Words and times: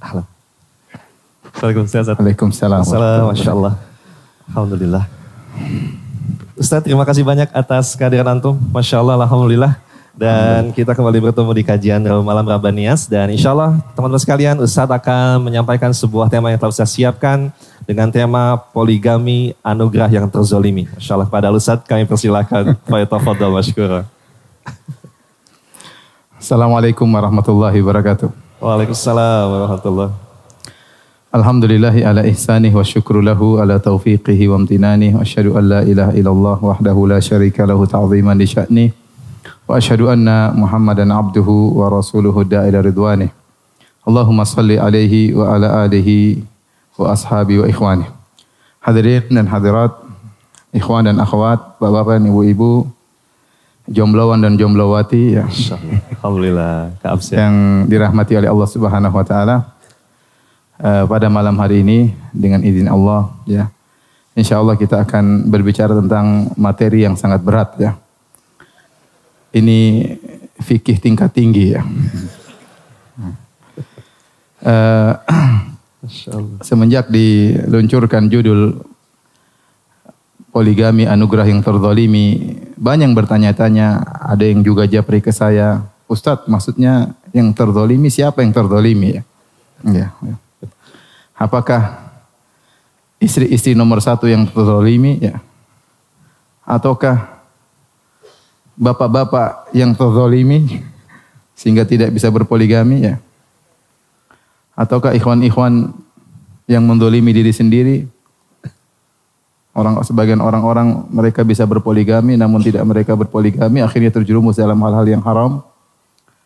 Halo. 0.00 0.22
Waalaikumsalam. 1.56 2.16
Waalaikumsalam. 2.20 2.80
Assalamualaikum. 2.84 3.32
Masya 3.32 3.50
Allah. 3.52 3.74
Alhamdulillah. 4.52 5.04
Ustaz, 6.56 6.80
terima 6.84 7.04
kasih 7.04 7.24
banyak 7.24 7.48
atas 7.52 7.96
kehadiran 7.96 8.36
Antum. 8.36 8.56
Masya 8.72 9.00
Allah, 9.00 9.16
Alhamdulillah. 9.24 9.72
Dan 10.16 10.72
kita 10.72 10.96
kembali 10.96 11.28
bertemu 11.28 11.52
di 11.52 11.62
kajian 11.64 12.00
Malam 12.24 12.48
Rabanias. 12.48 13.04
Dan 13.04 13.32
insya 13.32 13.52
Allah 13.52 13.76
teman-teman 13.92 14.20
sekalian, 14.20 14.56
Ustadz 14.60 14.92
akan 14.92 15.44
menyampaikan 15.44 15.92
sebuah 15.92 16.32
tema 16.32 16.48
yang 16.48 16.60
telah 16.60 16.72
saya 16.72 16.88
siapkan 16.88 17.52
dengan 17.84 18.08
tema 18.08 18.56
poligami 18.72 19.52
anugerah 19.60 20.08
yang 20.08 20.26
terzolimi. 20.32 20.88
Masya 20.96 21.12
Allah 21.20 21.28
pada 21.28 21.52
Ustadz 21.52 21.84
kami. 21.84 22.08
Fayatafadol 22.88 23.52
masyukurah. 23.52 24.08
Assalamualaikum 26.36 27.08
warahmatullahi 27.08 27.80
wabarakatuh. 27.80 28.45
Waalaikumsalam 28.56 29.52
warahmatullahi 29.52 30.16
Alhamdulillahi 31.28 32.08
ala 32.08 32.24
ihsanih 32.24 32.72
wa 32.72 32.80
syukru 32.80 33.20
lahu 33.20 33.60
ala 33.60 33.76
taufiqihi 33.76 34.48
wa 34.48 34.56
amtinanih 34.56 35.12
wa 35.12 35.20
asyhadu 35.20 35.60
an 35.60 35.68
la 35.68 35.80
ilaha 35.84 36.16
illallah 36.16 36.56
wahdahu 36.64 37.04
la 37.04 37.20
syarika 37.20 37.68
lahu 37.68 37.84
ta'ziman 37.84 38.32
li 38.32 38.48
sya'nih 38.48 38.96
wa 39.68 39.76
asyhadu 39.76 40.08
anna 40.08 40.56
Muhammadan 40.56 41.12
abduhu 41.12 41.76
wa 41.76 41.92
rasuluhu 41.92 42.48
da'ila 42.48 42.80
ridwanih. 42.80 43.28
Allahumma 44.08 44.48
salli 44.48 44.80
alaihi 44.80 45.36
wa 45.36 45.52
ala 45.52 45.84
alihi 45.84 46.40
wa 46.96 47.12
ashabi 47.12 47.60
wa 47.60 47.68
ikhwani. 47.68 48.08
Hadirin 48.80 49.36
dan 49.36 49.52
hadirat, 49.52 49.92
ikhwan 50.72 51.04
dan 51.04 51.20
akhwat, 51.20 51.76
bapak-bapak 51.76 52.24
dan 52.24 52.32
ibu-ibu, 52.32 52.88
jombloan 53.90 54.42
dan 54.42 54.58
jomblowati 54.58 55.38
ya. 55.38 55.44
Alhamdulillah, 56.20 56.98
yang 57.32 57.86
dirahmati 57.86 58.34
oleh 58.38 58.50
Allah 58.50 58.68
Subhanahu 58.68 59.14
wa 59.14 59.26
taala. 59.26 59.56
Uh, 60.76 61.08
pada 61.08 61.32
malam 61.32 61.56
hari 61.56 61.80
ini 61.80 62.12
dengan 62.36 62.60
izin 62.60 62.92
Allah 62.92 63.32
ya. 63.48 63.72
Insya 64.36 64.60
Allah 64.60 64.76
kita 64.76 65.08
akan 65.08 65.48
berbicara 65.48 65.96
tentang 65.96 66.52
materi 66.60 67.08
yang 67.08 67.16
sangat 67.16 67.40
berat 67.40 67.72
ya 67.80 67.96
ini 69.56 70.04
fikih 70.60 71.00
tingkat 71.00 71.32
tinggi 71.32 71.72
ya. 71.72 71.82
Uh, 74.66 75.14
semenjak 76.58 77.06
diluncurkan 77.06 78.26
judul 78.26 78.82
poligami 80.56 81.04
anugerah 81.04 81.44
yang 81.44 81.60
terzalimi, 81.60 82.56
banyak 82.80 83.12
yang 83.12 83.12
bertanya-tanya, 83.12 84.00
ada 84.24 84.40
yang 84.40 84.64
juga 84.64 84.88
japri 84.88 85.20
ke 85.20 85.28
saya, 85.28 85.84
Ustadz 86.08 86.48
maksudnya 86.48 87.12
yang 87.36 87.52
terzalimi 87.52 88.08
siapa 88.08 88.40
yang 88.40 88.56
terzalimi 88.56 89.20
ya? 89.20 89.22
Ya. 89.84 90.08
Apakah 91.36 92.08
istri-istri 93.20 93.76
nomor 93.76 94.00
satu 94.00 94.24
yang 94.24 94.48
terzalimi 94.48 95.20
ya? 95.20 95.44
Ataukah 96.64 97.44
bapak-bapak 98.80 99.76
yang 99.76 99.92
terzolimi 99.92 100.80
sehingga 101.52 101.84
tidak 101.84 102.16
bisa 102.16 102.32
berpoligami 102.32 103.12
ya? 103.12 103.20
Ataukah 104.72 105.12
ikhwan-ikhwan 105.12 105.92
yang 106.64 106.88
mendolimi 106.88 107.36
diri 107.36 107.52
sendiri? 107.52 108.15
Orang 109.76 110.00
sebagian 110.00 110.40
orang-orang 110.40 111.04
mereka 111.12 111.44
bisa 111.44 111.68
berpoligami 111.68 112.40
namun 112.40 112.64
tidak 112.64 112.80
mereka 112.88 113.12
berpoligami 113.12 113.84
akhirnya 113.84 114.08
terjerumus 114.08 114.56
dalam 114.56 114.80
hal-hal 114.80 115.04
yang 115.04 115.20
haram. 115.20 115.60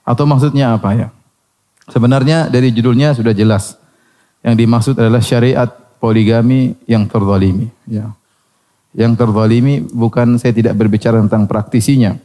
Atau 0.03 0.27
maksudnya 0.27 0.75
apa 0.75 0.91
ya? 0.98 1.09
Sebenarnya 1.86 2.51
dari 2.51 2.75
judulnya 2.75 3.14
sudah 3.14 3.31
jelas. 3.31 3.78
Yang 4.42 4.55
dimaksud 4.67 4.95
adalah 4.98 5.23
syariat 5.23 5.70
poligami 6.03 6.75
yang 6.91 7.06
terzalimi. 7.06 7.70
Ya. 7.86 8.11
Yang 8.98 9.23
terzalimi 9.23 9.86
bukan 9.86 10.35
saya 10.42 10.51
tidak 10.51 10.74
berbicara 10.74 11.23
tentang 11.23 11.46
praktisinya. 11.46 12.19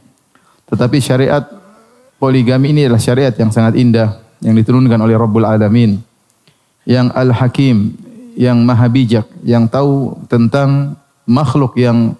Tetapi 0.66 0.98
syariat 0.98 1.46
poligami 2.18 2.74
ini 2.74 2.90
adalah 2.90 2.98
syariat 2.98 3.34
yang 3.38 3.54
sangat 3.54 3.78
indah 3.78 4.18
yang 4.42 4.58
diturunkan 4.58 4.98
oleh 4.98 5.14
Rabbul 5.14 5.46
Alamin. 5.46 6.02
Yang 6.82 7.06
Al-Hakim, 7.14 7.94
yang 8.36 8.60
Maha 8.60 8.86
Bijak, 8.92 9.24
yang 9.40 9.64
tahu 9.64 10.20
tentang 10.28 10.94
makhluk 11.24 11.74
yang 11.80 12.12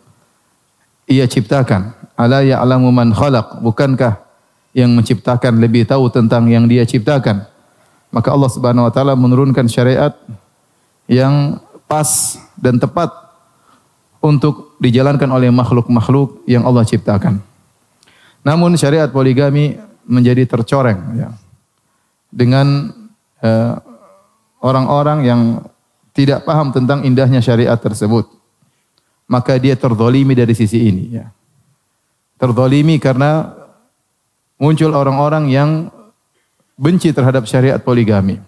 ia 1.04 1.28
ciptakan. 1.28 1.92
Ala 2.16 2.40
ya'lamu 2.40 2.88
man 2.88 3.12
khalaq. 3.12 3.60
Bukankah 3.60 4.24
yang 4.72 4.96
menciptakan 4.96 5.60
lebih 5.60 5.84
tahu 5.84 6.08
tentang 6.08 6.48
yang 6.48 6.64
dia 6.64 6.88
ciptakan? 6.88 7.44
Maka 8.08 8.32
Allah 8.32 8.50
Subhanahu 8.50 8.88
wa 8.88 8.92
taala 8.92 9.12
menurunkan 9.12 9.68
syariat 9.68 10.16
yang 11.04 11.60
pas 11.84 12.40
dan 12.56 12.80
tepat 12.80 13.12
untuk 14.24 14.74
dijalankan 14.82 15.28
oleh 15.30 15.52
makhluk-makhluk 15.52 16.42
yang 16.48 16.64
Allah 16.64 16.82
ciptakan. 16.82 17.38
Namun 18.42 18.74
syariat 18.74 19.06
poligami 19.12 19.76
menjadi 20.06 20.46
tercoreng 20.46 20.98
ya, 21.18 21.28
dengan 22.30 22.90
eh, 23.42 23.74
orang-orang 24.62 25.18
uh, 25.22 25.26
yang 25.26 25.42
tidak 26.16 26.48
paham 26.48 26.72
tentang 26.72 27.04
indahnya 27.04 27.44
syariat 27.44 27.76
tersebut. 27.76 28.24
Maka 29.28 29.60
dia 29.60 29.76
terzolimi 29.76 30.32
dari 30.32 30.56
sisi 30.56 30.88
ini. 30.88 31.20
Ya. 31.20 31.28
Terzolimi 32.40 32.96
karena 32.96 33.52
muncul 34.56 34.96
orang-orang 34.96 35.52
yang 35.52 35.92
benci 36.80 37.12
terhadap 37.12 37.44
syariat 37.44 37.76
poligami. 37.76 38.40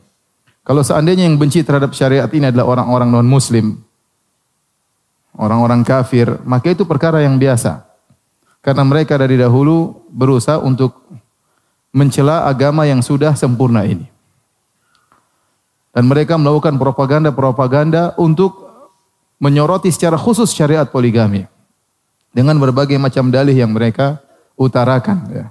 Kalau 0.64 0.80
seandainya 0.80 1.28
yang 1.28 1.36
benci 1.36 1.60
terhadap 1.60 1.92
syariat 1.92 2.28
ini 2.32 2.48
adalah 2.48 2.68
orang-orang 2.68 3.08
non-muslim, 3.08 3.76
orang-orang 5.36 5.84
kafir, 5.84 6.40
maka 6.44 6.72
itu 6.72 6.88
perkara 6.88 7.24
yang 7.24 7.36
biasa. 7.36 7.84
Karena 8.60 8.84
mereka 8.84 9.16
dari 9.16 9.36
dahulu 9.40 10.04
berusaha 10.12 10.60
untuk 10.60 10.92
mencela 11.92 12.44
agama 12.44 12.84
yang 12.84 13.00
sudah 13.00 13.32
sempurna 13.32 13.84
ini. 13.88 14.17
Dan 15.98 16.06
mereka 16.06 16.38
melakukan 16.38 16.78
propaganda-propaganda 16.78 18.14
untuk 18.22 18.70
menyoroti 19.42 19.90
secara 19.90 20.14
khusus 20.14 20.46
syariat 20.54 20.86
poligami. 20.86 21.42
Dengan 22.30 22.54
berbagai 22.54 22.94
macam 23.02 23.34
dalih 23.34 23.58
yang 23.58 23.74
mereka 23.74 24.22
utarakan. 24.54 25.26
Ya. 25.26 25.50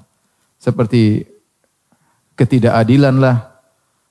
Seperti 0.55 1.27
ketidakadilan 2.39 3.19
lah, 3.19 3.59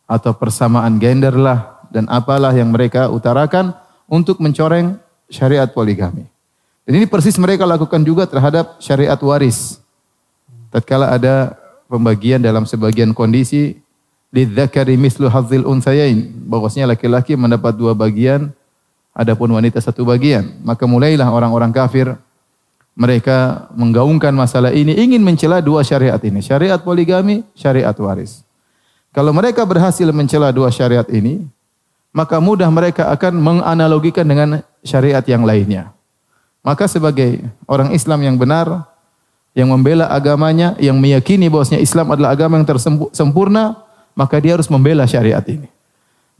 atau 0.04 0.36
persamaan 0.36 1.00
gender 1.00 1.32
lah, 1.32 1.80
dan 1.88 2.04
apalah 2.12 2.52
yang 2.52 2.68
mereka 2.68 3.08
utarakan 3.08 3.72
untuk 4.04 4.36
mencoreng 4.36 5.00
syariat 5.32 5.72
poligami. 5.72 6.28
Dan 6.84 7.00
ini 7.00 7.08
persis 7.08 7.40
mereka 7.40 7.64
lakukan 7.64 8.04
juga 8.04 8.28
terhadap 8.28 8.76
syariat 8.76 9.16
waris. 9.24 9.80
Tatkala 10.68 11.16
ada 11.16 11.56
pembagian 11.88 12.44
dalam 12.44 12.68
sebagian 12.68 13.16
kondisi 13.16 13.85
lidzakari 14.36 15.00
mislu 15.00 15.32
hadzil 15.32 15.64
unsayain, 15.64 16.28
bahwasanya 16.44 16.92
laki-laki 16.92 17.32
mendapat 17.32 17.72
dua 17.72 17.96
bagian, 17.96 18.52
adapun 19.16 19.48
wanita 19.48 19.80
satu 19.80 20.04
bagian. 20.04 20.60
Maka 20.60 20.84
mulailah 20.84 21.32
orang-orang 21.32 21.72
kafir 21.72 22.12
mereka 22.92 23.68
menggaungkan 23.72 24.36
masalah 24.36 24.76
ini 24.76 24.92
ingin 24.92 25.24
mencela 25.24 25.64
dua 25.64 25.80
syariat 25.80 26.20
ini, 26.20 26.44
syariat 26.44 26.76
poligami, 26.76 27.40
syariat 27.56 27.96
waris. 27.96 28.44
Kalau 29.16 29.32
mereka 29.32 29.64
berhasil 29.64 30.04
mencela 30.12 30.52
dua 30.52 30.68
syariat 30.68 31.08
ini, 31.08 31.40
maka 32.12 32.36
mudah 32.36 32.68
mereka 32.68 33.08
akan 33.08 33.40
menganalogikan 33.40 34.28
dengan 34.28 34.60
syariat 34.84 35.24
yang 35.24 35.48
lainnya. 35.48 35.96
Maka 36.60 36.84
sebagai 36.84 37.40
orang 37.64 37.96
Islam 37.96 38.20
yang 38.20 38.36
benar, 38.36 38.84
yang 39.56 39.72
membela 39.72 40.12
agamanya, 40.12 40.76
yang 40.76 41.00
meyakini 41.00 41.48
bahwasanya 41.48 41.80
Islam 41.80 42.12
adalah 42.12 42.36
agama 42.36 42.60
yang 42.60 42.68
tersempurna, 42.68 43.85
maka 44.16 44.40
dia 44.40 44.56
harus 44.56 44.66
membela 44.72 45.04
syariat 45.04 45.44
ini. 45.44 45.68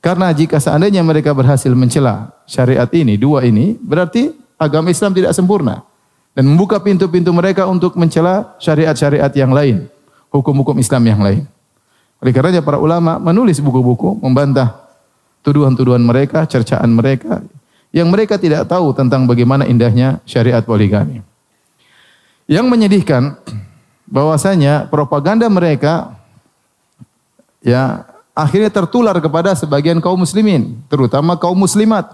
Karena 0.00 0.32
jika 0.32 0.56
seandainya 0.56 1.04
mereka 1.04 1.36
berhasil 1.36 1.68
mencela 1.76 2.32
syariat 2.48 2.88
ini, 2.96 3.20
dua 3.20 3.44
ini, 3.44 3.76
berarti 3.76 4.32
agama 4.56 4.88
Islam 4.88 5.12
tidak 5.12 5.36
sempurna. 5.36 5.84
Dan 6.36 6.48
membuka 6.52 6.80
pintu-pintu 6.80 7.32
mereka 7.32 7.64
untuk 7.64 7.96
mencela 7.96 8.56
syariat-syariat 8.60 9.32
yang 9.32 9.52
lain, 9.56 9.88
hukum-hukum 10.28 10.76
Islam 10.76 11.02
yang 11.04 11.20
lain. 11.20 11.44
Oleh 12.20 12.32
karenanya 12.32 12.60
para 12.64 12.80
ulama 12.80 13.16
menulis 13.20 13.60
buku-buku 13.60 14.20
membantah 14.20 14.84
tuduhan-tuduhan 15.44 16.00
mereka, 16.00 16.44
cercaan 16.44 16.92
mereka 16.92 17.40
yang 17.96 18.12
mereka 18.12 18.36
tidak 18.36 18.68
tahu 18.68 18.92
tentang 18.92 19.24
bagaimana 19.24 19.64
indahnya 19.64 20.20
syariat 20.28 20.60
poligami. 20.60 21.24
Yang 22.44 22.66
menyedihkan 22.68 23.40
bahwasanya 24.04 24.92
propaganda 24.92 25.48
mereka 25.48 26.12
ya 27.66 28.06
akhirnya 28.30 28.70
tertular 28.70 29.18
kepada 29.18 29.58
sebagian 29.58 29.98
kaum 29.98 30.22
muslimin, 30.22 30.78
terutama 30.86 31.34
kaum 31.34 31.58
muslimat, 31.58 32.06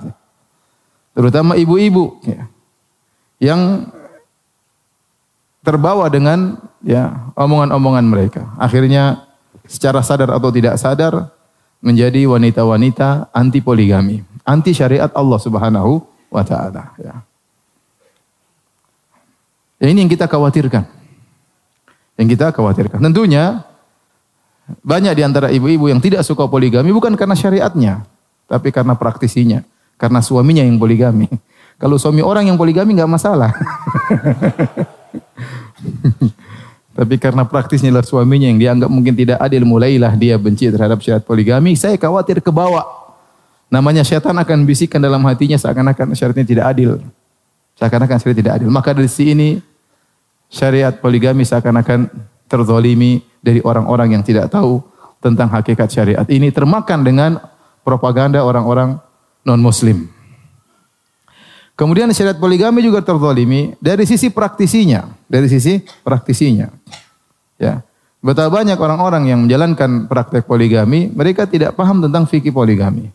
terutama 1.12 1.60
ibu-ibu 1.60 2.16
ya, 2.24 2.48
yang 3.36 3.84
terbawa 5.60 6.08
dengan 6.08 6.56
ya 6.80 7.28
omongan-omongan 7.36 8.06
mereka. 8.08 8.48
Akhirnya 8.56 9.28
secara 9.68 10.00
sadar 10.00 10.32
atau 10.32 10.48
tidak 10.48 10.80
sadar 10.80 11.28
menjadi 11.84 12.24
wanita-wanita 12.24 13.28
anti 13.34 13.60
poligami, 13.60 14.24
anti 14.48 14.72
syariat 14.72 15.12
Allah 15.12 15.36
Subhanahu 15.36 16.00
wa 16.32 16.42
taala 16.46 16.96
ya. 16.96 17.20
ya. 19.84 19.86
ini 19.92 20.06
yang 20.06 20.10
kita 20.10 20.24
khawatirkan. 20.24 20.88
Yang 22.16 22.28
kita 22.38 22.54
khawatirkan. 22.54 23.02
Tentunya 23.02 23.66
banyak 24.80 25.12
di 25.12 25.22
antara 25.22 25.52
ibu-ibu 25.52 25.92
yang 25.92 26.00
tidak 26.00 26.24
suka 26.24 26.48
poligami 26.48 26.88
bukan 26.88 27.12
karena 27.12 27.36
syariatnya, 27.36 28.08
tapi 28.48 28.72
karena 28.72 28.96
praktisinya, 28.96 29.60
karena 30.00 30.24
suaminya 30.24 30.64
yang 30.64 30.80
poligami. 30.80 31.28
Kalau 31.82 31.98
suami 31.98 32.22
orang 32.22 32.46
yang 32.46 32.54
poligami 32.54 32.94
nggak 32.94 33.10
masalah. 33.10 33.50
Tapi 36.92 37.16
karena 37.16 37.48
praktisnya 37.48 37.88
adalah 37.88 38.04
suaminya 38.04 38.46
yang 38.46 38.60
dianggap 38.60 38.90
mungkin 38.92 39.16
tidak 39.16 39.40
adil, 39.40 39.64
mulailah 39.64 40.12
dia 40.14 40.36
benci 40.36 40.68
terhadap 40.68 41.00
syariat 41.00 41.24
poligami. 41.24 41.72
Saya 41.72 41.96
khawatir 41.96 42.44
ke 42.44 42.52
bawah. 42.52 42.84
Namanya 43.72 44.04
syaitan 44.04 44.36
akan 44.36 44.68
bisikan 44.68 45.00
dalam 45.00 45.24
hatinya 45.24 45.56
seakan-akan 45.56 46.12
syariatnya 46.12 46.44
tidak 46.44 46.66
adil. 46.68 47.00
Seakan-akan 47.80 48.16
syariat 48.20 48.38
tidak 48.44 48.52
adil. 48.60 48.68
Maka 48.68 48.92
dari 48.92 49.08
sini 49.08 49.64
syariat 50.52 50.92
poligami 50.92 51.48
seakan-akan 51.48 52.12
terzolimi 52.52 53.24
dari 53.40 53.64
orang-orang 53.64 54.20
yang 54.20 54.22
tidak 54.22 54.52
tahu 54.52 54.84
tentang 55.24 55.48
hakikat 55.48 55.88
syariat. 55.88 56.26
Ini 56.28 56.52
termakan 56.52 57.00
dengan 57.00 57.40
propaganda 57.80 58.44
orang-orang 58.44 59.00
non-muslim. 59.48 60.12
Kemudian 61.72 62.12
syariat 62.12 62.36
poligami 62.36 62.84
juga 62.84 63.00
terzalimi 63.00 63.72
dari 63.80 64.04
sisi 64.04 64.28
praktisinya, 64.28 65.08
dari 65.24 65.48
sisi 65.48 65.80
praktisinya. 66.04 66.68
Ya. 67.56 67.80
Betapa 68.22 68.62
banyak 68.62 68.78
orang-orang 68.78 69.26
yang 69.26 69.40
menjalankan 69.48 70.06
praktek 70.06 70.46
poligami, 70.46 71.10
mereka 71.10 71.42
tidak 71.48 71.74
paham 71.74 71.98
tentang 72.04 72.28
fikih 72.28 72.54
poligami. 72.54 73.10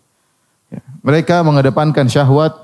Ya. 0.67 0.81
Mereka 1.05 1.45
mengedepankan 1.45 2.09
syahwat 2.09 2.59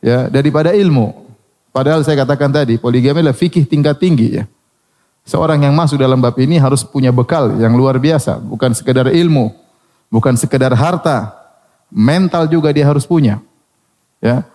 ya 0.00 0.30
daripada 0.32 0.72
ilmu. 0.72 1.28
Padahal 1.74 2.00
saya 2.06 2.24
katakan 2.24 2.48
tadi, 2.48 2.80
poligami 2.80 3.20
adalah 3.20 3.36
fikih 3.36 3.68
tingkat 3.68 4.00
tinggi 4.00 4.40
ya. 4.40 4.44
Seorang 5.28 5.60
yang 5.60 5.76
masuk 5.76 6.00
dalam 6.00 6.16
bab 6.16 6.32
ini 6.40 6.56
harus 6.56 6.80
punya 6.80 7.12
bekal 7.12 7.52
yang 7.60 7.76
luar 7.76 8.00
biasa, 8.00 8.40
bukan 8.40 8.72
sekedar 8.72 9.12
ilmu, 9.12 9.52
bukan 10.08 10.32
sekedar 10.40 10.72
harta, 10.72 11.36
mental 11.92 12.48
juga 12.48 12.72
dia 12.72 12.88
harus 12.88 13.04
punya. 13.04 13.36
Ya 14.24 14.48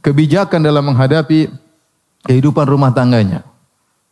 kebijakan 0.00 0.64
dalam 0.64 0.84
menghadapi 0.92 1.48
kehidupan 2.24 2.66
rumah 2.68 2.92
tangganya. 2.92 3.44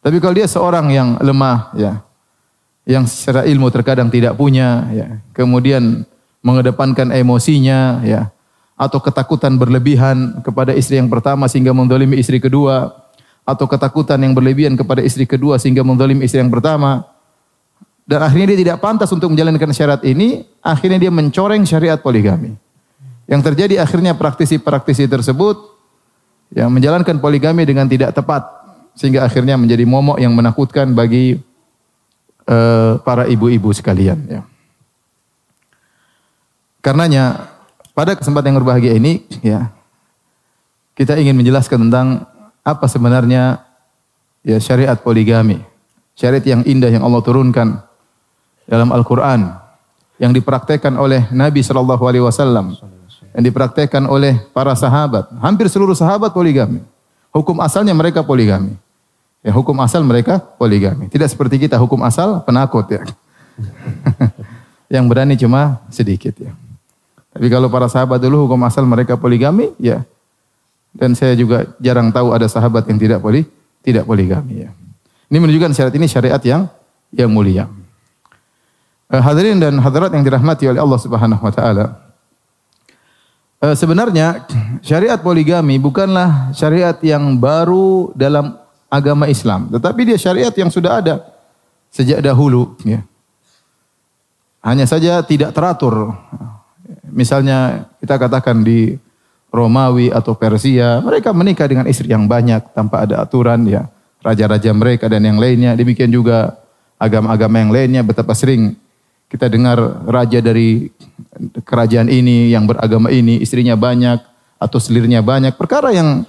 Tapi 0.01 0.23
kalau 0.23 0.37
dia 0.37 0.49
seorang 0.49 0.87
yang 0.93 1.09
lemah, 1.21 1.75
ya, 1.75 1.93
yang 2.89 3.05
secara 3.05 3.45
ilmu 3.45 3.69
terkadang 3.69 4.09
tidak 4.09 4.39
punya, 4.39 4.87
ya, 4.95 5.07
kemudian 5.35 6.07
mengedepankan 6.41 7.13
emosinya, 7.13 8.01
ya, 8.07 8.31
atau 8.79 9.03
ketakutan 9.03 9.59
berlebihan 9.59 10.39
kepada 10.41 10.73
istri 10.73 11.03
yang 11.03 11.11
pertama 11.11 11.51
sehingga 11.51 11.75
mendolimi 11.75 12.17
istri 12.17 12.39
kedua, 12.39 12.98
atau 13.49 13.65
ketakutan 13.65 14.21
yang 14.21 14.37
berlebihan 14.37 14.77
kepada 14.77 15.01
istri 15.01 15.25
kedua 15.25 15.57
sehingga 15.57 15.81
mendolimi 15.81 16.29
istri 16.29 16.37
yang 16.37 16.53
pertama, 16.53 17.09
dan 18.05 18.21
akhirnya 18.25 18.53
dia 18.53 18.61
tidak 18.69 18.79
pantas 18.85 19.09
untuk 19.09 19.33
menjalankan 19.33 19.73
syarat 19.73 20.05
ini, 20.05 20.45
akhirnya 20.61 21.09
dia 21.09 21.13
mencoreng 21.13 21.65
syariat 21.65 21.97
poligami. 21.97 22.57
Yang 23.29 23.53
terjadi 23.53 23.85
akhirnya 23.85 24.17
praktisi-praktisi 24.17 25.09
tersebut 25.09 25.57
yang 26.57 26.73
menjalankan 26.73 27.21
poligami 27.21 27.69
dengan 27.69 27.85
tidak 27.85 28.17
tepat 28.17 28.45
sehingga 28.97 29.29
akhirnya 29.29 29.61
menjadi 29.61 29.85
momok 29.85 30.17
yang 30.17 30.33
menakutkan 30.33 30.97
bagi 30.97 31.37
uh, 32.49 32.97
para 33.05 33.29
ibu-ibu 33.29 33.69
sekalian 33.77 34.19
ya. 34.29 34.43
Karenanya 36.81 37.53
pada 37.93 38.17
kesempatan 38.17 38.57
yang 38.57 38.59
berbahagia 38.65 38.97
ini 38.97 39.29
ya 39.45 39.69
kita 40.97 41.21
ingin 41.21 41.37
menjelaskan 41.37 41.85
tentang 41.85 42.25
apa 42.75 42.85
sebenarnya 42.91 43.65
ya 44.45 44.59
syariat 44.61 44.97
poligami. 44.99 45.61
Syariat 46.19 46.43
yang 46.43 46.63
indah 46.67 46.91
yang 46.91 47.07
Allah 47.07 47.23
turunkan 47.23 47.79
dalam 48.67 48.91
Al-Qur'an 48.91 49.55
yang 50.19 50.35
dipraktekkan 50.35 50.99
oleh 50.99 51.31
Nabi 51.31 51.63
sallallahu 51.63 52.03
alaihi 52.05 52.27
wasallam 52.27 52.75
yang 53.33 53.45
dipraktekkan 53.47 54.03
oleh 54.11 54.35
para 54.51 54.75
sahabat. 54.75 55.31
Hampir 55.39 55.71
seluruh 55.71 55.95
sahabat 55.95 56.35
poligami. 56.35 56.83
Hukum 57.31 57.63
asalnya 57.63 57.95
mereka 57.95 58.27
poligami. 58.27 58.75
Ya, 59.47 59.55
hukum 59.55 59.79
asal 59.79 60.03
mereka 60.03 60.43
poligami. 60.59 61.07
Tidak 61.07 61.29
seperti 61.31 61.63
kita 61.63 61.79
hukum 61.79 62.03
asal 62.03 62.43
penakut 62.43 62.91
ya. 62.91 63.07
yang 64.99 65.07
berani 65.07 65.39
cuma 65.39 65.79
sedikit 65.95 66.35
ya. 66.35 66.51
Tapi 67.31 67.47
kalau 67.47 67.71
para 67.71 67.87
sahabat 67.87 68.19
dulu 68.19 68.51
hukum 68.51 68.59
asal 68.67 68.83
mereka 68.83 69.15
poligami 69.15 69.71
ya. 69.79 70.03
Dan 70.93 71.13
saya 71.15 71.37
juga 71.37 71.69
jarang 71.79 72.09
tahu 72.11 72.33
ada 72.33 72.49
sahabat 72.49 72.89
yang 72.89 72.99
tidak 72.99 73.21
poli 73.21 73.45
tidak 73.85 74.05
poligami 74.05 74.67
ya. 74.67 74.71
Ini 75.29 75.39
menunjukkan 75.39 75.73
syariat 75.77 75.95
ini 75.95 76.07
syariat 76.09 76.43
yang 76.45 76.63
yang 77.13 77.31
mulia. 77.33 77.69
Eh, 79.09 79.21
hadirin 79.21 79.57
dan 79.57 79.77
hadirat 79.81 80.13
yang 80.13 80.25
dirahmati 80.25 80.69
oleh 80.69 80.81
Allah 80.81 81.01
Subhanahu 81.01 81.41
wa 81.41 81.53
taala. 81.53 81.87
Eh, 83.59 83.75
sebenarnya 83.77 84.45
syariat 84.85 85.17
poligami 85.17 85.81
bukanlah 85.81 86.53
syariat 86.53 86.97
yang 87.01 87.41
baru 87.41 88.13
dalam 88.13 88.57
agama 88.93 89.29
Islam, 89.29 89.73
tetapi 89.73 90.13
dia 90.13 90.19
syariat 90.21 90.53
yang 90.53 90.69
sudah 90.69 91.01
ada 91.01 91.25
sejak 91.89 92.21
dahulu. 92.21 92.77
Ya. 92.85 93.05
Hanya 94.61 94.85
saja 94.85 95.25
tidak 95.25 95.57
teratur. 95.57 96.13
Misalnya 97.09 97.89
kita 98.05 98.21
katakan 98.21 98.61
di 98.61 99.01
Romawi 99.49 100.13
atau 100.13 100.37
Persia, 100.37 101.01
mereka 101.01 101.33
menikah 101.33 101.65
dengan 101.65 101.89
istri 101.89 102.13
yang 102.13 102.29
banyak 102.29 102.77
tanpa 102.77 103.09
ada 103.09 103.25
aturan 103.25 103.65
ya. 103.65 103.89
Raja-raja 104.21 104.75
mereka 104.77 105.09
dan 105.09 105.25
yang 105.25 105.41
lainnya. 105.41 105.73
Demikian 105.73 106.13
juga 106.13 106.59
agama-agama 107.01 107.57
yang 107.63 107.71
lainnya 107.73 108.03
betapa 108.03 108.35
sering 108.35 108.77
kita 109.29 109.47
dengar 109.47 109.79
raja 110.09 110.41
dari 110.41 110.89
kerajaan 111.65 112.09
ini 112.09 112.51
yang 112.51 112.65
beragama 112.65 113.13
ini 113.13 113.39
istrinya 113.39 113.77
banyak 113.77 114.19
atau 114.59 114.79
selirnya 114.81 115.21
banyak 115.23 115.55
perkara 115.55 115.95
yang 115.95 116.27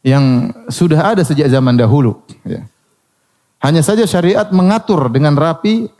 yang 0.00 0.48
sudah 0.70 1.12
ada 1.12 1.22
sejak 1.26 1.50
zaman 1.52 1.76
dahulu 1.76 2.22
ya. 2.46 2.64
Hanya 3.60 3.84
saja 3.84 4.08
syariat 4.08 4.48
mengatur 4.48 5.12
dengan 5.12 5.36
rapi 5.36 5.92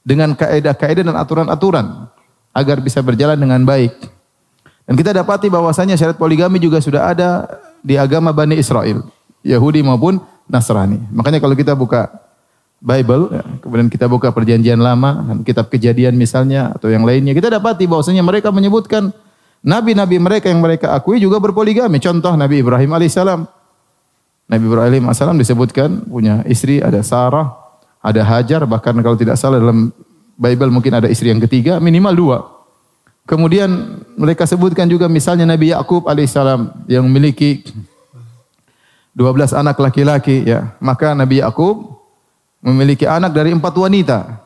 dengan 0.00 0.32
kaedah-kaedah 0.32 1.04
dan 1.04 1.16
aturan-aturan 1.20 2.08
agar 2.56 2.80
bisa 2.80 3.04
berjalan 3.04 3.36
dengan 3.36 3.60
baik. 3.68 3.92
Dan 4.84 4.94
kita 5.00 5.16
dapati 5.16 5.48
bahwasanya 5.48 5.96
syariat 5.96 6.16
poligami 6.16 6.60
juga 6.60 6.76
sudah 6.80 7.08
ada 7.08 7.48
di 7.80 7.96
agama 7.96 8.32
Bani 8.36 8.56
Israel, 8.60 9.00
Yahudi 9.40 9.80
maupun 9.80 10.20
Nasrani. 10.44 11.00
Makanya 11.08 11.40
kalau 11.40 11.56
kita 11.56 11.72
buka 11.72 12.12
Bible, 12.84 13.32
ya. 13.32 13.42
kemudian 13.64 13.88
kita 13.88 14.04
buka 14.04 14.28
perjanjian 14.28 14.76
lama, 14.76 15.40
kitab 15.40 15.72
kejadian 15.72 16.20
misalnya, 16.20 16.76
atau 16.76 16.92
yang 16.92 17.08
lainnya, 17.08 17.32
kita 17.32 17.48
dapati 17.48 17.88
bahwasanya 17.88 18.20
mereka 18.20 18.52
menyebutkan 18.52 19.08
nabi-nabi 19.64 20.20
mereka 20.20 20.52
yang 20.52 20.60
mereka 20.60 20.92
akui 20.92 21.16
juga 21.16 21.40
berpoligami. 21.40 21.96
Contoh 21.96 22.36
Nabi 22.36 22.60
Ibrahim 22.60 22.92
alaihissalam. 22.92 23.40
Nabi 24.52 24.64
Ibrahim 24.68 25.08
alaihissalam 25.08 25.40
disebutkan 25.40 26.04
punya 26.04 26.44
istri, 26.44 26.84
ada 26.84 27.00
Sarah, 27.00 27.56
ada 28.04 28.20
Hajar, 28.20 28.68
bahkan 28.68 28.92
kalau 29.00 29.16
tidak 29.16 29.40
salah 29.40 29.56
dalam 29.56 29.88
Bible 30.36 30.68
mungkin 30.68 30.92
ada 30.92 31.08
istri 31.08 31.32
yang 31.32 31.40
ketiga, 31.40 31.80
minimal 31.80 32.12
dua. 32.12 32.38
Kemudian 33.24 34.04
mereka 34.20 34.44
sebutkan 34.44 34.84
juga 34.84 35.08
misalnya 35.08 35.48
Nabi 35.48 35.72
Yakub 35.72 36.04
alaihissalam 36.04 36.84
yang 36.84 37.08
memiliki 37.08 37.64
12 39.16 39.56
anak 39.56 39.80
laki-laki 39.80 40.44
ya. 40.44 40.76
Maka 40.76 41.16
Nabi 41.16 41.40
Yakub 41.40 42.04
memiliki 42.60 43.08
anak 43.08 43.32
dari 43.32 43.56
empat 43.56 43.72
wanita. 43.76 44.44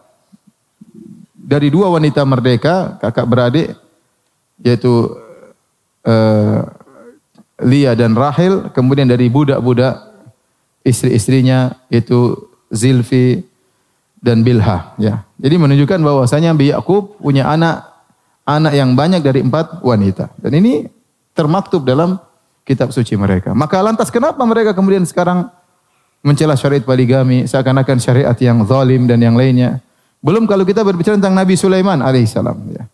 Dari 1.48 1.72
dua 1.72 1.88
wanita 1.90 2.22
merdeka, 2.28 3.00
kakak 3.00 3.26
beradik, 3.26 3.72
yaitu 4.60 5.16
uh, 6.04 6.60
Lia 7.58 7.96
dan 7.98 8.14
Rahel, 8.14 8.70
kemudian 8.70 9.08
dari 9.10 9.26
budak-budak 9.26 9.98
istri-istrinya 10.86 11.74
yaitu 11.90 12.36
Zilfi 12.70 13.42
dan 14.22 14.46
Bilha. 14.46 14.94
Ya. 15.00 15.26
Jadi 15.40 15.56
menunjukkan 15.58 15.98
bahwasanya 15.98 16.54
Nabi 16.54 16.70
Yakub 16.70 17.18
punya 17.18 17.50
anak 17.50 17.97
anak 18.48 18.72
yang 18.72 18.96
banyak 18.96 19.20
dari 19.20 19.44
empat 19.44 19.84
wanita. 19.84 20.32
Dan 20.40 20.56
ini 20.56 20.88
termaktub 21.36 21.84
dalam 21.84 22.16
kitab 22.64 22.88
suci 22.96 23.12
mereka. 23.20 23.52
Maka 23.52 23.84
lantas 23.84 24.08
kenapa 24.08 24.40
mereka 24.48 24.72
kemudian 24.72 25.04
sekarang 25.04 25.52
mencela 26.24 26.56
syariat 26.56 26.82
poligami, 26.82 27.44
seakan-akan 27.44 28.00
syariat 28.00 28.34
yang 28.40 28.64
zalim 28.64 29.04
dan 29.04 29.20
yang 29.20 29.36
lainnya. 29.36 29.84
Belum 30.24 30.48
kalau 30.48 30.64
kita 30.64 30.82
berbicara 30.82 31.20
tentang 31.20 31.36
Nabi 31.36 31.54
Sulaiman 31.54 32.00
alaihissalam. 32.00 32.56
Ya. 32.74 32.84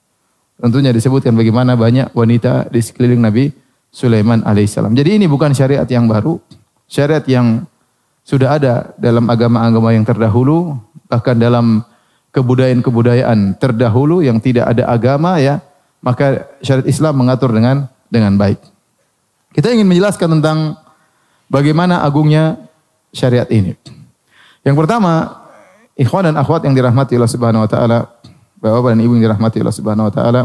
Tentunya 0.61 0.91
disebutkan 0.93 1.33
bagaimana 1.33 1.79
banyak 1.79 2.13
wanita 2.13 2.69
di 2.69 2.83
sekeliling 2.83 3.23
Nabi 3.23 3.55
Sulaiman 3.95 4.43
alaihissalam. 4.43 4.93
Jadi 4.93 5.23
ini 5.23 5.27
bukan 5.31 5.55
syariat 5.55 5.87
yang 5.89 6.11
baru, 6.11 6.37
syariat 6.91 7.25
yang 7.25 7.65
sudah 8.27 8.59
ada 8.59 8.75
dalam 9.01 9.25
agama-agama 9.31 9.95
yang 9.95 10.05
terdahulu, 10.05 10.77
bahkan 11.09 11.39
dalam 11.39 11.81
kebudayaan-kebudayaan 12.35 13.57
terdahulu 13.63 14.19
yang 14.21 14.43
tidak 14.43 14.75
ada 14.75 14.91
agama 14.91 15.39
ya, 15.39 15.63
maka 16.03 16.51
syariat 16.59 16.91
Islam 16.91 17.15
mengatur 17.23 17.55
dengan 17.55 17.87
dengan 18.11 18.35
baik. 18.35 18.59
Kita 19.55 19.71
ingin 19.71 19.87
menjelaskan 19.87 20.39
tentang 20.39 20.75
bagaimana 21.47 22.03
agungnya 22.03 22.59
syariat 23.15 23.47
ini. 23.55 23.79
Yang 24.67 24.77
pertama, 24.83 25.47
ikhwan 25.95 26.27
dan 26.27 26.35
akhwat 26.35 26.67
yang 26.67 26.75
dirahmati 26.75 27.15
Allah 27.15 27.31
Subhanahu 27.31 27.63
wa 27.63 27.71
taala, 27.71 28.11
Bapak 28.59 28.99
dan 28.99 29.01
Ibu 29.01 29.15
yang 29.15 29.31
dirahmati 29.31 29.63
Allah 29.63 29.77
Subhanahu 29.79 30.11
wa 30.11 30.13
taala, 30.13 30.43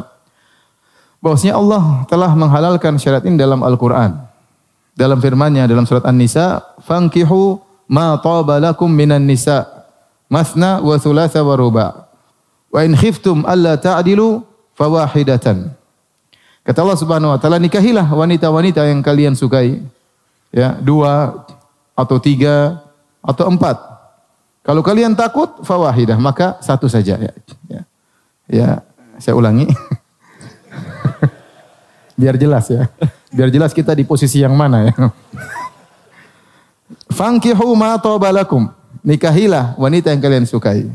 bahwasanya 1.25 1.57
Allah 1.57 2.05
telah 2.05 2.31
menghalalkan 2.37 3.01
syariat 3.01 3.25
ini 3.25 3.41
dalam 3.41 3.65
Al-Qur'an. 3.65 4.29
Dalam 4.93 5.17
firman-Nya 5.23 5.65
dalam 5.65 5.87
surat 5.87 6.03
An-Nisa, 6.05 6.59
"Fankihu 6.83 7.63
ma 7.89 8.19
taba 8.21 8.61
lakum 8.61 8.91
minan 8.91 9.23
nisa, 9.25 9.78
masna 10.29 10.79
wa 10.79 10.95
thulatha 10.95 11.41
wa 11.41 11.55
ruba. 11.57 11.87
Wa 12.69 12.85
in 12.85 12.93
khiftum 12.93 13.43
alla 13.43 13.75
ta'dilu 13.75 14.45
fawahidatan." 14.77 15.73
Kata 16.63 16.79
Allah 16.85 16.99
Subhanahu 17.01 17.33
wa 17.33 17.39
taala, 17.41 17.57
nikahilah 17.57 18.05
wanita-wanita 18.05 18.85
yang 18.85 19.01
kalian 19.01 19.33
sukai. 19.33 19.81
Ya, 20.53 20.77
dua 20.77 21.41
atau 21.97 22.21
tiga 22.21 22.85
atau 23.25 23.49
empat. 23.49 23.81
Kalau 24.61 24.85
kalian 24.85 25.17
takut 25.17 25.49
fawahidah, 25.65 26.21
maka 26.21 26.61
satu 26.61 26.85
saja 26.85 27.17
ya. 27.17 27.33
Ya, 27.65 27.81
ya 28.45 28.69
saya 29.17 29.33
ulangi. 29.33 29.65
Biar 32.19 32.37
jelas 32.37 32.69
ya. 32.69 32.85
Biar 33.33 33.49
jelas 33.49 33.73
kita 33.73 33.97
di 33.97 34.05
posisi 34.05 34.45
yang 34.45 34.53
mana 34.53 34.91
ya. 34.91 34.93
Fankihu 37.17 37.73
ma 37.73 37.97
tobalakum. 37.97 38.78
Nikahilah 39.09 39.73
wanita 39.73 40.13
yang 40.13 40.21
kalian 40.21 40.45
sukai. 40.45 40.85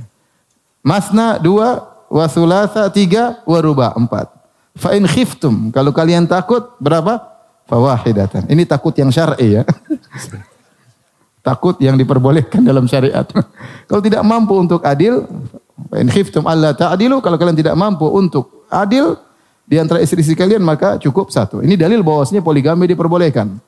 Masna 0.86 1.42
dua, 1.42 1.82
wasulasa 2.06 2.86
tiga, 2.94 3.42
waruba 3.42 3.90
empat. 3.98 4.30
Fa 4.78 4.94
in 4.94 5.02
khiftum. 5.02 5.74
Kalau 5.74 5.90
kalian 5.90 6.30
takut 6.30 6.78
berapa? 6.78 7.18
Fawahidatan. 7.66 8.46
Ini 8.46 8.62
takut 8.70 8.94
yang 8.94 9.10
syar'i 9.10 9.58
ya. 9.58 9.62
takut 11.48 11.74
yang 11.82 11.98
diperbolehkan 11.98 12.62
dalam 12.62 12.86
syariat. 12.86 13.26
kalau 13.90 13.98
tidak 13.98 14.22
mampu 14.22 14.54
untuk 14.62 14.86
adil, 14.86 15.26
fa 15.90 15.98
in 15.98 16.06
khiftum 16.06 16.46
alla 16.46 16.70
ta'dilu, 16.70 17.18
kalau 17.18 17.34
kalian 17.34 17.58
tidak 17.58 17.74
mampu 17.74 18.06
untuk 18.06 18.62
adil, 18.70 19.18
di 19.66 19.80
antara 19.80 19.98
istri-istri 19.98 20.38
kalian 20.38 20.62
maka 20.62 21.02
cukup 21.02 21.34
satu. 21.34 21.64
Ini 21.64 21.74
dalil 21.74 22.04
bahwasanya 22.04 22.46
poligami 22.46 22.86
diperbolehkan. 22.86 23.58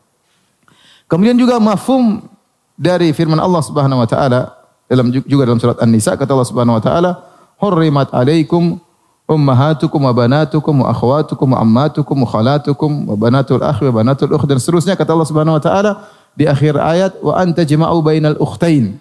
Kemudian 1.11 1.35
juga 1.35 1.59
mafhum 1.59 2.36
dari 2.77 3.11
firman 3.17 3.41
Allah 3.41 3.65
Subhanahu 3.65 4.05
wa 4.05 4.09
taala 4.09 4.53
dalam 4.87 5.11
juga 5.11 5.43
dalam 5.49 5.59
surat 5.59 5.81
An-Nisa 5.83 6.15
kata 6.15 6.31
Allah 6.31 6.47
Subhanahu 6.47 6.79
wa 6.79 6.83
taala, 6.85 7.11
"Hurrimat 7.59 8.13
'alaikum 8.15 8.79
ummahatukum 9.27 9.99
wa 9.99 10.13
banatukum 10.15 10.87
wa 10.87 10.93
akhwatukum 10.95 11.57
wa 11.57 11.59
ammatukum 11.59 12.17
wa 12.23 12.29
khalatukum 12.31 12.91
wa 13.11 13.17
banatul 13.19 13.65
akhi 13.65 13.91
wa 13.91 13.95
banatul 13.99 14.31
ukh" 14.31 14.47
dan 14.47 14.63
seterusnya 14.63 14.95
kata 14.95 15.11
Allah 15.17 15.27
Subhanahu 15.27 15.59
wa 15.59 15.63
taala 15.65 16.07
di 16.39 16.47
akhir 16.47 16.79
ayat, 16.79 17.19
"Wa 17.19 17.43
anta 17.43 17.67
jama'u 17.67 17.99
bainal 18.05 18.39
ukhtain." 18.39 19.01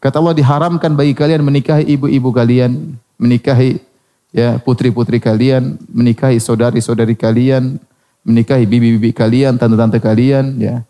Kata 0.00 0.22
Allah 0.22 0.36
diharamkan 0.36 0.94
bagi 0.96 1.12
kalian 1.12 1.44
menikahi 1.44 1.84
ibu-ibu 1.98 2.32
kalian, 2.32 2.96
menikahi 3.20 3.80
ya 4.32 4.56
putri-putri 4.60 5.20
kalian, 5.20 5.80
menikahi 5.88 6.40
saudari-saudari 6.40 7.16
kalian, 7.16 7.80
menikahi 8.24 8.64
bibi-bibi 8.68 9.12
kalian, 9.16 9.56
tante-tante 9.56 10.00
kalian, 10.00 10.60
ya 10.60 10.84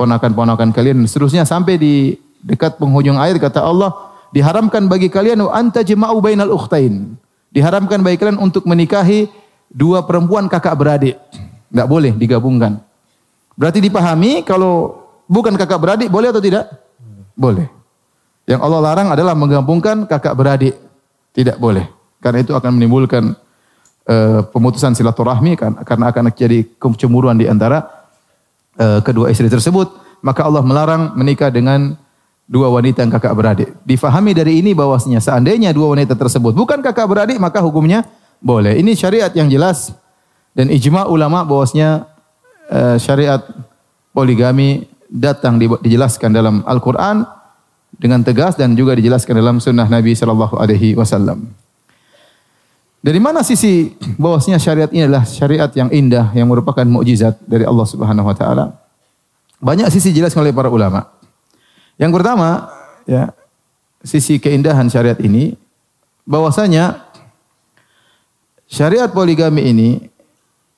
ponakan-ponakan 0.00 0.72
kalian 0.72 1.04
dan 1.04 1.06
seterusnya 1.06 1.44
sampai 1.44 1.76
di 1.76 2.16
dekat 2.40 2.80
penghujung 2.80 3.20
ayat 3.20 3.36
kata 3.36 3.60
Allah 3.60 3.92
diharamkan 4.32 4.88
bagi 4.88 5.12
kalian 5.12 5.44
anta 5.52 5.84
jama'u 5.84 6.24
bainal 6.24 6.56
ukhtain. 6.56 7.20
Diharamkan 7.52 8.00
bagi 8.00 8.16
kalian 8.16 8.40
untuk 8.40 8.64
menikahi 8.64 9.28
dua 9.68 10.08
perempuan 10.08 10.48
kakak 10.48 10.72
beradik. 10.72 11.20
Enggak 11.68 11.88
boleh 11.92 12.12
digabungkan. 12.16 12.80
Berarti 13.60 13.84
dipahami 13.84 14.40
kalau 14.40 15.04
bukan 15.28 15.52
kakak 15.60 15.76
beradik 15.76 16.08
boleh 16.08 16.32
atau 16.32 16.40
tidak? 16.40 16.64
Boleh. 17.36 17.68
Yang 18.48 18.60
Allah 18.64 18.80
larang 18.80 19.08
adalah 19.12 19.36
menggabungkan 19.36 20.08
kakak 20.08 20.32
beradik. 20.32 20.74
Tidak 21.36 21.60
boleh. 21.60 21.84
Karena 22.24 22.40
itu 22.40 22.56
akan 22.56 22.72
menimbulkan 22.72 23.36
uh, 24.08 24.40
pemutusan 24.48 24.96
silaturahmi 24.96 25.60
kan 25.60 25.76
karena 25.84 26.08
akan 26.08 26.32
terjadi 26.32 26.64
kecemburuan 26.80 27.36
di 27.36 27.50
antara 27.50 27.99
uh, 28.80 29.00
kedua 29.04 29.28
istri 29.28 29.52
tersebut. 29.52 29.92
Maka 30.24 30.44
Allah 30.44 30.64
melarang 30.64 31.16
menikah 31.16 31.48
dengan 31.48 31.96
dua 32.50 32.66
wanita 32.72 33.04
yang 33.04 33.12
kakak 33.12 33.32
beradik. 33.36 33.68
Difahami 33.86 34.34
dari 34.34 34.58
ini 34.58 34.74
bahwasanya 34.74 35.22
seandainya 35.22 35.70
dua 35.70 35.94
wanita 35.94 36.18
tersebut 36.18 36.56
bukan 36.56 36.82
kakak 36.82 37.06
beradik 37.06 37.38
maka 37.38 37.62
hukumnya 37.62 38.04
boleh. 38.42 38.76
Ini 38.80 38.96
syariat 38.98 39.30
yang 39.32 39.46
jelas 39.46 39.94
dan 40.52 40.66
ijma 40.72 41.06
ulama 41.06 41.46
bahwasanya 41.46 42.10
uh, 42.68 42.96
syariat 42.98 43.44
poligami 44.10 44.90
datang 45.06 45.58
dijelaskan 45.58 46.34
dalam 46.34 46.66
Al-Qur'an 46.66 47.22
dengan 47.94 48.22
tegas 48.22 48.58
dan 48.58 48.74
juga 48.74 48.94
dijelaskan 48.98 49.34
dalam 49.38 49.56
sunnah 49.58 49.86
Nabi 49.86 50.14
Shallallahu 50.14 50.58
Alaihi 50.58 50.94
Wasallam. 50.98 51.59
Dari 53.00 53.16
mana 53.16 53.40
sisi 53.40 53.96
bahwasanya 54.20 54.60
syariat 54.60 54.90
ini 54.92 55.08
adalah 55.08 55.24
syariat 55.24 55.72
yang 55.72 55.88
indah 55.88 56.36
yang 56.36 56.44
merupakan 56.52 56.84
mukjizat 56.84 57.40
dari 57.48 57.64
Allah 57.64 57.86
Subhanahu 57.88 58.28
wa 58.28 58.36
taala? 58.36 58.76
Banyak 59.56 59.88
sisi 59.88 60.12
jelas 60.12 60.36
oleh 60.36 60.52
para 60.52 60.68
ulama. 60.68 61.08
Yang 61.96 62.20
pertama, 62.20 62.68
ya, 63.08 63.32
sisi 64.04 64.36
keindahan 64.36 64.84
syariat 64.92 65.16
ini 65.16 65.56
bahwasanya 66.28 67.00
syariat 68.68 69.08
poligami 69.08 69.72
ini 69.72 69.90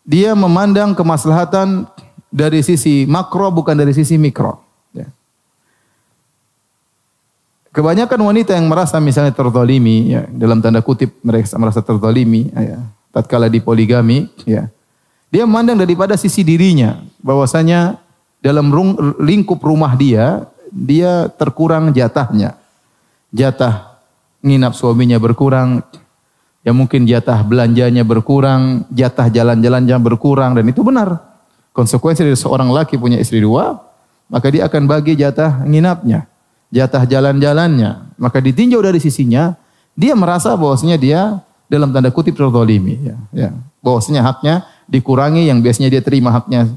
dia 0.07 0.39
memandang 0.39 0.95
kemaslahatan 0.95 1.91
dari 2.31 2.63
sisi 2.63 3.03
makro 3.11 3.51
bukan 3.51 3.75
dari 3.75 3.91
sisi 3.91 4.15
mikro. 4.15 4.62
Kebanyakan 7.73 8.21
wanita 8.21 8.53
yang 8.53 8.69
merasa 8.69 9.01
misalnya 9.01 9.33
terzalimi, 9.33 10.13
ya, 10.13 10.29
dalam 10.29 10.61
tanda 10.61 10.85
kutip 10.85 11.09
mereka 11.25 11.57
merasa 11.57 11.81
terzalimi, 11.81 12.53
ya, 12.53 12.85
tatkala 13.09 13.49
di 13.49 13.65
poligami, 13.65 14.29
ya, 14.45 14.69
dia 15.33 15.49
memandang 15.49 15.81
daripada 15.81 16.13
sisi 16.21 16.45
dirinya, 16.45 17.01
bahwasanya 17.25 17.97
dalam 18.45 18.69
lingkup 19.17 19.57
rumah 19.65 19.97
dia, 19.97 20.45
dia 20.69 21.33
terkurang 21.41 21.97
jatahnya. 21.97 22.61
Jatah 23.33 23.97
nginap 24.45 24.77
suaminya 24.77 25.17
berkurang, 25.17 25.81
ya 26.61 26.77
mungkin 26.77 27.09
jatah 27.09 27.41
belanjanya 27.41 28.05
berkurang, 28.05 28.85
jatah 28.93 29.33
jalan-jalannya 29.33 29.97
berkurang, 29.97 30.61
dan 30.61 30.69
itu 30.69 30.85
benar. 30.85 31.41
Konsekuensi 31.73 32.21
dari 32.21 32.37
seorang 32.37 32.69
laki 32.69 33.01
punya 33.01 33.17
istri 33.17 33.41
dua, 33.41 33.81
maka 34.29 34.53
dia 34.53 34.69
akan 34.69 34.85
bagi 34.85 35.17
jatah 35.17 35.65
nginapnya 35.65 36.29
jatah 36.73 37.05
jalan-jalannya, 37.05 38.17
maka 38.17 38.41
ditinjau 38.41 38.81
dari 38.81 38.97
sisinya, 38.97 39.53
dia 39.93 40.17
merasa 40.17 40.57
bahwasanya 40.57 40.97
dia 40.97 41.21
dalam 41.69 41.93
tanda 41.93 42.09
kutip 42.09 42.33
terzalimi 42.33 42.97
ya, 43.13 43.17
ya. 43.31 43.51
Bahwasanya 43.85 44.25
haknya 44.25 44.55
dikurangi 44.89 45.53
yang 45.53 45.61
biasanya 45.61 45.93
dia 45.93 46.01
terima 46.01 46.33
haknya 46.33 46.73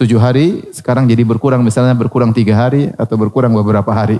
tujuh 0.00 0.16
hari, 0.16 0.64
sekarang 0.72 1.04
jadi 1.04 1.20
berkurang 1.28 1.60
misalnya 1.60 1.92
berkurang 1.92 2.32
tiga 2.32 2.56
hari 2.56 2.88
atau 2.96 3.20
berkurang 3.20 3.52
beberapa 3.52 3.92
hari. 3.92 4.16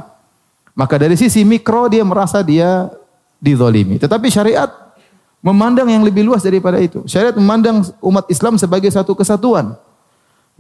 Maka 0.76 1.00
dari 1.00 1.16
sisi 1.16 1.40
mikro 1.40 1.88
dia 1.88 2.04
merasa 2.04 2.44
dia 2.44 2.92
dizalimi. 3.40 3.96
Tetapi 3.96 4.28
syariat 4.28 4.68
memandang 5.40 5.88
yang 5.88 6.04
lebih 6.04 6.20
luas 6.20 6.44
daripada 6.44 6.76
itu. 6.76 7.00
Syariat 7.08 7.32
memandang 7.32 7.88
umat 8.04 8.28
Islam 8.28 8.60
sebagai 8.60 8.92
satu 8.92 9.16
kesatuan. 9.16 9.72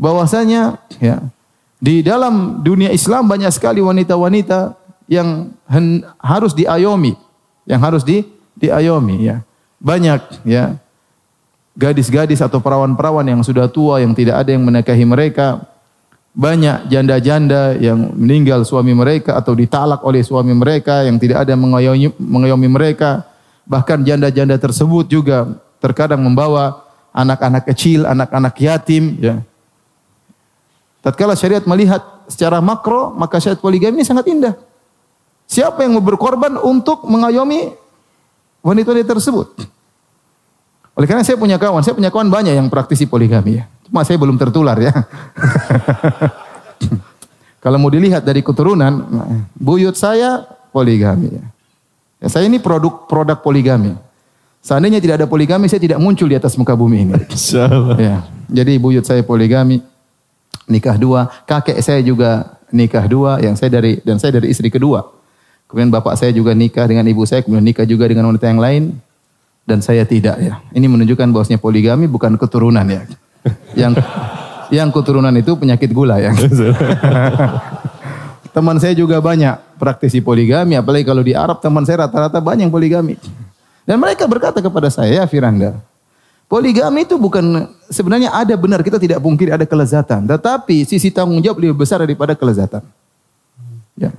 Bahwasanya 0.00 0.80
ya 0.96 1.20
di 1.80 2.04
dalam 2.04 2.60
dunia 2.60 2.92
Islam 2.92 3.24
banyak 3.24 3.48
sekali 3.56 3.80
wanita-wanita 3.80 4.76
yang 5.08 5.48
harus 6.20 6.52
diayomi, 6.52 7.16
yang 7.64 7.80
harus 7.80 8.04
di 8.04 8.20
diayomi 8.52 9.32
ya. 9.32 9.40
Banyak 9.80 10.44
ya 10.44 10.76
gadis-gadis 11.72 12.44
atau 12.44 12.60
perawan-perawan 12.60 13.24
yang 13.24 13.40
sudah 13.40 13.64
tua 13.64 14.04
yang 14.04 14.12
tidak 14.12 14.44
ada 14.44 14.52
yang 14.52 14.60
menikahi 14.60 15.08
mereka. 15.08 15.64
Banyak 16.30 16.92
janda-janda 16.92 17.74
yang 17.80 18.12
meninggal 18.12 18.62
suami 18.62 18.94
mereka 18.94 19.34
atau 19.40 19.56
ditalak 19.56 20.04
oleh 20.04 20.20
suami 20.20 20.54
mereka 20.54 21.02
yang 21.02 21.16
tidak 21.16 21.48
ada 21.48 21.56
yang 21.56 21.64
mengayomi, 21.64 22.12
mengayomi 22.20 22.68
mereka. 22.68 23.24
Bahkan 23.64 24.04
janda-janda 24.04 24.60
tersebut 24.60 25.08
juga 25.08 25.48
terkadang 25.80 26.20
membawa 26.20 26.84
anak-anak 27.16 27.72
kecil, 27.72 28.04
anak-anak 28.04 28.54
yatim 28.60 29.16
ya 29.16 29.40
Tatkala 31.00 31.32
syariat 31.32 31.64
melihat 31.64 32.04
secara 32.28 32.60
makro, 32.60 33.12
maka 33.16 33.40
syariat 33.40 33.60
poligami 33.60 34.00
ini 34.00 34.06
sangat 34.06 34.28
indah. 34.28 34.54
Siapa 35.50 35.82
yang 35.82 35.98
mau 35.98 36.04
berkorban 36.04 36.60
untuk 36.60 37.02
mengayomi 37.08 37.72
wanita-wanita 38.62 39.18
tersebut? 39.18 39.48
Oleh 40.94 41.08
karena 41.08 41.24
saya 41.24 41.40
punya 41.40 41.56
kawan, 41.56 41.80
saya 41.80 41.96
punya 41.96 42.12
kawan 42.12 42.28
banyak 42.28 42.54
yang 42.54 42.68
praktisi 42.68 43.08
poligami 43.08 43.58
ya. 43.58 43.64
Cuma 43.88 44.04
saya 44.04 44.20
belum 44.20 44.36
tertular 44.36 44.76
ya. 44.78 44.92
Kalau 47.64 47.76
mau 47.80 47.88
dilihat 47.88 48.24
dari 48.24 48.44
keturunan, 48.44 49.04
buyut 49.56 49.96
saya 49.96 50.44
poligami 50.70 51.40
ya. 51.40 51.44
Ya, 52.20 52.28
saya 52.28 52.44
ini 52.44 52.60
produk 52.60 53.08
produk 53.08 53.40
poligami. 53.40 53.96
Seandainya 54.60 55.00
tidak 55.00 55.24
ada 55.24 55.26
poligami, 55.26 55.72
saya 55.72 55.80
tidak 55.80 55.96
muncul 55.96 56.28
di 56.28 56.36
atas 56.36 56.52
muka 56.60 56.76
bumi 56.76 57.08
ini. 57.08 57.14
Ya. 57.96 58.28
Jadi 58.50 58.76
buyut 58.76 59.08
saya 59.08 59.24
poligami, 59.24 59.80
nikah 60.70 60.96
dua. 60.96 61.28
Kakek 61.44 61.82
saya 61.82 62.00
juga 62.00 62.56
nikah 62.70 63.04
dua, 63.10 63.42
yang 63.42 63.58
saya 63.58 63.82
dari 63.82 63.98
dan 64.06 64.22
saya 64.22 64.38
dari 64.38 64.54
istri 64.54 64.70
kedua. 64.70 65.02
Kemudian 65.66 65.90
bapak 65.90 66.18
saya 66.18 66.30
juga 66.30 66.54
nikah 66.54 66.86
dengan 66.86 67.06
ibu 67.06 67.26
saya, 67.26 67.42
kemudian 67.42 67.66
nikah 67.66 67.86
juga 67.86 68.06
dengan 68.06 68.30
wanita 68.30 68.46
yang 68.46 68.62
lain. 68.62 68.84
Dan 69.66 69.84
saya 69.84 70.02
tidak 70.02 70.40
ya. 70.40 70.58
Ini 70.74 70.86
menunjukkan 70.90 71.30
bahwasanya 71.30 71.62
poligami 71.62 72.10
bukan 72.10 72.34
keturunan 72.34 72.82
ya. 72.86 73.06
Yang 73.76 74.02
yang 74.70 74.88
keturunan 74.90 75.34
itu 75.36 75.54
penyakit 75.54 75.90
gula 75.94 76.18
ya. 76.18 76.34
teman 78.56 78.82
saya 78.82 78.98
juga 78.98 79.22
banyak 79.22 79.78
praktisi 79.78 80.18
poligami, 80.18 80.74
apalagi 80.74 81.06
kalau 81.06 81.22
di 81.22 81.38
Arab 81.38 81.62
teman 81.62 81.86
saya 81.86 82.06
rata-rata 82.06 82.42
banyak 82.42 82.66
yang 82.66 82.74
poligami. 82.74 83.14
Dan 83.86 83.98
mereka 83.98 84.26
berkata 84.26 84.62
kepada 84.62 84.90
saya, 84.90 85.22
ya 85.22 85.24
Firanda, 85.26 85.78
poligami 86.50 87.06
itu 87.06 87.14
bukan 87.14 87.70
sebenarnya 87.86 88.34
ada 88.34 88.58
benar 88.58 88.82
kita 88.82 88.98
tidak 88.98 89.22
pungkiri 89.22 89.54
ada 89.54 89.62
kelezatan, 89.62 90.26
tetapi 90.26 90.82
sisi 90.82 91.14
tanggung 91.14 91.38
jawab 91.38 91.62
lebih 91.62 91.78
besar 91.78 92.02
daripada 92.02 92.34
kelezatan. 92.34 92.82
Ya. 93.94 94.10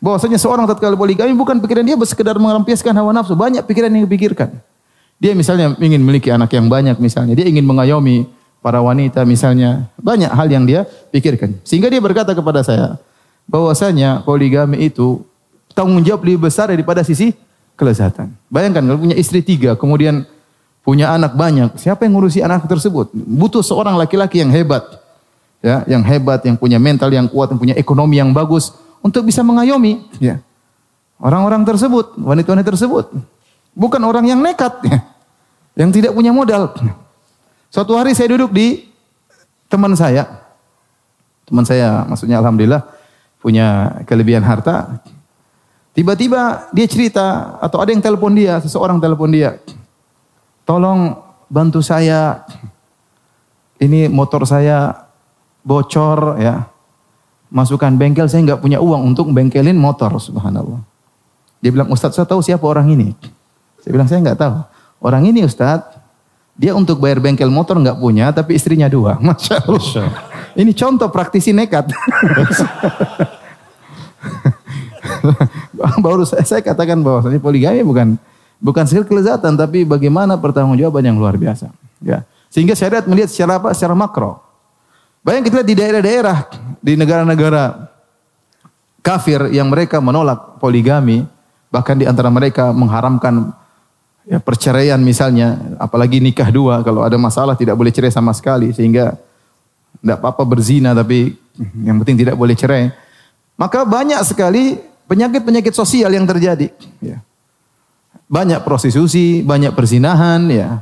Bahwasanya 0.00 0.40
seorang 0.40 0.64
tatkala 0.64 0.96
poligami 0.96 1.36
bukan 1.36 1.60
pikiran 1.60 1.84
dia 1.84 1.96
sekedar 2.08 2.40
melampiaskan 2.40 2.96
hawa 2.96 3.12
nafsu, 3.12 3.36
banyak 3.36 3.60
pikiran 3.68 3.92
yang 3.92 4.08
dipikirkan. 4.08 4.56
Dia 5.20 5.36
misalnya 5.36 5.76
ingin 5.76 6.00
memiliki 6.00 6.32
anak 6.32 6.56
yang 6.56 6.72
banyak 6.72 6.96
misalnya, 6.96 7.36
dia 7.36 7.46
ingin 7.46 7.64
mengayomi 7.64 8.28
para 8.64 8.80
wanita 8.80 9.24
misalnya, 9.28 9.88
banyak 10.00 10.28
hal 10.32 10.48
yang 10.48 10.64
dia 10.64 10.88
pikirkan. 11.12 11.60
Sehingga 11.64 11.92
dia 11.92 12.00
berkata 12.00 12.32
kepada 12.32 12.64
saya, 12.64 12.96
bahwasanya 13.44 14.24
poligami 14.24 14.88
itu 14.88 15.20
tanggung 15.76 16.00
jawab 16.00 16.24
lebih 16.24 16.48
besar 16.48 16.72
daripada 16.72 17.04
sisi 17.04 17.32
kelezatan. 17.76 18.32
Bayangkan 18.48 18.84
kalau 18.84 19.00
punya 19.00 19.16
istri 19.16 19.40
tiga, 19.40 19.76
kemudian 19.76 20.24
punya 20.84 21.16
anak 21.16 21.32
banyak, 21.32 21.80
siapa 21.80 22.04
yang 22.04 22.14
ngurusi 22.14 22.44
anak 22.44 22.68
tersebut? 22.68 23.10
Butuh 23.16 23.64
seorang 23.64 23.96
laki-laki 23.96 24.44
yang 24.44 24.52
hebat, 24.52 24.84
ya, 25.64 25.82
yang 25.88 26.04
hebat, 26.04 26.44
yang 26.44 26.60
punya 26.60 26.76
mental 26.76 27.08
yang 27.08 27.24
kuat, 27.26 27.50
yang 27.50 27.58
punya 27.58 27.74
ekonomi 27.74 28.20
yang 28.20 28.30
bagus 28.36 28.70
untuk 29.00 29.24
bisa 29.24 29.40
mengayomi, 29.40 30.04
ya. 30.20 30.38
Orang-orang 31.16 31.64
tersebut, 31.64 32.20
wanita-wanita 32.20 32.68
tersebut, 32.68 33.08
bukan 33.72 34.02
orang 34.04 34.28
yang 34.28 34.44
nekat, 34.44 34.76
ya 34.84 35.14
yang 35.78 35.90
tidak 35.90 36.14
punya 36.14 36.30
modal. 36.30 36.72
Suatu 37.70 37.98
hari 37.98 38.14
saya 38.14 38.30
duduk 38.34 38.54
di 38.54 38.86
teman 39.66 39.92
saya. 39.98 40.46
Teman 41.44 41.66
saya 41.66 42.06
maksudnya 42.06 42.38
alhamdulillah 42.40 42.86
punya 43.42 43.98
kelebihan 44.06 44.46
harta. 44.46 45.02
Tiba-tiba 45.94 46.70
dia 46.74 46.86
cerita 46.90 47.58
atau 47.62 47.78
ada 47.82 47.90
yang 47.90 48.02
telepon 48.02 48.34
dia, 48.34 48.58
seseorang 48.62 48.98
telepon 48.98 49.30
dia. 49.30 49.58
Tolong 50.64 51.16
bantu 51.48 51.80
saya. 51.84 52.44
Ini 53.80 54.08
motor 54.08 54.48
saya 54.48 55.08
bocor 55.64 56.40
ya. 56.40 56.64
Masukkan 57.54 57.92
bengkel 57.94 58.26
saya 58.26 58.42
nggak 58.42 58.60
punya 58.64 58.80
uang 58.80 59.14
untuk 59.14 59.30
bengkelin 59.30 59.76
motor 59.76 60.10
subhanallah. 60.18 60.82
Dia 61.60 61.70
bilang 61.70 61.88
Ustadz 61.92 62.18
saya 62.18 62.26
tahu 62.26 62.42
siapa 62.42 62.64
orang 62.64 62.90
ini. 62.90 63.14
Saya 63.84 63.92
bilang 63.92 64.08
saya 64.08 64.24
nggak 64.24 64.40
tahu. 64.40 64.56
Orang 65.04 65.28
ini 65.28 65.44
Ustadz, 65.44 66.00
dia 66.56 66.72
untuk 66.72 66.98
bayar 66.98 67.20
bengkel 67.20 67.52
motor 67.52 67.76
nggak 67.78 68.00
punya, 68.00 68.32
tapi 68.32 68.56
istrinya 68.56 68.88
dua. 68.88 69.20
Masya 69.24 69.62
Allah. 69.68 70.08
Ini 70.56 70.72
contoh 70.72 71.08
praktisi 71.12 71.52
nekat. 71.52 71.92
Baru 76.04 76.24
saya, 76.26 76.44
saya 76.46 76.60
katakan 76.64 77.00
bahwa 77.00 77.24
ini 77.28 77.40
poligami 77.40 77.80
bukan 77.84 78.16
bukan 78.62 78.84
sekedar 78.86 79.06
kelezatan, 79.06 79.54
tapi 79.54 79.86
bagaimana 79.86 80.38
pertanggungjawaban 80.38 81.04
yang 81.04 81.16
luar 81.18 81.34
biasa. 81.38 81.70
Ya. 82.02 82.22
Sehingga 82.52 82.78
syariat 82.78 83.02
melihat 83.06 83.30
secara 83.30 83.58
apa? 83.58 83.74
Secara 83.74 83.98
makro. 83.98 84.38
Bayang 85.24 85.42
kita 85.42 85.62
lihat 85.62 85.68
di 85.68 85.76
daerah-daerah, 85.76 86.38
di 86.84 86.92
negara-negara 87.00 87.90
kafir 89.00 89.50
yang 89.50 89.72
mereka 89.72 89.98
menolak 89.98 90.60
poligami, 90.60 91.24
bahkan 91.72 91.96
di 91.96 92.04
antara 92.04 92.28
mereka 92.28 92.70
mengharamkan 92.76 93.56
ya, 94.28 94.36
perceraian 94.40 95.00
misalnya, 95.00 95.76
apalagi 95.80 96.20
nikah 96.20 96.52
dua, 96.52 96.84
kalau 96.84 97.02
ada 97.02 97.16
masalah 97.16 97.56
tidak 97.56 97.74
boleh 97.74 97.92
cerai 97.92 98.12
sama 98.12 98.36
sekali, 98.36 98.72
sehingga 98.76 99.16
tidak 100.04 100.20
apa-apa 100.20 100.44
berzina 100.44 100.92
tapi 100.92 101.32
yang 101.80 101.96
penting 102.04 102.20
tidak 102.20 102.36
boleh 102.36 102.52
cerai. 102.52 102.92
Maka 103.56 103.86
banyak 103.86 104.20
sekali 104.26 104.76
penyakit-penyakit 105.06 105.72
sosial 105.72 106.10
yang 106.12 106.26
terjadi. 106.26 106.68
Ya. 107.00 107.22
Banyak 108.24 108.64
prostitusi, 108.64 109.44
banyak 109.44 109.76
perzinahan, 109.76 110.48
ya. 110.48 110.80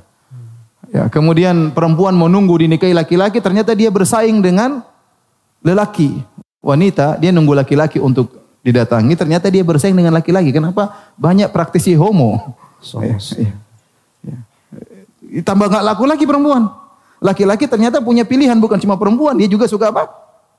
Ya, 0.93 1.09
kemudian 1.09 1.73
perempuan 1.73 2.13
menunggu 2.13 2.55
dinikahi 2.61 2.93
laki-laki, 2.93 3.41
ternyata 3.41 3.73
dia 3.73 3.89
bersaing 3.89 4.45
dengan 4.45 4.85
lelaki. 5.65 6.21
Wanita, 6.63 7.17
dia 7.19 7.33
nunggu 7.33 7.57
laki-laki 7.57 7.99
untuk 7.99 8.31
didatangi, 8.63 9.19
ternyata 9.19 9.51
dia 9.51 9.65
bersaing 9.67 9.97
dengan 9.97 10.15
laki-laki. 10.15 10.53
Kenapa? 10.53 11.13
Banyak 11.19 11.51
praktisi 11.51 11.97
homo. 11.97 12.55
So, 12.79 13.03
ya, 13.03 13.19
ya. 13.19 13.53
Ya. 14.23 14.39
Tambah 15.43 15.67
nggak 15.73 15.83
laku 15.83 16.05
lagi 16.07 16.29
perempuan. 16.29 16.71
Laki-laki 17.23 17.67
ternyata 17.67 17.99
punya 18.03 18.23
pilihan 18.23 18.59
bukan 18.59 18.79
cuma 18.79 18.95
perempuan, 19.01 19.35
dia 19.39 19.49
juga 19.49 19.67
suka 19.67 19.91
apa? 19.91 20.07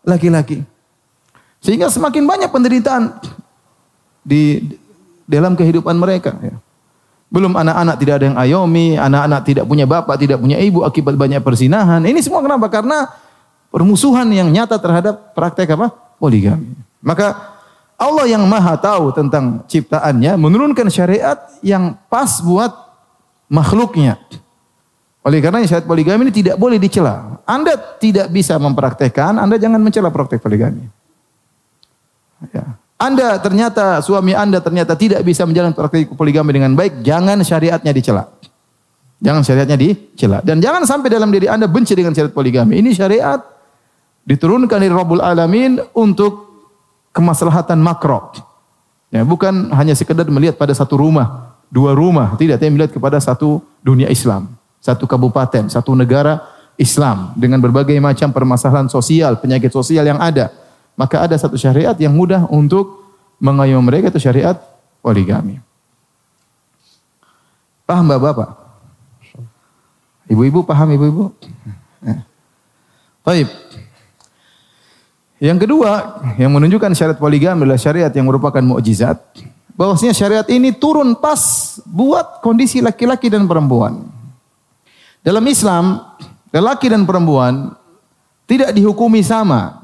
Laki-laki. 0.04 0.66
Sehingga 1.64 1.88
semakin 1.88 2.28
banyak 2.28 2.50
penderitaan 2.52 3.22
di 4.26 4.76
dalam 5.24 5.56
kehidupan 5.56 5.96
mereka. 5.96 6.36
Ya. 6.44 6.60
Belum 7.34 7.58
anak-anak 7.58 7.96
tidak 7.98 8.14
ada 8.22 8.26
yang 8.30 8.38
ayomi, 8.38 8.94
anak-anak 8.94 9.42
tidak 9.42 9.66
punya 9.66 9.90
bapak, 9.90 10.22
tidak 10.22 10.38
punya 10.38 10.62
ibu 10.62 10.86
akibat 10.86 11.18
banyak 11.18 11.42
persinahan. 11.42 12.06
Ini 12.06 12.22
semua 12.22 12.46
kenapa? 12.46 12.70
Karena 12.70 13.10
permusuhan 13.74 14.30
yang 14.30 14.54
nyata 14.54 14.78
terhadap 14.78 15.34
praktek 15.34 15.74
apa? 15.74 15.90
Poligami. 16.22 16.78
Maka 17.02 17.58
Allah 17.98 18.30
yang 18.30 18.46
maha 18.46 18.78
tahu 18.78 19.10
tentang 19.18 19.66
ciptaannya 19.66 20.38
menurunkan 20.38 20.94
syariat 20.94 21.42
yang 21.66 21.98
pas 22.06 22.38
buat 22.38 22.70
makhluknya. 23.50 24.22
Oleh 25.26 25.42
karena 25.42 25.66
syariat 25.66 25.90
poligami 25.90 26.30
ini 26.30 26.34
tidak 26.38 26.62
boleh 26.62 26.78
dicela. 26.78 27.42
Anda 27.50 27.74
tidak 27.98 28.30
bisa 28.30 28.62
mempraktekkan, 28.62 29.42
Anda 29.42 29.58
jangan 29.58 29.82
mencela 29.82 30.14
praktek 30.14 30.38
poligami. 30.38 30.86
Ya. 32.54 32.78
Anda 33.04 33.36
ternyata 33.44 34.00
suami 34.00 34.32
Anda 34.32 34.64
ternyata 34.64 34.96
tidak 34.96 35.28
bisa 35.28 35.44
menjalankan 35.44 35.76
praktek 35.76 36.16
poligami 36.16 36.56
dengan 36.56 36.72
baik, 36.72 37.04
jangan 37.04 37.44
syariatnya 37.44 37.92
dicela. 37.92 38.32
Jangan 39.20 39.44
syariatnya 39.44 39.76
dicela 39.76 40.40
dan 40.44 40.64
jangan 40.64 40.88
sampai 40.88 41.12
dalam 41.12 41.28
diri 41.32 41.52
Anda 41.52 41.68
benci 41.68 41.92
dengan 42.00 42.16
syariat 42.16 42.32
poligami. 42.32 42.80
Ini 42.80 42.96
syariat 42.96 43.44
diturunkan 44.24 44.80
dari 44.80 44.92
Rabbul 44.92 45.20
Alamin 45.20 45.84
untuk 45.92 46.48
kemaslahatan 47.12 47.80
makro. 47.84 48.32
Ya, 49.14 49.22
bukan 49.22 49.70
hanya 49.76 49.94
sekedar 49.94 50.26
melihat 50.26 50.58
pada 50.58 50.74
satu 50.74 50.98
rumah, 50.98 51.60
dua 51.70 51.94
rumah, 51.94 52.34
tidak, 52.40 52.58
tapi 52.58 52.74
melihat 52.74 52.98
kepada 52.98 53.22
satu 53.22 53.62
dunia 53.86 54.10
Islam, 54.10 54.50
satu 54.82 55.06
kabupaten, 55.06 55.70
satu 55.70 55.94
negara 55.94 56.42
Islam 56.82 57.38
dengan 57.38 57.62
berbagai 57.62 57.94
macam 58.02 58.34
permasalahan 58.34 58.90
sosial, 58.90 59.38
penyakit 59.38 59.70
sosial 59.70 60.08
yang 60.08 60.18
ada. 60.18 60.50
Maka 60.94 61.26
ada 61.26 61.36
satu 61.36 61.58
syariat 61.58 61.98
yang 61.98 62.14
mudah 62.14 62.46
untuk 62.54 63.02
mengayomi 63.42 63.84
mereka 63.84 64.14
itu 64.14 64.22
syariat 64.22 64.56
poligami. 65.02 65.58
Paham 67.84 68.08
Bapak-bapak? 68.08 68.64
Ibu-ibu 70.32 70.64
paham 70.64 70.88
ibu-ibu? 70.96 71.36
Ya. 72.00 72.24
Baik. 73.28 73.52
Yang 75.44 75.68
kedua, 75.68 76.24
yang 76.40 76.56
menunjukkan 76.56 76.96
syariat 76.96 77.20
poligami 77.20 77.68
adalah 77.68 77.76
syariat 77.76 78.12
yang 78.16 78.32
merupakan 78.32 78.64
mukjizat. 78.64 79.20
Bahwasanya 79.76 80.16
syariat 80.16 80.48
ini 80.48 80.72
turun 80.72 81.20
pas 81.20 81.76
buat 81.84 82.40
kondisi 82.40 82.80
laki-laki 82.80 83.28
dan 83.28 83.44
perempuan. 83.44 84.08
Dalam 85.20 85.44
Islam, 85.44 86.00
laki 86.56 86.88
dan 86.88 87.04
perempuan 87.04 87.76
tidak 88.48 88.72
dihukumi 88.72 89.20
sama, 89.20 89.83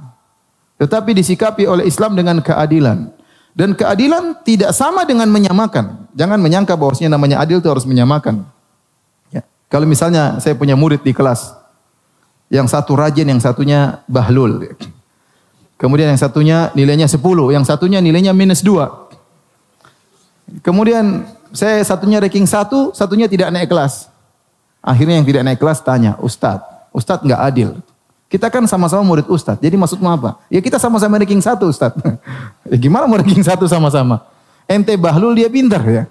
tetapi 0.80 1.12
disikapi 1.12 1.68
oleh 1.68 1.84
Islam 1.84 2.16
dengan 2.16 2.40
keadilan. 2.40 3.12
Dan 3.52 3.76
keadilan 3.76 4.40
tidak 4.48 4.72
sama 4.72 5.04
dengan 5.04 5.28
menyamakan. 5.28 6.08
Jangan 6.16 6.40
menyangka 6.40 6.80
bahwasanya 6.80 7.20
namanya 7.20 7.44
adil 7.44 7.60
itu 7.60 7.68
harus 7.68 7.84
menyamakan. 7.84 8.48
Ya. 9.36 9.44
Kalau 9.68 9.84
misalnya 9.84 10.40
saya 10.40 10.56
punya 10.56 10.80
murid 10.80 11.04
di 11.04 11.12
kelas, 11.12 11.52
yang 12.48 12.72
satu 12.72 12.96
rajin, 12.96 13.28
yang 13.28 13.44
satunya 13.44 14.00
bahlul. 14.08 14.64
Kemudian 15.76 16.16
yang 16.16 16.20
satunya 16.20 16.72
nilainya 16.72 17.12
10, 17.12 17.20
yang 17.52 17.68
satunya 17.68 18.00
nilainya 18.00 18.32
minus 18.32 18.64
2. 18.64 20.64
Kemudian 20.64 21.28
saya 21.52 21.84
satunya 21.84 22.24
ranking 22.24 22.48
1, 22.48 22.96
satunya 22.96 23.28
tidak 23.28 23.52
naik 23.52 23.68
kelas. 23.68 24.08
Akhirnya 24.80 25.20
yang 25.20 25.28
tidak 25.28 25.44
naik 25.44 25.60
kelas 25.60 25.84
tanya, 25.84 26.16
Ustadz, 26.24 26.96
Ustadz 26.96 27.28
nggak 27.28 27.42
adil. 27.44 27.76
Kita 28.30 28.46
kan 28.54 28.62
sama-sama 28.70 29.02
murid 29.02 29.26
Ustadz, 29.26 29.58
jadi 29.58 29.74
maksudmu 29.74 30.06
apa? 30.06 30.38
Ya 30.54 30.62
kita 30.62 30.78
sama-sama 30.78 31.18
ranking 31.18 31.42
1 31.42 31.58
Ustadz. 31.66 31.98
ya 32.70 32.78
gimana 32.78 33.10
mau 33.10 33.18
ranking 33.18 33.42
1 33.42 33.58
sama-sama? 33.66 34.22
Ente 34.70 34.94
bahlul 34.94 35.34
dia 35.34 35.50
pintar 35.50 35.82
ya. 35.82 36.06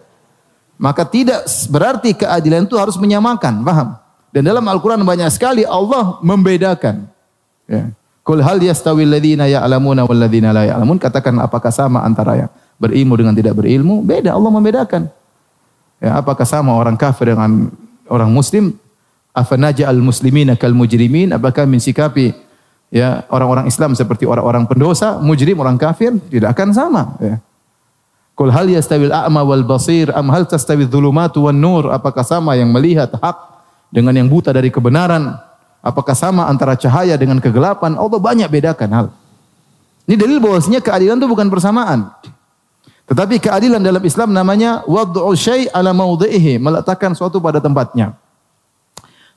Maka 0.74 1.07
tidak 1.07 1.46
berarti 1.70 2.18
keadilan 2.18 2.66
itu 2.66 2.74
harus 2.74 2.98
menyamakan, 2.98 3.62
paham? 3.62 3.94
Dan 4.35 4.50
dalam 4.50 4.66
Al-Quran 4.66 5.02
banyak 5.07 5.31
sekali 5.31 5.62
Allah 5.62 6.18
membedakan. 6.18 7.07
Ya. 7.70 7.94
Kul 8.26 8.42
hal 8.44 8.61
yastawi 8.61 9.07
alladhina 9.07 9.46
ya'lamuna 9.46 10.04
wal 10.04 10.18
ladzina 10.18 10.50
la 10.50 10.66
ya'lamun. 10.68 10.98
Katakan 10.98 11.38
apakah 11.38 11.70
sama 11.70 12.02
antara 12.02 12.35
yang 12.35 12.50
berilmu 12.83 13.14
dengan 13.14 13.35
tidak 13.35 13.57
berilmu? 13.57 14.02
Beda, 14.02 14.35
Allah 14.35 14.50
membedakan. 14.52 15.07
Ya, 15.98 16.18
apakah 16.18 16.46
sama 16.46 16.74
orang 16.74 16.94
kafir 16.94 17.33
dengan 17.35 17.72
orang 18.07 18.31
muslim? 18.31 18.74
Afanaja 19.38 19.87
al 19.87 20.03
muslimina 20.03 20.59
kal 20.59 20.74
mujrimin? 20.74 21.31
Apakah 21.31 21.62
mensikapi 21.70 22.35
ya 22.90 23.22
orang-orang 23.31 23.70
Islam 23.70 23.94
seperti 23.94 24.27
orang-orang 24.27 24.66
pendosa, 24.66 25.22
mujrim, 25.22 25.55
orang 25.62 25.79
kafir? 25.79 26.11
Tidak 26.18 26.51
akan 26.51 26.68
sama. 26.74 27.14
Ya. 27.22 27.38
Kul 28.35 28.51
hal 28.55 28.66
yastawil 28.70 29.14
a'ma 29.14 29.42
wal 29.46 29.62
basir 29.62 30.11
am 30.14 30.31
hal 30.31 30.46
tastawi 30.46 30.87
dhulumatu 30.87 31.46
wan 31.46 31.59
nur? 31.59 31.94
Apakah 31.94 32.27
sama 32.27 32.59
yang 32.59 32.70
melihat 32.70 33.14
hak 33.14 33.38
dengan 33.94 34.14
yang 34.14 34.27
buta 34.27 34.51
dari 34.51 34.70
kebenaran? 34.74 35.38
Apakah 35.83 36.14
sama 36.18 36.51
antara 36.51 36.74
cahaya 36.74 37.14
dengan 37.14 37.38
kegelapan? 37.38 37.94
Allah 37.94 38.18
banyak 38.18 38.51
bedakan 38.51 38.90
hal. 38.90 39.07
Ini 40.07 40.14
dalil 40.18 40.38
bahwasanya 40.42 40.83
keadilan 40.83 41.18
itu 41.18 41.29
bukan 41.31 41.46
persamaan. 41.51 42.11
Tetapi 43.09 43.40
keadilan 43.40 43.81
dalam 43.81 44.05
Islam 44.05 44.37
namanya 44.37 44.85
wad'u 44.85 45.33
syai' 45.33 45.66
ala 45.72 45.96
maudhi'ihi, 45.96 46.61
meletakkan 46.61 47.16
suatu 47.16 47.40
pada 47.40 47.59
tempatnya. 47.59 48.12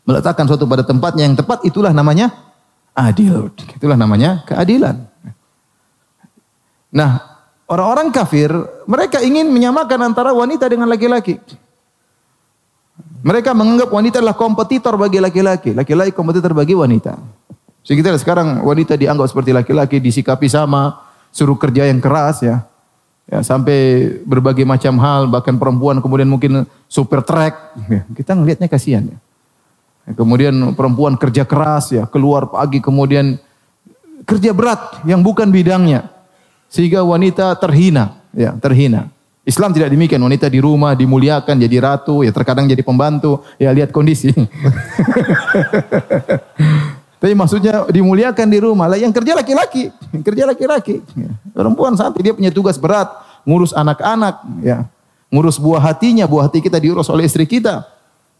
Meletakkan 0.02 0.50
suatu 0.50 0.66
pada 0.66 0.82
tempatnya 0.82 1.30
yang 1.30 1.38
tepat 1.38 1.62
itulah 1.62 1.94
namanya 1.94 2.34
adil. 2.98 3.54
Itulah 3.78 3.96
namanya 3.96 4.42
keadilan. 4.50 4.98
Nah, 6.92 7.32
Orang-orang 7.72 8.12
kafir, 8.12 8.52
mereka 8.84 9.24
ingin 9.24 9.48
menyamakan 9.48 10.12
antara 10.12 10.36
wanita 10.36 10.68
dengan 10.68 10.92
laki-laki. 10.92 11.40
Mereka 13.24 13.56
menganggap 13.56 13.88
wanita 13.88 14.20
adalah 14.20 14.36
kompetitor 14.36 15.00
bagi 15.00 15.24
laki-laki. 15.24 15.72
Laki-laki 15.72 16.12
kompetitor 16.12 16.52
bagi 16.52 16.76
wanita. 16.76 17.16
Sekitar 17.80 18.20
sekarang 18.20 18.60
wanita 18.68 19.00
dianggap 19.00 19.32
seperti 19.32 19.56
laki-laki, 19.56 20.04
disikapi 20.04 20.52
sama, 20.52 21.00
suruh 21.32 21.56
kerja 21.56 21.88
yang 21.88 22.04
keras 22.04 22.44
ya. 22.44 22.68
Ya, 23.32 23.40
sampai 23.40 24.20
berbagai 24.28 24.68
macam 24.68 25.00
hal, 25.00 25.32
bahkan 25.32 25.56
perempuan 25.56 26.04
kemudian 26.04 26.28
mungkin 26.28 26.68
super 26.92 27.24
track. 27.24 27.56
Ya, 27.88 28.04
kita 28.20 28.36
ngelihatnya 28.36 28.68
kasihan 28.68 29.08
ya. 29.08 29.18
Kemudian 30.02 30.74
perempuan 30.74 31.16
kerja 31.16 31.46
keras 31.46 31.94
ya, 31.94 32.10
keluar 32.10 32.50
pagi 32.50 32.82
kemudian 32.82 33.38
kerja 34.26 34.52
berat 34.52 35.06
yang 35.06 35.22
bukan 35.22 35.54
bidangnya 35.54 36.10
sehingga 36.72 37.06
wanita 37.06 37.54
terhina, 37.60 38.18
ya, 38.34 38.56
terhina. 38.58 39.12
Islam 39.42 39.74
tidak 39.74 39.90
demikian, 39.90 40.22
wanita 40.22 40.46
di 40.48 40.62
rumah 40.62 40.94
dimuliakan 40.94 41.58
jadi 41.58 41.78
ratu, 41.82 42.22
ya 42.22 42.30
terkadang 42.30 42.70
jadi 42.70 42.86
pembantu, 42.86 43.42
ya 43.58 43.74
lihat 43.74 43.90
kondisi. 43.90 44.30
Tapi 47.22 47.34
maksudnya 47.38 47.86
dimuliakan 47.90 48.48
di 48.50 48.60
rumah. 48.62 48.90
Lah 48.90 48.98
yang 48.98 49.14
kerja 49.14 49.38
laki-laki, 49.38 49.90
yang 50.14 50.24
kerja 50.26 50.44
laki-laki. 50.46 51.02
Ya. 51.14 51.30
Perempuan 51.54 51.94
saat 51.98 52.14
dia 52.18 52.34
punya 52.34 52.54
tugas 52.54 52.78
berat, 52.78 53.10
ngurus 53.46 53.74
anak-anak, 53.74 54.42
ya. 54.62 54.86
Ngurus 55.34 55.58
buah 55.58 55.80
hatinya, 55.80 56.26
buah 56.30 56.50
hati 56.50 56.62
kita 56.62 56.78
diurus 56.78 57.10
oleh 57.10 57.26
istri 57.26 57.46
kita. 57.50 57.86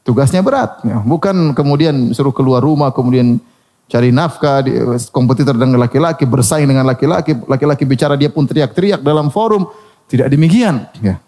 Tugasnya 0.02 0.42
berat, 0.42 0.82
ya. 0.82 0.98
bukan 1.06 1.54
kemudian 1.54 2.10
suruh 2.10 2.34
keluar 2.34 2.66
rumah, 2.66 2.90
kemudian 2.90 3.38
cari 3.86 4.10
nafkah, 4.10 4.66
kompetitor 5.14 5.54
dengan 5.54 5.78
laki-laki, 5.78 6.26
bersaing 6.26 6.66
dengan 6.66 6.90
laki-laki, 6.90 7.38
laki-laki 7.46 7.84
bicara 7.86 8.18
dia 8.18 8.34
pun 8.34 8.50
teriak-teriak 8.50 9.04
dalam 9.06 9.30
forum. 9.30 9.70
Tidak 10.10 10.26
demikian. 10.32 10.90
Ya. 11.06 11.22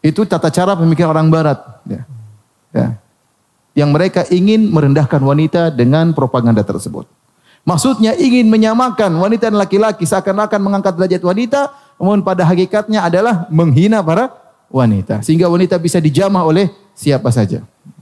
Itu 0.00 0.24
tata 0.24 0.50
cara 0.50 0.74
pemikiran 0.74 1.12
orang 1.12 1.28
Barat. 1.28 1.58
Ya. 1.86 2.02
Ya. 2.72 2.88
Yang 3.78 3.90
mereka 3.94 4.20
ingin 4.32 4.66
merendahkan 4.72 5.20
wanita 5.22 5.70
dengan 5.70 6.10
propaganda 6.10 6.66
tersebut. 6.66 7.06
Maksudnya 7.62 8.16
ingin 8.16 8.48
menyamakan 8.48 9.12
wanita 9.20 9.52
dan 9.52 9.60
laki-laki 9.60 10.08
seakan-akan 10.08 10.60
mengangkat 10.64 10.96
derajat 10.96 11.22
wanita, 11.22 11.60
namun 12.00 12.24
pada 12.24 12.48
hakikatnya 12.48 13.04
adalah 13.04 13.44
menghina 13.52 14.00
para 14.00 14.32
wanita. 14.72 15.20
Sehingga 15.20 15.46
wanita 15.52 15.76
bisa 15.76 16.00
dijamah 16.00 16.42
oleh 16.48 16.72
siapa 16.96 17.28
saja. 17.28 17.60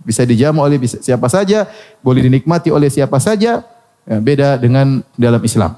Bisa 0.08 0.24
dijamah 0.24 0.64
oleh 0.64 0.80
siapa 0.88 1.28
saja, 1.28 1.68
boleh 2.00 2.24
dinikmati 2.24 2.72
oleh 2.72 2.88
siapa 2.88 3.20
saja, 3.20 3.60
Ya, 4.08 4.16
beda 4.24 4.56
dengan 4.56 5.04
dalam 5.20 5.36
Islam. 5.44 5.76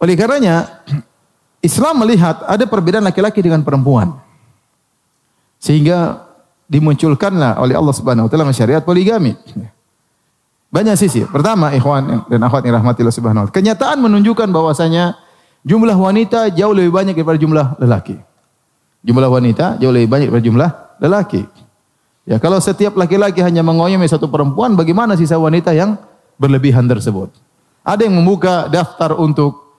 Oleh 0.00 0.16
karenanya, 0.16 0.80
Islam 1.68 2.00
melihat 2.00 2.40
ada 2.48 2.64
perbedaan 2.64 3.04
laki-laki 3.04 3.44
dengan 3.44 3.60
perempuan. 3.60 4.16
Sehingga 5.60 6.24
dimunculkanlah 6.66 7.60
oleh 7.60 7.76
Allah 7.76 7.94
Subhanahu 7.94 8.26
wa 8.26 8.30
taala 8.32 8.56
syariat 8.56 8.80
poligami. 8.80 9.36
Banyak 10.72 10.96
sisi. 10.96 11.28
Pertama, 11.28 11.76
ikhwan 11.76 12.24
dan 12.32 12.40
akhwat 12.40 12.64
yang 12.64 12.80
rahmatillah 12.80 13.12
subhanahu 13.12 13.44
wa 13.44 13.48
taala. 13.52 13.56
Kenyataan 13.60 14.00
menunjukkan 14.00 14.48
bahwasanya 14.48 15.20
jumlah 15.68 15.92
wanita 15.92 16.48
jauh 16.56 16.72
lebih 16.72 16.88
banyak 16.88 17.12
daripada 17.12 17.36
jumlah 17.36 17.66
lelaki. 17.76 18.16
Jumlah 19.04 19.28
wanita 19.28 19.76
jauh 19.76 19.92
lebih 19.92 20.08
banyak 20.08 20.32
daripada 20.32 20.46
jumlah 20.48 20.70
lelaki. 21.04 21.44
Ya, 22.22 22.38
kalau 22.38 22.62
setiap 22.62 22.94
laki-laki 22.94 23.42
hanya 23.42 23.66
mengoyomi 23.66 24.06
satu 24.06 24.30
perempuan, 24.30 24.78
bagaimana 24.78 25.18
sisa 25.18 25.34
wanita 25.34 25.74
yang 25.74 25.98
berlebihan 26.38 26.86
tersebut. 26.86 27.34
Ada 27.82 28.06
yang 28.06 28.22
membuka 28.22 28.70
daftar 28.70 29.18
untuk 29.18 29.74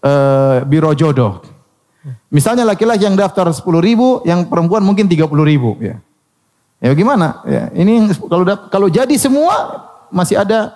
uh, 0.00 0.64
biro 0.64 0.96
jodoh. 0.96 1.44
Misalnya 2.32 2.64
laki-laki 2.64 3.04
yang 3.04 3.14
daftar 3.14 3.52
10 3.52 3.60
ribu, 3.84 4.24
yang 4.24 4.48
perempuan 4.48 4.80
mungkin 4.80 5.04
30 5.04 5.28
ribu. 5.44 5.76
Ya, 5.84 6.00
ya 6.80 6.96
gimana? 6.96 7.44
Ya, 7.44 7.68
ini 7.76 8.08
kalau 8.24 8.44
kalau 8.72 8.88
jadi 8.88 9.12
semua 9.20 9.84
masih 10.08 10.40
ada 10.40 10.72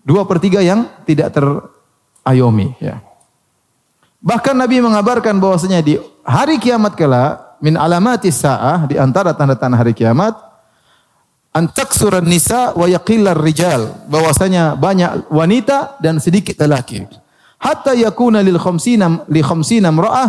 dua 0.00 0.24
per 0.24 0.40
tiga 0.40 0.64
yang 0.64 0.88
tidak 1.04 1.36
terayomi. 1.36 2.72
Ya. 2.80 3.04
Bahkan 4.24 4.56
Nabi 4.56 4.80
mengabarkan 4.80 5.36
bahwasanya 5.36 5.84
di 5.84 6.00
hari 6.24 6.56
kiamat 6.56 6.96
kala 6.96 7.47
min 7.58 7.74
alamatis 7.74 8.42
sa'ah 8.42 8.86
di 8.86 8.98
antara 8.98 9.34
tanda-tanda 9.34 9.78
hari 9.78 9.94
kiamat 9.94 10.34
antaksuran 11.54 12.22
nisa 12.22 12.74
wa 12.78 12.86
yaqillar 12.86 13.34
rijal 13.34 13.90
bahwasanya 14.06 14.78
banyak 14.78 15.26
wanita 15.32 15.98
dan 15.98 16.22
sedikit 16.22 16.54
lelaki. 16.62 17.02
Hatta 17.58 17.98
yakuna 17.98 18.38
lil 18.38 18.60
khamsina 18.60 19.26
li 19.26 19.42
khamsina 19.42 19.90
imra'ah 19.90 20.28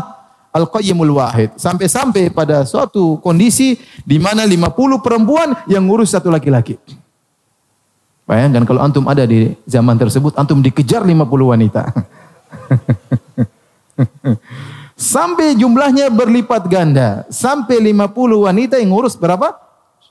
al 0.50 0.66
qayyimul 0.66 1.14
wahid. 1.14 1.54
Sampai-sampai 1.54 2.34
pada 2.34 2.66
suatu 2.66 3.22
kondisi 3.22 3.78
di 4.02 4.18
mana 4.18 4.50
50 4.50 5.06
perempuan 5.06 5.54
yang 5.70 5.86
ngurus 5.86 6.18
satu 6.18 6.34
laki-laki. 6.34 6.82
Bayangkan 8.26 8.66
kalau 8.66 8.82
antum 8.82 9.06
ada 9.10 9.26
di 9.26 9.54
zaman 9.66 9.98
tersebut 9.98 10.38
antum 10.38 10.62
dikejar 10.62 11.02
50 11.02 11.26
wanita 11.26 11.90
sampai 15.00 15.56
jumlahnya 15.56 16.12
berlipat 16.12 16.68
ganda 16.68 17.24
sampai 17.32 17.80
50 17.80 18.12
wanita 18.52 18.76
yang 18.76 18.92
ngurus 18.92 19.16
berapa 19.16 19.56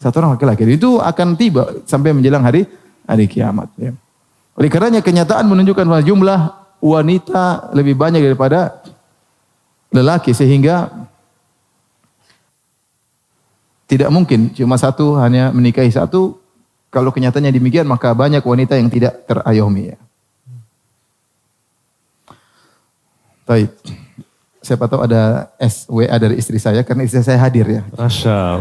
satu 0.01 0.25
orang 0.25 0.41
laki-laki. 0.41 0.65
Itu 0.65 0.97
akan 0.97 1.37
tiba 1.37 1.85
sampai 1.85 2.17
menjelang 2.17 2.41
hari 2.41 2.65
hari 3.05 3.29
kiamat. 3.29 3.69
Ya. 3.77 3.93
Oleh 4.57 4.73
karenanya 4.73 5.05
kenyataan 5.05 5.45
menunjukkan 5.45 5.85
bahwa 5.85 6.03
jumlah 6.03 6.41
wanita 6.81 7.75
lebih 7.77 8.01
banyak 8.01 8.25
daripada 8.25 8.81
lelaki 9.93 10.33
sehingga 10.33 10.89
tidak 13.89 14.09
mungkin 14.09 14.53
cuma 14.57 14.81
satu 14.81 15.21
hanya 15.21 15.53
menikahi 15.53 15.93
satu. 15.93 16.41
Kalau 16.89 17.13
kenyataannya 17.13 17.53
demikian 17.53 17.85
maka 17.85 18.17
banyak 18.17 18.41
wanita 18.41 18.81
yang 18.81 18.89
tidak 18.89 19.29
terayomi 19.29 19.93
ya. 19.93 19.99
Baik. 23.45 24.08
Siapa 24.69 24.85
tahu 24.85 25.01
ada 25.01 25.49
SWA 25.57 26.13
dari 26.21 26.37
istri 26.37 26.61
saya 26.61 26.85
karena 26.85 27.09
istri 27.09 27.25
saya 27.25 27.41
hadir 27.41 27.65
ya. 27.65 27.81
Masya. 27.97 28.61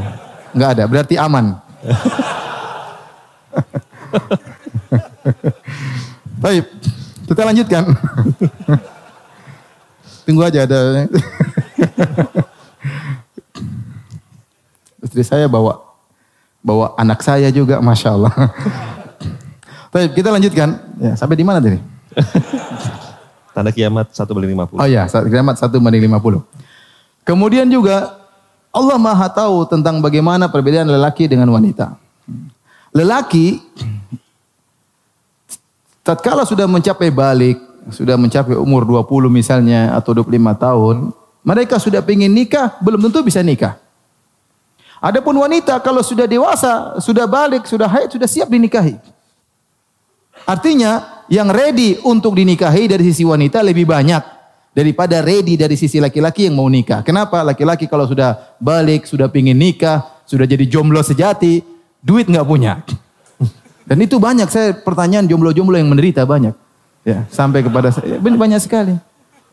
Enggak 0.55 0.79
ada, 0.79 0.87
berarti 0.87 1.19
aman. 1.19 1.59
Baik, 6.47 6.63
kita 7.27 7.43
lanjutkan. 7.43 7.91
Tunggu 10.23 10.47
aja 10.47 10.63
ada. 10.63 11.11
Istri 15.03 15.27
saya 15.27 15.51
bawa 15.51 15.75
bawa 16.63 16.95
anak 16.95 17.19
saya 17.19 17.51
juga, 17.51 17.83
masya 17.83 18.15
Allah. 18.15 18.31
Baik, 19.91 20.15
kita 20.15 20.31
lanjutkan. 20.31 20.71
Ya, 21.03 21.19
sampai 21.19 21.35
di 21.35 21.43
mana 21.43 21.59
tadi? 21.59 21.83
Tanda 23.57 23.73
kiamat 23.73 24.13
satu 24.13 24.37
banding 24.37 24.53
50. 24.53 24.77
Oh 24.77 24.85
ya, 24.85 25.09
kiamat 25.09 25.57
satu 25.57 25.81
banding 25.81 26.05
50. 26.05 26.45
Kemudian 27.25 27.65
juga 27.65 28.21
Allah 28.69 29.01
Maha 29.01 29.25
tahu 29.33 29.65
tentang 29.65 29.97
bagaimana 29.97 30.45
perbedaan 30.45 30.85
lelaki 30.85 31.25
dengan 31.25 31.49
wanita. 31.49 31.97
Lelaki 32.93 33.57
tatkala 36.05 36.45
sudah 36.45 36.69
mencapai 36.69 37.09
balik, 37.09 37.57
sudah 37.89 38.13
mencapai 38.13 38.53
umur 38.53 38.85
20 38.85 39.25
misalnya 39.33 39.89
atau 39.97 40.13
25 40.13 40.37
tahun, 40.53 40.95
mereka 41.41 41.81
sudah 41.81 42.05
ingin 42.05 42.29
nikah, 42.29 42.77
belum 42.77 43.09
tentu 43.09 43.25
bisa 43.25 43.41
nikah. 43.41 43.81
Adapun 45.01 45.33
wanita 45.33 45.81
kalau 45.81 46.05
sudah 46.05 46.29
dewasa, 46.29 47.01
sudah 47.01 47.25
balik, 47.25 47.65
sudah 47.65 47.89
haid, 47.89 48.13
sudah 48.13 48.29
siap 48.29 48.53
dinikahi. 48.53 49.01
Artinya 50.45 51.16
yang 51.27 51.51
ready 51.51 51.99
untuk 52.07 52.35
dinikahi 52.35 52.87
dari 52.87 53.03
sisi 53.07 53.23
wanita 53.27 53.59
lebih 53.63 53.87
banyak 53.87 54.23
daripada 54.71 55.25
ready 55.25 55.57
dari 55.57 55.73
sisi 55.73 55.97
laki-laki 55.97 56.47
yang 56.47 56.55
mau 56.55 56.69
nikah. 56.69 57.01
Kenapa? 57.01 57.41
Laki-laki 57.41 57.89
kalau 57.89 58.05
sudah 58.05 58.57
balik, 58.61 59.09
sudah 59.09 59.27
pingin 59.27 59.57
nikah, 59.57 60.05
sudah 60.23 60.45
jadi 60.45 60.69
jomblo 60.69 61.01
sejati, 61.01 61.65
duit 61.99 62.29
nggak 62.29 62.45
punya. 62.47 62.85
Dan 63.89 63.97
itu 64.03 64.21
banyak 64.21 64.47
saya 64.53 64.77
pertanyaan 64.77 65.25
jomblo-jomblo 65.25 65.75
yang 65.75 65.89
menderita 65.89 66.23
banyak. 66.23 66.53
Ya, 67.07 67.23
sampai 67.31 67.63
kepada 67.63 67.89
saya 67.89 68.19
banyak 68.19 68.59
sekali. 68.59 68.93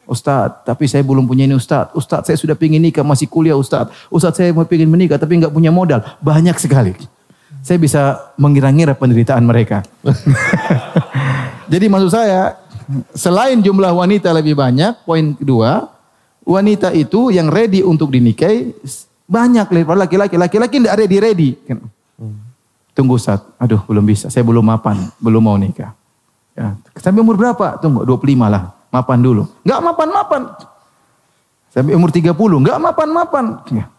Ustadz, 0.04 0.68
tapi 0.68 0.84
saya 0.84 1.00
belum 1.00 1.24
punya 1.24 1.48
ini 1.48 1.56
Ustadz. 1.56 1.96
Ustadz, 1.96 2.28
saya 2.28 2.37
sudah 2.37 2.52
pingin 2.52 2.82
nikah, 2.82 3.00
masih 3.00 3.24
kuliah 3.24 3.56
Ustadz. 3.56 4.12
Ustadz, 4.12 4.37
saya 4.37 4.52
mau 4.52 4.68
pingin 4.68 4.90
menikah, 4.90 5.16
tapi 5.16 5.40
nggak 5.40 5.54
punya 5.54 5.72
modal. 5.72 6.04
Banyak 6.20 6.60
sekali. 6.60 6.92
Saya 7.64 7.80
bisa 7.80 8.20
mengira-ngira 8.37 8.92
penderitaan 8.92 9.40
mereka. 9.40 9.80
Jadi 11.68 11.87
maksud 11.88 12.11
saya, 12.12 12.61
selain 13.16 13.61
jumlah 13.61 13.92
wanita 13.92 14.31
lebih 14.37 14.57
banyak, 14.57 15.05
poin 15.09 15.33
kedua, 15.37 15.88
wanita 16.44 16.92
itu 16.92 17.33
yang 17.33 17.48
ready 17.48 17.81
untuk 17.81 18.12
dinikahi 18.12 18.77
banyak 19.24 19.66
daripada 19.72 20.05
laki-laki. 20.05 20.37
Laki-laki 20.37 20.77
tidak 20.85 20.96
ready-ready. 21.00 21.50
Tunggu 22.94 23.18
Ustaz, 23.18 23.42
aduh 23.59 23.83
belum 23.90 24.05
bisa, 24.07 24.31
saya 24.31 24.46
belum 24.46 24.62
mapan, 24.62 25.11
belum 25.18 25.42
mau 25.42 25.59
nikah. 25.59 25.96
Ya, 26.55 26.79
sampai 26.94 27.27
umur 27.27 27.35
berapa? 27.35 27.83
Tunggu, 27.83 28.07
25 28.07 28.46
lah 28.46 28.70
mapan 28.94 29.18
dulu. 29.18 29.50
Enggak 29.66 29.81
mapan-mapan. 29.83 30.42
Sampai 31.74 31.92
umur 31.98 32.14
30, 32.14 32.31
enggak 32.62 32.79
mapan-mapan. 32.79 33.44
Ya. 33.74 33.90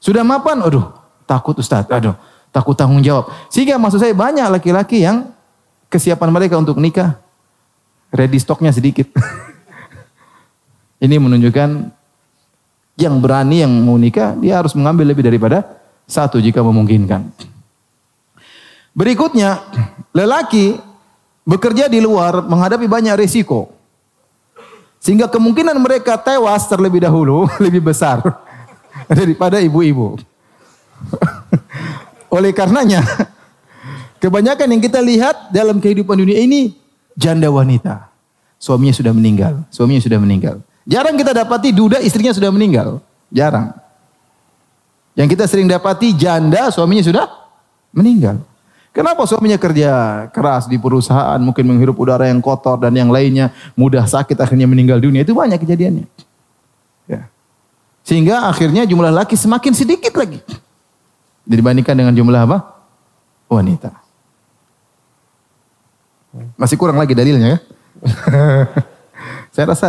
Sudah 0.00 0.24
mapan, 0.24 0.64
aduh, 0.64 0.88
takut 1.28 1.52
Ustaz, 1.60 1.84
aduh, 1.92 2.16
takut 2.48 2.72
tanggung 2.72 3.04
jawab. 3.04 3.28
Sehingga 3.52 3.76
maksud 3.76 4.00
saya 4.00 4.16
banyak 4.16 4.48
laki-laki 4.48 5.04
yang 5.04 5.28
kesiapan 5.90 6.30
mereka 6.30 6.54
untuk 6.56 6.78
nikah 6.78 7.18
ready 8.14 8.38
stoknya 8.38 8.70
sedikit. 8.70 9.10
Ini 11.04 11.16
menunjukkan 11.18 11.70
yang 13.00 13.16
berani 13.18 13.64
yang 13.64 13.72
mau 13.72 13.96
nikah 13.96 14.36
dia 14.38 14.60
harus 14.60 14.76
mengambil 14.76 15.10
lebih 15.10 15.24
daripada 15.24 15.66
satu 16.04 16.38
jika 16.38 16.60
memungkinkan. 16.60 17.32
Berikutnya, 18.90 19.62
lelaki 20.12 20.76
bekerja 21.46 21.86
di 21.86 22.02
luar 22.02 22.44
menghadapi 22.44 22.84
banyak 22.90 23.16
risiko. 23.16 23.72
Sehingga 25.00 25.32
kemungkinan 25.32 25.80
mereka 25.80 26.20
tewas 26.20 26.68
terlebih 26.68 27.00
dahulu 27.00 27.48
lebih 27.64 27.80
besar 27.80 28.20
daripada 29.08 29.56
ibu-ibu. 29.62 30.20
Oleh 32.28 32.52
karenanya, 32.52 33.00
kebanyakan 34.20 34.68
yang 34.76 34.82
kita 34.84 35.00
lihat 35.00 35.50
dalam 35.50 35.80
kehidupan 35.80 36.14
dunia 36.14 36.38
ini 36.38 36.76
janda 37.16 37.48
wanita. 37.50 38.12
Suaminya 38.60 38.92
sudah 38.92 39.16
meninggal, 39.16 39.64
suaminya 39.72 40.04
sudah 40.04 40.20
meninggal. 40.20 40.60
Jarang 40.84 41.16
kita 41.16 41.32
dapati 41.32 41.72
duda 41.72 41.96
istrinya 42.04 42.36
sudah 42.36 42.52
meninggal. 42.52 43.00
Jarang. 43.32 43.72
Yang 45.16 45.28
kita 45.36 45.44
sering 45.48 45.66
dapati 45.66 46.12
janda 46.12 46.68
suaminya 46.68 47.00
sudah 47.00 47.24
meninggal. 47.90 48.44
Kenapa 48.90 49.22
suaminya 49.22 49.54
kerja 49.54 50.26
keras 50.34 50.66
di 50.66 50.74
perusahaan, 50.74 51.38
mungkin 51.38 51.62
menghirup 51.62 51.94
udara 51.94 52.26
yang 52.26 52.42
kotor 52.42 52.74
dan 52.82 52.90
yang 52.90 53.06
lainnya, 53.06 53.54
mudah 53.78 54.02
sakit 54.02 54.34
akhirnya 54.34 54.66
meninggal 54.66 54.98
dunia. 54.98 55.22
Itu 55.22 55.30
banyak 55.30 55.62
kejadiannya. 55.62 56.06
Ya. 57.06 57.30
Sehingga 58.02 58.50
akhirnya 58.50 58.82
jumlah 58.82 59.14
laki 59.14 59.38
semakin 59.38 59.78
sedikit 59.78 60.10
lagi. 60.18 60.42
Dibandingkan 61.46 61.94
dengan 61.94 62.14
jumlah 62.18 62.42
apa? 62.50 62.58
Wanita. 63.46 63.99
Masih 66.54 66.78
kurang 66.78 66.98
lagi 66.98 67.14
dalilnya 67.14 67.56
ya. 67.56 67.58
Saya 69.54 69.66
rasa 69.74 69.88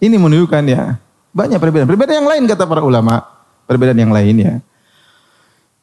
ini 0.00 0.16
menunjukkan 0.16 0.62
ya 0.64 0.96
banyak 1.36 1.60
perbedaan. 1.60 1.88
Perbedaan 1.88 2.24
yang 2.24 2.30
lain 2.30 2.42
kata 2.48 2.64
para 2.64 2.80
ulama, 2.80 3.20
perbedaan 3.68 4.00
yang 4.00 4.12
lain 4.12 4.36
ya. 4.40 4.54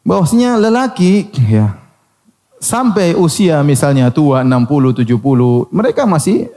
Bahwasanya 0.02 0.58
lelaki 0.58 1.30
ya 1.46 1.78
sampai 2.58 3.16
usia 3.16 3.62
misalnya 3.62 4.10
tua 4.10 4.42
60, 4.42 5.06
70, 5.06 5.70
mereka 5.70 6.04
masih 6.10 6.50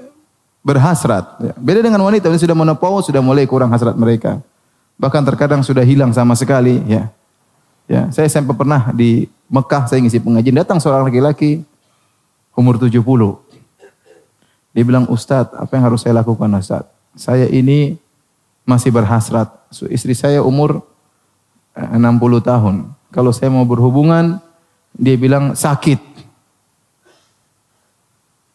berhasrat. 0.64 1.24
Ya. 1.42 1.52
Beda 1.58 1.84
dengan 1.84 2.00
wanita, 2.02 2.32
yang 2.32 2.40
sudah 2.40 2.56
menopause, 2.56 3.10
sudah 3.10 3.20
mulai 3.20 3.44
kurang 3.44 3.70
hasrat 3.70 3.94
mereka. 3.98 4.40
Bahkan 4.96 5.22
terkadang 5.28 5.60
sudah 5.60 5.82
hilang 5.82 6.14
sama 6.14 6.32
sekali. 6.38 6.80
Ya, 6.86 7.10
ya 7.90 8.08
saya 8.14 8.30
sampai 8.30 8.54
pernah 8.54 8.94
di 8.94 9.26
Mekah, 9.52 9.90
saya 9.90 10.00
ngisi 10.00 10.22
pengajian, 10.22 10.56
datang 10.56 10.80
seorang 10.80 11.10
laki-laki 11.10 11.60
umur 12.56 12.76
70. 12.76 13.00
Dia 14.72 14.84
bilang, 14.88 15.04
Ustadz, 15.08 15.52
apa 15.52 15.72
yang 15.76 15.84
harus 15.84 16.00
saya 16.00 16.16
lakukan 16.16 16.48
Ustadz? 16.56 16.88
Saya 17.12 17.44
ini 17.48 18.00
masih 18.64 18.88
berhasrat. 18.88 19.52
Istri 19.72 20.16
saya 20.16 20.40
umur 20.40 20.80
60 21.76 22.00
eh, 22.00 22.42
tahun. 22.44 22.74
Kalau 23.12 23.30
saya 23.32 23.52
mau 23.52 23.64
berhubungan, 23.68 24.40
dia 24.96 25.16
bilang 25.20 25.52
sakit. 25.52 26.00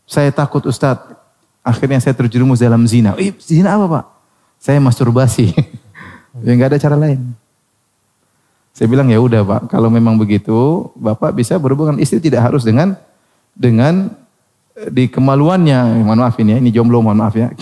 Saya 0.10 0.34
takut 0.34 0.66
Ustadz. 0.66 1.14
Akhirnya 1.62 2.00
saya 2.00 2.16
terjerumus 2.16 2.64
dalam 2.64 2.88
zina. 2.88 3.14
Eh, 3.20 3.36
zina 3.38 3.76
apa 3.76 3.86
Pak? 3.86 4.06
Saya 4.58 4.82
masturbasi. 4.82 5.54
ya 6.46 6.52
nggak 6.54 6.74
ada 6.74 6.80
cara 6.82 6.98
lain. 6.98 7.36
Saya 8.74 8.88
bilang 8.90 9.10
ya 9.10 9.18
udah 9.18 9.42
Pak, 9.42 9.62
kalau 9.74 9.90
memang 9.90 10.22
begitu, 10.22 10.86
Bapak 10.94 11.34
bisa 11.34 11.58
berhubungan 11.58 11.98
istri 11.98 12.22
tidak 12.22 12.46
harus 12.46 12.62
dengan 12.62 12.94
dengan 13.58 14.14
eh, 14.78 14.90
di 14.94 15.10
kemaluannya. 15.10 16.06
Mohon 16.06 16.20
maaf 16.22 16.38
ini 16.38 16.54
ya, 16.54 16.58
ini 16.62 16.70
jomblo 16.70 17.02
mohon 17.02 17.18
maaf 17.18 17.34
ya. 17.34 17.50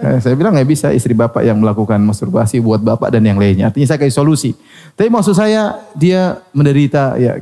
Eh, 0.00 0.16
saya 0.16 0.32
bilang 0.32 0.56
nggak 0.56 0.64
bisa 0.64 0.88
istri 0.96 1.12
Bapak 1.12 1.44
yang 1.44 1.60
melakukan 1.60 2.00
masturbasi 2.00 2.56
buat 2.56 2.80
Bapak 2.80 3.12
dan 3.12 3.20
yang 3.20 3.36
lainnya. 3.36 3.68
Artinya 3.68 3.84
saya 3.84 4.00
kasih 4.00 4.16
solusi. 4.16 4.56
Tapi 4.96 5.12
maksud 5.12 5.36
saya 5.36 5.76
dia 5.92 6.40
menderita 6.56 7.20
ya 7.20 7.36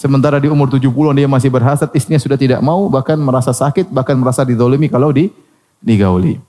Sementara 0.00 0.40
di 0.40 0.48
umur 0.48 0.70
70 0.70 0.88
dia 1.12 1.28
masih 1.28 1.52
berhasrat, 1.52 1.92
istrinya 1.92 2.16
sudah 2.16 2.38
tidak 2.40 2.62
mau, 2.64 2.88
bahkan 2.88 3.20
merasa 3.20 3.52
sakit, 3.52 3.90
bahkan 3.92 4.16
merasa 4.16 4.46
didolimi 4.48 4.88
kalau 4.88 5.10
di 5.12 5.28
digauli. 5.82 6.40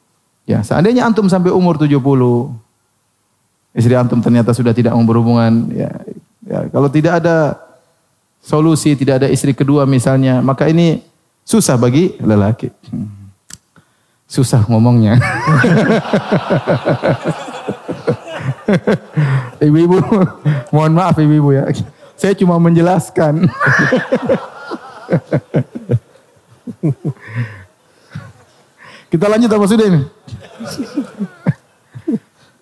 Ya, 0.47 0.63
seandainya 0.63 1.03
antum 1.03 1.27
sampai 1.27 1.51
umur 1.51 1.75
70, 1.75 1.99
istri 3.75 3.91
antum 3.97 4.23
ternyata 4.23 4.55
sudah 4.55 4.71
tidak 4.71 4.95
mau 4.95 5.03
berhubungan, 5.03 5.67
ya, 5.73 5.91
ya 6.47 6.59
kalau 6.71 6.87
tidak 6.87 7.19
ada 7.19 7.59
solusi, 8.41 8.97
tidak 8.97 9.21
ada 9.23 9.29
istri 9.29 9.53
kedua 9.53 9.85
misalnya, 9.85 10.41
maka 10.41 10.65
ini 10.67 11.05
susah 11.45 11.77
bagi 11.77 12.17
lelaki. 12.19 12.73
Susah 14.25 14.65
ngomongnya. 14.65 15.21
Ibu-ibu, 19.61 20.01
mohon 20.73 20.93
maaf 20.95 21.19
ibu-ibu 21.19 21.53
ya. 21.53 21.67
Saya 22.17 22.33
cuma 22.33 22.57
menjelaskan. 22.57 23.45
Kita 29.11 29.27
lanjut 29.27 29.51
apa 29.51 29.65
sudah 29.67 29.85
ini? 29.91 30.07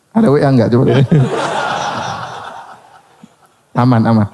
Ada 0.10 0.34
WA 0.34 0.50
enggak 0.50 0.74
coba? 0.74 0.98
aman, 3.78 4.02
aman. 4.10 4.26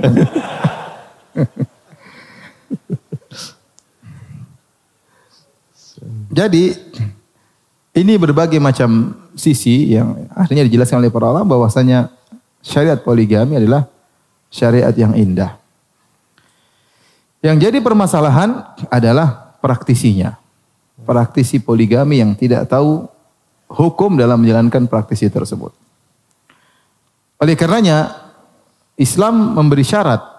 Jadi 6.35 6.75
ini 7.95 8.13
berbagai 8.19 8.59
macam 8.59 9.15
sisi 9.39 9.95
yang 9.95 10.27
akhirnya 10.35 10.67
dijelaskan 10.67 10.99
oleh 10.99 11.11
para 11.11 11.31
ulama 11.31 11.55
bahwasanya 11.55 12.11
syariat 12.59 12.99
poligami 12.99 13.55
adalah 13.55 13.87
syariat 14.51 14.91
yang 14.91 15.15
indah. 15.15 15.55
Yang 17.39 17.69
jadi 17.69 17.77
permasalahan 17.79 18.67
adalah 18.91 19.55
praktisinya. 19.63 20.35
Praktisi 21.07 21.61
poligami 21.61 22.19
yang 22.19 22.35
tidak 22.35 22.67
tahu 22.67 23.05
hukum 23.71 24.17
dalam 24.19 24.41
menjalankan 24.43 24.89
praktisi 24.89 25.29
tersebut. 25.29 25.71
Oleh 27.39 27.55
karenanya, 27.55 28.11
Islam 28.99 29.55
memberi 29.55 29.85
syarat 29.85 30.34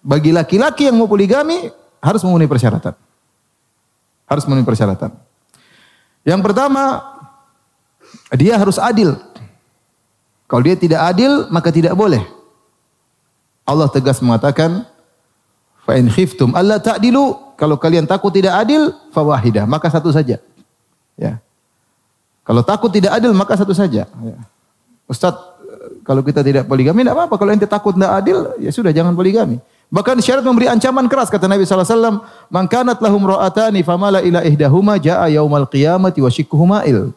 bagi 0.00 0.32
laki-laki 0.32 0.88
yang 0.88 0.96
mau 0.96 1.08
poligami 1.08 1.68
harus 2.00 2.24
memenuhi 2.24 2.48
persyaratan. 2.48 2.96
Harus 4.24 4.44
memenuhi 4.48 4.66
persyaratan. 4.66 5.12
Yang 6.24 6.40
pertama, 6.44 7.00
dia 8.36 8.56
harus 8.56 8.76
adil. 8.80 9.16
Kalau 10.50 10.62
dia 10.64 10.74
tidak 10.74 11.00
adil, 11.14 11.46
maka 11.52 11.70
tidak 11.70 11.94
boleh. 11.94 12.24
Allah 13.62 13.86
tegas 13.86 14.18
mengatakan, 14.18 14.82
fa 15.86 15.94
in 15.94 16.10
khiftum 16.10 16.56
alla 16.58 16.82
ta'dilu, 16.82 17.54
kalau 17.54 17.78
kalian 17.78 18.08
takut 18.08 18.34
tidak 18.34 18.58
adil, 18.58 18.90
fawahidah, 19.14 19.68
maka 19.68 19.86
satu 19.92 20.10
saja. 20.10 20.42
Ya. 21.14 21.38
Kalau 22.42 22.66
takut 22.66 22.90
tidak 22.90 23.14
adil, 23.14 23.30
maka 23.36 23.54
satu 23.54 23.76
saja. 23.76 24.08
Ya. 24.08 24.38
Ustaz, 25.06 25.36
Kalau 26.00 26.24
kita 26.26 26.42
tidak 26.42 26.66
poligami 26.66 27.06
tidak 27.06 27.14
apa-apa. 27.14 27.34
Kalau 27.38 27.50
ente 27.54 27.68
takut 27.68 27.94
tidak 27.94 28.10
adil, 28.10 28.56
ya 28.58 28.74
sudah 28.74 28.90
jangan 28.90 29.14
poligami. 29.14 29.62
Bahkan 29.90 30.22
syariat 30.22 30.46
memberi 30.46 30.70
ancaman 30.70 31.10
keras 31.10 31.26
kata 31.26 31.50
Nabi 31.50 31.66
sallallahu 31.66 31.82
alaihi 31.82 31.98
wasallam, 31.98 32.16
"Man 32.46 32.64
lahum 33.02 33.22
ra'atani 33.26 33.82
famala 33.82 34.22
ila 34.22 34.46
ihdahuma 34.46 35.02
jaa 35.02 35.26
yaumal 35.26 35.66
qiyamati 35.66 36.22
wa 36.22 36.30
il." 36.86 37.10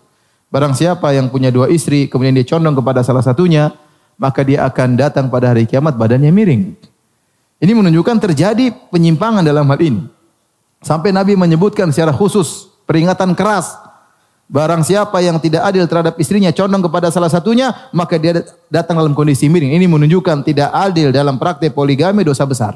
Barang 0.50 0.74
siapa 0.74 1.14
yang 1.14 1.30
punya 1.30 1.54
dua 1.54 1.70
istri 1.70 2.10
kemudian 2.10 2.34
dia 2.34 2.46
condong 2.46 2.74
kepada 2.78 3.06
salah 3.06 3.22
satunya, 3.22 3.78
maka 4.18 4.42
dia 4.42 4.66
akan 4.66 4.98
datang 4.98 5.30
pada 5.30 5.54
hari 5.54 5.70
kiamat 5.70 5.94
badannya 5.94 6.34
miring. 6.34 6.74
Ini 7.62 7.72
menunjukkan 7.78 8.18
terjadi 8.26 8.74
penyimpangan 8.90 9.46
dalam 9.46 9.70
hal 9.70 9.80
ini. 9.82 10.02
Sampai 10.82 11.14
Nabi 11.14 11.38
menyebutkan 11.38 11.94
secara 11.94 12.10
khusus 12.10 12.74
peringatan 12.90 13.38
keras 13.38 13.83
Barang 14.44 14.84
siapa 14.84 15.24
yang 15.24 15.40
tidak 15.40 15.64
adil 15.66 15.88
terhadap 15.88 16.20
istrinya 16.20 16.52
condong 16.52 16.84
kepada 16.84 17.08
salah 17.10 17.32
satunya, 17.32 17.72
maka 17.96 18.20
dia 18.20 18.44
datang 18.68 19.00
dalam 19.00 19.16
kondisi 19.16 19.48
miring. 19.48 19.74
Ini 19.74 19.88
menunjukkan 19.88 20.44
tidak 20.46 20.70
adil 20.70 21.10
dalam 21.16 21.40
praktek 21.40 21.72
poligami 21.72 22.28
dosa 22.28 22.44
besar. 22.44 22.76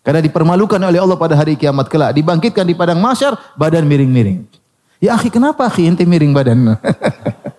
Karena 0.00 0.24
dipermalukan 0.24 0.80
oleh 0.80 0.96
Allah 0.96 1.20
pada 1.20 1.36
hari 1.36 1.60
kiamat 1.60 1.92
kelak. 1.92 2.16
Dibangkitkan 2.16 2.64
di 2.64 2.72
padang 2.72 2.98
masyar, 3.04 3.36
badan 3.54 3.84
miring-miring. 3.84 4.48
Ya 4.96 5.16
akhi, 5.16 5.28
kenapa 5.28 5.68
akhi 5.68 5.92
ente 5.92 6.08
miring 6.08 6.32
badan? 6.32 6.76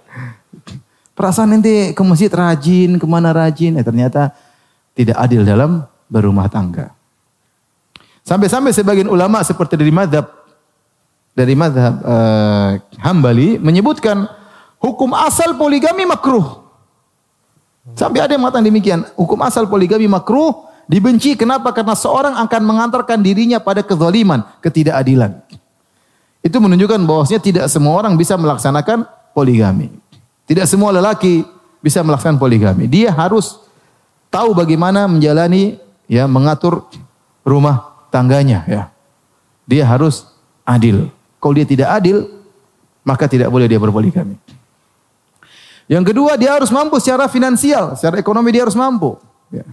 Perasaan 1.17 1.53
ente 1.53 1.93
ke 1.93 2.01
masjid 2.01 2.33
rajin, 2.33 2.97
ke 2.97 3.05
mana 3.05 3.29
rajin. 3.29 3.77
Eh 3.77 3.85
ternyata 3.85 4.33
tidak 4.97 5.21
adil 5.21 5.45
dalam 5.45 5.85
berumah 6.09 6.49
tangga. 6.49 6.89
Sampai-sampai 8.25 8.73
sebagian 8.73 9.09
ulama 9.09 9.41
seperti 9.45 9.77
dari 9.77 9.93
madhab 9.93 10.40
dari 11.31 11.55
madhab 11.55 12.03
uh, 12.03 12.77
Hambali 12.99 13.55
menyebutkan 13.57 14.27
hukum 14.81 15.15
asal 15.15 15.55
poligami 15.55 16.03
makruh. 16.03 16.61
Sampai 17.97 18.21
ada 18.21 18.37
yang 18.37 18.45
mengatakan 18.45 18.65
demikian. 18.67 18.99
Hukum 19.17 19.41
asal 19.41 19.65
poligami 19.65 20.05
makruh 20.05 20.69
dibenci. 20.85 21.33
Kenapa? 21.33 21.73
Karena 21.73 21.97
seorang 21.97 22.35
akan 22.37 22.61
mengantarkan 22.61 23.19
dirinya 23.23 23.57
pada 23.57 23.81
kezaliman, 23.81 24.45
ketidakadilan. 24.61 25.41
Itu 26.41 26.57
menunjukkan 26.57 27.01
bahwasanya 27.05 27.41
tidak 27.41 27.65
semua 27.69 28.01
orang 28.01 28.17
bisa 28.17 28.37
melaksanakan 28.37 29.05
poligami. 29.33 29.93
Tidak 30.49 30.65
semua 30.65 30.91
lelaki 30.91 31.45
bisa 31.79 32.01
melaksanakan 32.01 32.41
poligami. 32.41 32.85
Dia 32.89 33.13
harus 33.13 33.61
tahu 34.33 34.57
bagaimana 34.57 35.05
menjalani 35.05 35.77
ya 36.09 36.25
mengatur 36.25 36.85
rumah 37.45 38.07
tangganya 38.09 38.65
ya. 38.67 38.83
Dia 39.69 39.85
harus 39.87 40.27
adil. 40.65 41.09
Kalau 41.41 41.53
dia 41.57 41.65
tidak 41.65 41.89
adil, 41.89 42.29
maka 43.01 43.25
tidak 43.25 43.49
boleh 43.49 43.65
dia 43.65 43.81
berpoligami. 43.81 44.37
Yang 45.89 46.13
kedua, 46.13 46.37
dia 46.37 46.53
harus 46.53 46.69
mampu 46.69 47.01
secara 47.01 47.25
finansial, 47.25 47.97
secara 47.97 48.21
ekonomi 48.21 48.53
dia 48.53 48.63
harus 48.63 48.77
mampu. 48.77 49.17
Ya. 49.49 49.65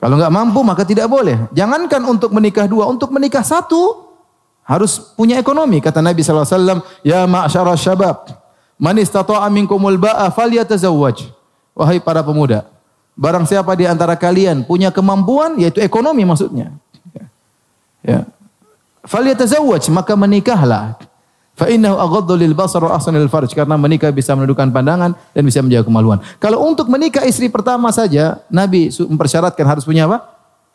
Kalau 0.00 0.16
nggak 0.16 0.32
mampu, 0.32 0.64
maka 0.64 0.82
tidak 0.88 1.06
boleh. 1.12 1.36
Jangankan 1.52 2.00
untuk 2.08 2.32
menikah 2.32 2.64
dua, 2.64 2.88
untuk 2.88 3.12
menikah 3.12 3.44
satu 3.44 4.08
harus 4.64 5.12
punya 5.12 5.36
ekonomi. 5.36 5.84
Kata 5.84 6.00
Nabi 6.00 6.24
SAW, 6.24 6.80
Ya 7.04 7.28
ma'asyara 7.28 7.76
syabab, 7.76 8.24
man 8.80 8.96
istata'a 8.96 9.46
minkumul 9.52 10.00
ba'a 10.00 10.32
falyatazawwaj. 10.32 11.28
Wahai 11.76 12.00
para 12.00 12.24
pemuda, 12.24 12.66
barang 13.14 13.44
siapa 13.44 13.76
di 13.76 13.84
antara 13.84 14.16
kalian 14.16 14.64
punya 14.64 14.88
kemampuan, 14.88 15.60
yaitu 15.60 15.84
ekonomi 15.84 16.24
maksudnya. 16.24 16.72
Ya. 17.12 17.24
ya 18.02 18.18
falyatazawwaj 19.04 19.88
maka 19.92 20.12
menikahlah. 20.16 20.96
Fa 21.56 21.68
innahu 21.68 22.00
aghaddu 22.00 22.40
lil 22.40 22.56
basar 22.56 22.80
wa 22.80 22.96
ahsanul 22.96 23.28
farj 23.28 23.52
karena 23.52 23.76
menikah 23.76 24.08
bisa 24.08 24.32
menundukkan 24.32 24.72
pandangan 24.72 25.12
dan 25.12 25.42
bisa 25.44 25.60
menjaga 25.60 25.84
kemaluan. 25.84 26.16
Kalau 26.40 26.64
untuk 26.64 26.88
menikah 26.88 27.20
istri 27.28 27.52
pertama 27.52 27.92
saja 27.92 28.40
Nabi 28.48 28.88
mempersyaratkan 28.88 29.68
harus 29.68 29.84
punya 29.84 30.08
apa? 30.08 30.24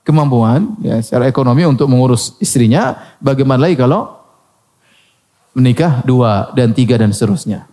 Kemampuan 0.05 0.77
ya 0.85 1.01
secara 1.01 1.25
ekonomi 1.25 1.65
untuk 1.65 1.89
mengurus 1.89 2.37
istrinya. 2.37 3.17
Bagaimana 3.17 3.65
lagi 3.65 3.73
kalau 3.81 4.21
menikah 5.57 6.05
dua 6.05 6.53
dan 6.53 6.69
tiga 6.69 7.01
dan 7.01 7.09
seterusnya. 7.09 7.65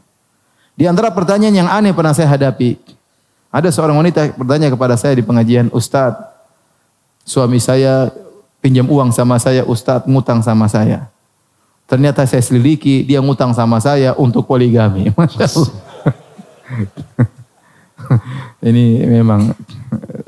Di 0.73 0.88
antara 0.88 1.12
pertanyaan 1.12 1.53
yang 1.53 1.69
aneh 1.69 1.93
pernah 1.93 2.17
saya 2.17 2.33
hadapi. 2.33 2.81
Ada 3.53 3.69
seorang 3.69 4.01
wanita 4.01 4.33
bertanya 4.41 4.73
kepada 4.73 4.97
saya 4.97 5.12
di 5.12 5.21
pengajian, 5.21 5.69
Ustadz, 5.69 6.25
suami 7.29 7.61
saya 7.61 8.09
pinjam 8.62 8.87
uang 8.87 9.11
sama 9.11 9.37
saya, 9.42 9.66
Ustadz 9.66 10.07
ngutang 10.07 10.38
sama 10.40 10.70
saya. 10.70 11.11
Ternyata 11.90 12.25
saya 12.25 12.40
selidiki, 12.40 13.03
dia 13.03 13.18
ngutang 13.18 13.51
sama 13.53 13.83
saya 13.83 14.14
untuk 14.14 14.46
poligami. 14.46 15.11
Ini 18.68 19.07
memang 19.07 19.53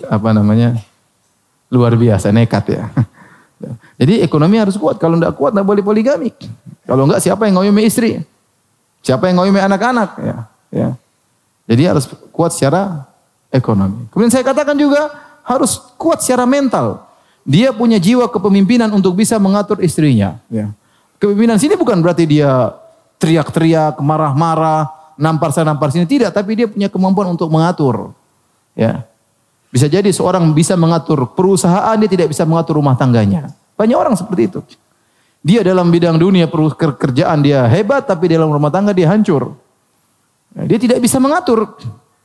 apa 0.09 0.31
namanya 0.35 0.77
luar 1.71 1.97
biasa, 1.97 2.31
nekat 2.31 2.65
ya. 2.75 2.85
Jadi 4.01 4.21
ekonomi 4.21 4.61
harus 4.61 4.77
kuat. 4.77 4.99
Kalau 4.99 5.17
tidak 5.17 5.39
kuat, 5.39 5.55
tidak 5.55 5.67
boleh 5.67 5.83
poligami. 5.83 6.31
Kalau 6.85 7.09
enggak, 7.09 7.23
siapa 7.23 7.49
yang 7.49 7.63
ngayomi 7.63 7.83
istri? 7.89 8.21
Siapa 9.01 9.31
yang 9.31 9.41
ngayomi 9.41 9.61
anak-anak? 9.63 10.11
Ya, 10.21 10.37
ya. 10.69 10.89
Jadi 11.65 11.83
harus 11.89 12.05
kuat 12.29 12.53
secara 12.53 13.09
ekonomi. 13.49 14.05
Kemudian 14.13 14.33
saya 14.35 14.45
katakan 14.45 14.77
juga 14.77 15.09
harus 15.47 15.81
kuat 15.97 16.21
secara 16.21 16.45
mental. 16.45 17.01
Dia 17.45 17.77
punya 17.77 18.01
jiwa 18.01 18.25
kepemimpinan 18.33 18.89
untuk 18.97 19.21
bisa 19.21 19.37
mengatur 19.37 19.85
istrinya. 19.85 20.41
Ya. 20.49 20.73
Kepemimpinan 21.21 21.61
sini 21.61 21.77
bukan 21.77 22.01
berarti 22.01 22.25
dia 22.25 22.73
teriak-teriak, 23.21 24.01
marah-marah, 24.01 24.89
nampar 25.21 25.53
sana 25.53 25.77
nampar 25.77 25.93
sini. 25.93 26.09
Tidak, 26.09 26.33
tapi 26.33 26.57
dia 26.57 26.67
punya 26.67 26.89
kemampuan 26.89 27.37
untuk 27.37 27.53
mengatur. 27.53 28.17
Ya. 28.73 29.05
Bisa 29.69 29.91
jadi 29.93 30.09
seorang 30.09 30.57
bisa 30.57 30.73
mengatur 30.79 31.29
perusahaan, 31.37 31.95
dia 32.01 32.09
tidak 32.09 32.33
bisa 32.33 32.49
mengatur 32.49 32.81
rumah 32.81 32.97
tangganya. 32.97 33.53
Banyak 33.77 33.99
orang 33.99 34.15
seperti 34.17 34.43
itu. 34.49 34.61
Dia 35.45 35.61
dalam 35.61 35.93
bidang 35.93 36.17
dunia 36.17 36.49
pekerjaan 36.49 37.45
dia 37.45 37.69
hebat, 37.69 38.09
tapi 38.09 38.33
dalam 38.33 38.49
rumah 38.49 38.73
tangga 38.73 38.97
dia 38.97 39.13
hancur. 39.13 39.53
Dia 40.55 40.79
tidak 40.81 41.03
bisa 41.03 41.21
mengatur. 41.21 41.77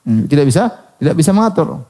Hmm, 0.08 0.30
tidak 0.30 0.48
bisa, 0.48 0.72
tidak 1.02 1.16
bisa 1.20 1.36
mengatur. 1.36 1.84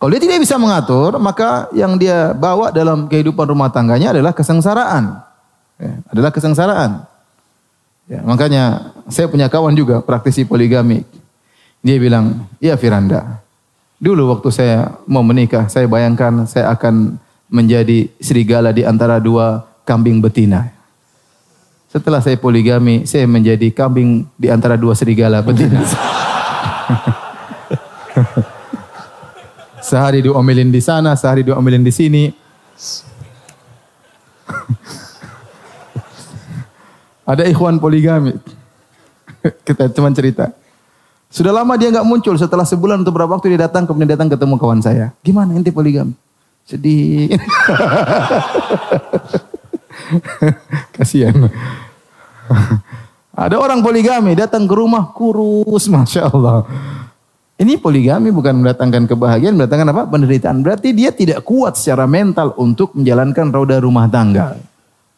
Kalau 0.00 0.10
dia 0.12 0.20
tidak 0.20 0.42
bisa 0.42 0.56
mengatur, 0.56 1.20
maka 1.20 1.68
yang 1.76 2.00
dia 2.00 2.32
bawa 2.32 2.72
dalam 2.72 3.10
kehidupan 3.10 3.50
rumah 3.50 3.68
tangganya 3.68 4.16
adalah 4.16 4.32
kesengsaraan. 4.32 5.20
Ya, 5.80 5.92
adalah 6.12 6.30
kesengsaraan. 6.32 7.04
Ya, 8.10 8.20
makanya 8.26 8.90
saya 9.06 9.30
punya 9.30 9.46
kawan 9.46 9.76
juga 9.76 10.02
praktisi 10.02 10.42
poligami. 10.42 11.06
Dia 11.80 11.96
bilang, 11.96 12.44
iya 12.60 12.76
Firanda, 12.76 13.40
dulu 13.96 14.36
waktu 14.36 14.48
saya 14.52 14.92
mau 15.08 15.24
menikah, 15.24 15.70
saya 15.70 15.88
bayangkan 15.88 16.44
saya 16.44 16.68
akan 16.74 17.16
menjadi 17.48 18.10
serigala 18.20 18.74
di 18.74 18.84
antara 18.84 19.16
dua 19.22 19.64
kambing 19.88 20.20
betina. 20.20 20.68
Setelah 21.90 22.22
saya 22.22 22.38
poligami, 22.38 23.06
saya 23.06 23.26
menjadi 23.26 23.70
kambing 23.74 24.22
di 24.38 24.46
antara 24.46 24.78
dua 24.78 24.94
serigala 24.94 25.42
betina. 25.42 25.82
Sehari 29.90 30.22
diomelin 30.22 30.70
di 30.70 30.78
sana, 30.78 31.18
sehari 31.18 31.42
diomelin 31.42 31.82
di 31.82 31.90
sini. 31.90 32.30
Ada 37.26 37.42
ikhwan 37.50 37.82
poligami. 37.82 38.38
Kita 39.66 39.90
cuma 39.90 40.14
cerita. 40.14 40.54
Sudah 41.26 41.50
lama 41.50 41.74
dia 41.74 41.90
nggak 41.90 42.06
muncul. 42.06 42.38
Setelah 42.38 42.62
sebulan 42.62 43.02
untuk 43.02 43.18
berapa 43.18 43.34
waktu 43.34 43.50
dia 43.54 43.66
datang, 43.66 43.82
kemudian 43.82 44.14
datang 44.14 44.30
ketemu 44.30 44.54
kawan 44.62 44.78
saya. 44.78 45.10
Gimana 45.26 45.58
inti 45.58 45.74
poligami? 45.74 46.14
Sedih. 46.62 47.34
Kasihan. 50.94 51.50
Ada 53.34 53.58
orang 53.58 53.82
poligami 53.82 54.38
datang 54.38 54.70
ke 54.70 54.74
rumah 54.74 55.10
kurus, 55.10 55.90
masya 55.90 56.30
Allah. 56.30 56.62
Ini 57.60 57.76
poligami 57.76 58.32
bukan 58.32 58.64
mendatangkan 58.64 59.04
kebahagiaan, 59.04 59.52
mendatangkan 59.52 59.92
apa? 59.92 60.02
Penderitaan. 60.08 60.64
Berarti 60.64 60.96
dia 60.96 61.12
tidak 61.12 61.44
kuat 61.44 61.76
secara 61.76 62.08
mental 62.08 62.56
untuk 62.56 62.96
menjalankan 62.96 63.52
roda 63.52 63.76
rumah 63.76 64.08
tangga. 64.08 64.56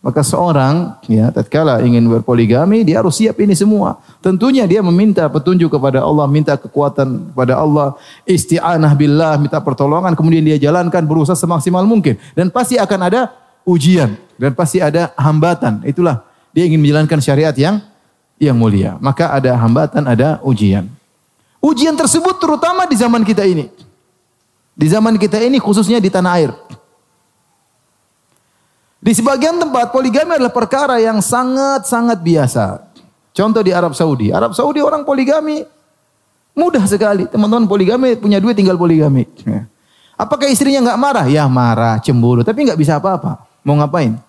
Maka 0.03 0.27
seorang 0.27 0.99
ya 1.07 1.31
tatkala 1.31 1.79
ingin 1.87 2.03
berpoligami 2.11 2.83
dia 2.83 2.99
harus 2.99 3.23
siap 3.23 3.39
ini 3.39 3.55
semua. 3.55 4.03
Tentunya 4.19 4.67
dia 4.67 4.83
meminta 4.83 5.23
petunjuk 5.31 5.71
kepada 5.71 6.03
Allah, 6.03 6.27
minta 6.27 6.59
kekuatan 6.59 7.31
kepada 7.31 7.55
Allah, 7.63 7.95
isti'anah 8.27 8.91
billah, 8.99 9.39
minta 9.39 9.63
pertolongan, 9.63 10.19
kemudian 10.19 10.43
dia 10.43 10.59
jalankan 10.59 11.07
berusaha 11.07 11.39
semaksimal 11.39 11.87
mungkin 11.87 12.19
dan 12.35 12.51
pasti 12.51 12.75
akan 12.75 13.07
ada 13.07 13.31
ujian 13.63 14.19
dan 14.35 14.51
pasti 14.59 14.83
ada 14.83 15.15
hambatan. 15.15 15.87
Itulah 15.87 16.27
dia 16.51 16.67
ingin 16.67 16.83
menjalankan 16.83 17.23
syariat 17.23 17.55
yang 17.55 17.79
yang 18.43 18.59
mulia. 18.59 18.99
Maka 18.99 19.31
ada 19.31 19.55
hambatan, 19.55 20.03
ada 20.11 20.43
ujian. 20.43 20.91
Ujian 21.63 21.95
tersebut 21.95 22.43
terutama 22.43 22.85
di 22.91 22.99
zaman 22.99 23.23
kita 23.23 23.47
ini. 23.47 23.71
Di 24.75 24.87
zaman 24.91 25.15
kita 25.15 25.39
ini 25.39 25.63
khususnya 25.63 26.03
di 26.03 26.11
tanah 26.11 26.33
air. 26.43 26.51
Di 29.03 29.15
sebagian 29.15 29.63
tempat 29.63 29.95
poligami 29.95 30.39
adalah 30.39 30.51
perkara 30.51 30.99
yang 30.99 31.23
sangat-sangat 31.23 32.19
biasa. 32.19 32.65
Contoh 33.31 33.63
di 33.63 33.71
Arab 33.71 33.95
Saudi. 33.95 34.35
Arab 34.35 34.55
Saudi 34.59 34.83
orang 34.83 35.07
poligami 35.07 35.63
Mudah 36.53 36.85
sekali. 36.85 37.25
Teman-teman 37.29 37.65
poligami 37.65 38.13
punya 38.17 38.37
duit 38.37 38.53
tinggal 38.53 38.77
poligami. 38.77 39.25
Ya. 39.45 39.65
Apakah 40.21 40.53
istrinya 40.53 40.93
nggak 40.93 41.01
marah? 41.01 41.27
Ya 41.27 41.49
marah, 41.49 41.97
cemburu, 42.05 42.45
tapi 42.45 42.69
nggak 42.69 42.77
bisa 42.77 43.01
apa-apa. 43.01 43.49
Mau 43.65 43.75
ngapain? 43.81 44.21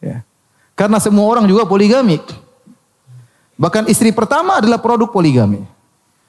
Ya. 0.00 0.24
Karena 0.72 0.96
semua 0.96 1.28
orang 1.28 1.44
juga 1.44 1.68
poligami. 1.68 2.18
Bahkan 3.58 3.90
istri 3.92 4.14
pertama 4.14 4.62
adalah 4.62 4.80
produk 4.80 5.12
poligami. 5.12 5.60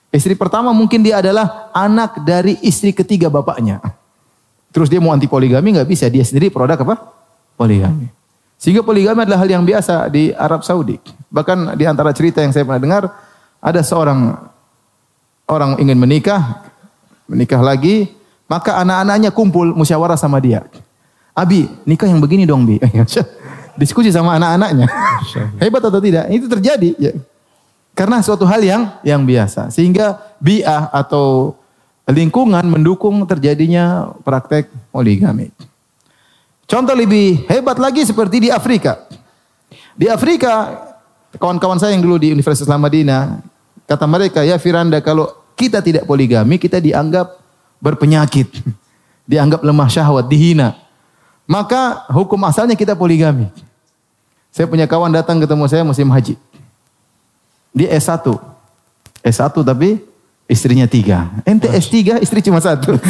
Istri 0.10 0.34
pertama 0.34 0.74
mungkin 0.74 1.06
dia 1.06 1.22
adalah 1.22 1.70
anak 1.70 2.26
dari 2.26 2.58
istri 2.66 2.90
ketiga 2.90 3.30
bapaknya. 3.30 3.78
Terus 4.74 4.90
dia 4.90 4.98
mau 4.98 5.14
anti 5.14 5.30
poligami 5.30 5.78
nggak 5.78 5.90
bisa, 5.90 6.10
dia 6.10 6.26
sendiri 6.26 6.50
produk 6.50 6.82
apa? 6.82 6.96
Poligami. 7.54 8.10
Sehingga 8.58 8.82
poligami 8.82 9.24
adalah 9.24 9.46
hal 9.46 9.50
yang 9.50 9.64
biasa 9.64 10.10
di 10.10 10.34
Arab 10.34 10.66
Saudi. 10.66 10.98
Bahkan 11.30 11.78
di 11.78 11.86
antara 11.86 12.10
cerita 12.12 12.42
yang 12.42 12.50
saya 12.50 12.66
pernah 12.66 12.82
dengar, 12.82 13.04
ada 13.62 13.82
seorang 13.86 14.50
orang 15.46 15.78
ingin 15.78 15.98
menikah, 15.98 16.68
menikah 17.30 17.62
lagi, 17.62 18.10
maka 18.50 18.82
anak-anaknya 18.82 19.30
kumpul 19.30 19.78
musyawarah 19.78 20.18
sama 20.18 20.42
dia. 20.42 20.66
Abi, 21.38 21.70
nikah 21.86 22.10
yang 22.10 22.20
begini 22.20 22.50
dong, 22.50 22.66
Bi. 22.66 22.82
Diskusi 23.80 24.12
sama 24.12 24.36
anak-anaknya. 24.36 24.90
Hebat 25.62 25.88
atau 25.88 26.02
tidak? 26.04 26.28
Itu 26.34 26.52
terjadi. 26.52 26.90
Ya. 27.00 27.14
Karena 28.00 28.24
suatu 28.24 28.48
hal 28.48 28.64
yang 28.64 28.96
yang 29.04 29.28
biasa. 29.28 29.68
Sehingga 29.76 30.24
bi'ah 30.40 30.88
atau 30.88 31.60
lingkungan 32.08 32.64
mendukung 32.64 33.28
terjadinya 33.28 34.16
praktek 34.24 34.72
poligami. 34.88 35.52
Contoh 36.64 36.96
lebih 36.96 37.44
hebat 37.52 37.76
lagi 37.76 38.08
seperti 38.08 38.48
di 38.48 38.50
Afrika. 38.56 39.04
Di 40.00 40.08
Afrika, 40.08 40.80
kawan-kawan 41.36 41.76
saya 41.76 41.92
yang 41.92 42.08
dulu 42.08 42.16
di 42.16 42.32
Universitas 42.32 42.72
Islam 42.72 42.88
Madinah, 42.88 43.44
kata 43.84 44.08
mereka, 44.08 44.48
ya 44.48 44.56
Firanda, 44.56 45.04
kalau 45.04 45.36
kita 45.60 45.84
tidak 45.84 46.08
poligami, 46.08 46.56
kita 46.56 46.80
dianggap 46.80 47.36
berpenyakit. 47.84 48.48
Dianggap 49.30 49.62
lemah 49.62 49.86
syahwat, 49.92 50.26
dihina. 50.26 50.74
Maka 51.46 52.08
hukum 52.10 52.40
asalnya 52.48 52.74
kita 52.74 52.98
poligami. 52.98 53.46
Saya 54.50 54.66
punya 54.66 54.90
kawan 54.90 55.14
datang 55.14 55.38
ketemu 55.38 55.70
saya 55.70 55.86
musim 55.86 56.10
haji. 56.10 56.34
Dia 57.74 57.90
S1. 57.98 58.38
S1 59.24 59.56
tapi 59.62 60.02
istrinya 60.50 60.90
tiga. 60.90 61.30
Ente 61.46 61.70
S3, 61.70 62.26
istri 62.26 62.42
cuma 62.42 62.58
satu. 62.58 62.98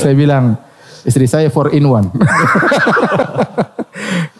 saya 0.00 0.14
bilang, 0.18 0.58
istri 1.06 1.30
saya 1.30 1.46
four 1.46 1.70
in 1.70 1.86
one. 1.86 2.10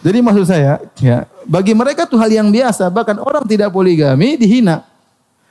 Jadi 0.05 0.23
maksud 0.23 0.45
saya, 0.47 0.79
ya, 0.99 1.27
bagi 1.47 1.71
mereka 1.71 2.07
itu 2.07 2.19
hal 2.19 2.31
yang 2.31 2.51
biasa. 2.51 2.91
Bahkan 2.91 3.23
orang 3.23 3.47
tidak 3.47 3.71
poligami 3.71 4.35
dihina. 4.35 4.83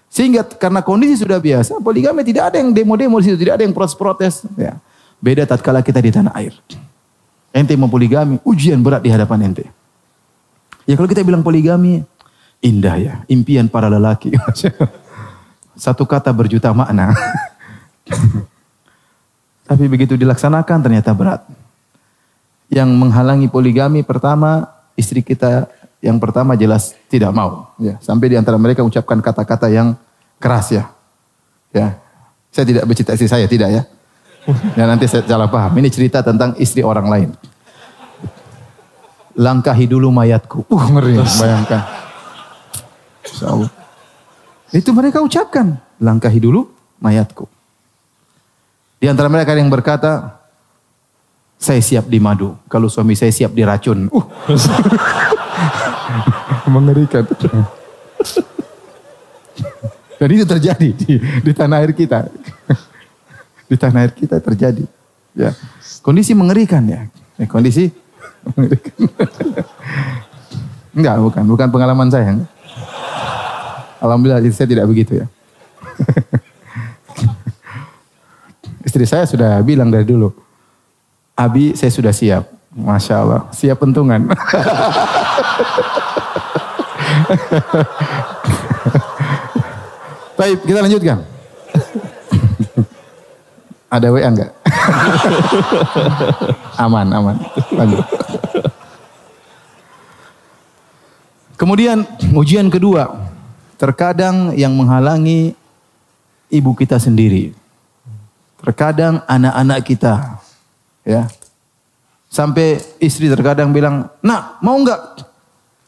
Sehingga 0.07 0.47
karena 0.47 0.81
kondisi 0.81 1.25
sudah 1.25 1.41
biasa, 1.41 1.83
poligami 1.83 2.23
tidak 2.23 2.53
ada 2.53 2.62
yang 2.62 2.71
demo-demo 2.71 3.19
di 3.19 3.33
situ, 3.33 3.39
tidak 3.43 3.61
ada 3.61 3.64
yang 3.67 3.75
protes-protes. 3.75 4.47
Ya. 4.55 4.79
Beda 5.19 5.49
tatkala 5.49 5.83
kita 5.83 5.99
di 5.99 6.12
tanah 6.12 6.33
air. 6.37 6.55
Ente 7.53 7.73
mau 7.75 7.89
poligami, 7.89 8.39
ujian 8.45 8.81
berat 8.81 9.01
di 9.01 9.11
hadapan 9.11 9.51
ente. 9.51 9.64
Ya 10.87 10.95
kalau 10.95 11.11
kita 11.11 11.26
bilang 11.26 11.43
poligami, 11.43 12.07
indah 12.62 12.97
ya, 12.97 13.14
impian 13.26 13.66
para 13.66 13.91
lelaki. 13.91 14.32
Satu 15.76 16.07
kata 16.07 16.30
berjuta 16.32 16.70
makna. 16.72 17.12
Tapi 19.68 19.84
begitu 19.91 20.14
dilaksanakan 20.14 20.78
ternyata 20.78 21.11
berat. 21.11 21.43
Yang 22.70 22.91
menghalangi 22.95 23.51
poligami 23.51 24.07
pertama, 24.07 24.70
istri 24.95 25.26
kita 25.26 25.66
yang 25.99 26.22
pertama 26.22 26.55
jelas 26.55 26.95
tidak 27.11 27.34
mau. 27.34 27.74
Ya, 27.82 27.99
sampai 27.99 28.30
di 28.30 28.37
antara 28.39 28.55
mereka 28.57 28.87
ucapkan 28.87 29.18
kata-kata 29.18 29.66
yang 29.66 29.99
keras 30.39 30.70
ya. 30.70 30.87
Ya, 31.74 31.99
saya 32.55 32.64
tidak 32.64 32.87
bercerita 32.87 33.12
istri 33.18 33.28
saya, 33.28 33.45
tidak 33.51 33.68
ya. 33.68 33.82
Ya 34.78 34.87
nanti 34.87 35.11
saya 35.11 35.26
salah 35.26 35.51
paham. 35.51 35.74
Ini 35.82 35.91
cerita 35.91 36.22
tentang 36.22 36.55
istri 36.62 36.87
orang 36.87 37.11
lain. 37.11 37.28
Langkahi 39.37 39.84
dulu 39.84 40.09
mayatku. 40.09 40.64
Uh, 40.72 40.84
ngeri. 40.97 41.20
Bayangkan. 41.20 41.84
So, 43.28 43.68
itu 44.72 44.89
mereka 44.97 45.20
ucapkan. 45.20 45.76
Langkahi 46.01 46.41
dulu 46.41 46.72
mayatku. 47.05 47.45
Di 48.97 49.12
antara 49.12 49.28
mereka 49.28 49.53
yang 49.53 49.68
berkata, 49.68 50.41
saya 51.61 51.84
siap 51.84 52.09
di 52.09 52.16
madu. 52.16 52.57
Kalau 52.68 52.89
suami 52.89 53.12
saya 53.12 53.28
siap 53.28 53.53
diracun. 53.53 54.09
Uh. 54.09 54.24
Mengerikan. 56.72 57.28
Dan 60.16 60.32
itu 60.32 60.49
terjadi 60.49 60.89
di, 60.97 61.20
di 61.20 61.53
tanah 61.53 61.84
air 61.84 61.93
kita 61.93 62.24
di 63.70 63.76
tanah 63.76 64.09
air 64.09 64.16
kita 64.16 64.41
terjadi. 64.41 64.80
Ya. 65.37 65.53
Kondisi 66.01 66.32
mengerikan 66.32 66.89
ya. 66.89 67.05
ya 67.37 67.45
kondisi. 67.45 68.06
Enggak, 70.97 71.20
bukan. 71.20 71.44
Bukan 71.44 71.68
pengalaman 71.68 72.09
saya. 72.09 72.32
Alhamdulillah 74.01 74.40
saya 74.53 74.68
tidak 74.68 74.86
begitu 74.88 75.14
ya. 75.24 75.26
Istri 78.86 79.07
saya 79.09 79.24
sudah 79.26 79.62
bilang 79.66 79.90
dari 79.90 80.05
dulu. 80.07 80.30
Abi 81.36 81.76
saya 81.76 81.90
sudah 81.92 82.12
siap. 82.14 82.57
Masya 82.76 83.16
Allah. 83.20 83.40
Siap 83.53 83.78
pentungan. 83.80 84.28
Baik, 90.36 90.61
kita 90.68 90.84
lanjutkan. 90.84 91.24
Ada 93.88 94.12
WA 94.12 94.28
enggak? 94.28 94.53
Aman, 96.77 97.07
aman. 97.12 97.37
Lanjut. 97.72 98.05
Kemudian 101.57 102.05
ujian 102.37 102.68
kedua, 102.68 103.33
terkadang 103.81 104.53
yang 104.53 104.77
menghalangi 104.77 105.57
ibu 106.53 106.77
kita 106.77 107.01
sendiri. 107.01 107.57
Terkadang 108.61 109.24
anak-anak 109.24 109.81
kita. 109.85 110.14
Ya. 111.01 111.29
Sampai 112.29 112.83
istri 113.01 113.33
terkadang 113.33 113.72
bilang, 113.72 114.12
"Nak, 114.20 114.61
mau 114.61 114.77
enggak 114.77 115.01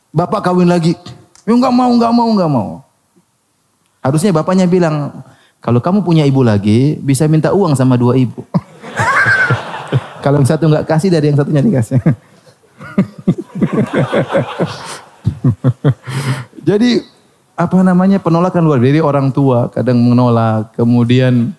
bapak 0.09 0.41
kawin 0.49 0.69
lagi?" 0.73 0.97
Ya 1.45 1.53
enggak 1.53 1.75
mau, 1.75 1.91
enggak 1.93 2.13
mau, 2.13 2.29
enggak 2.33 2.51
mau. 2.53 2.71
Harusnya 4.01 4.33
bapaknya 4.33 4.65
bilang, 4.65 5.25
kalau 5.59 5.83
kamu 5.83 6.07
punya 6.07 6.25
ibu 6.25 6.41
lagi, 6.41 6.97
bisa 7.03 7.27
minta 7.27 7.51
uang 7.53 7.75
sama 7.75 7.99
dua 7.99 8.17
ibu. 8.17 8.45
Kalau 10.23 10.43
yang 10.43 10.49
satu 10.49 10.69
nggak 10.69 10.87
kasih, 10.87 11.09
dari 11.13 11.31
yang 11.31 11.39
satunya 11.39 11.63
dikasih. 11.63 11.99
Jadi 16.69 17.01
apa 17.59 17.83
namanya 17.83 18.23
penolakan 18.23 18.63
luar 18.63 18.79
dari 18.79 19.01
orang 19.03 19.35
tua 19.35 19.67
kadang 19.73 19.99
menolak, 19.99 20.75
kemudian 20.79 21.51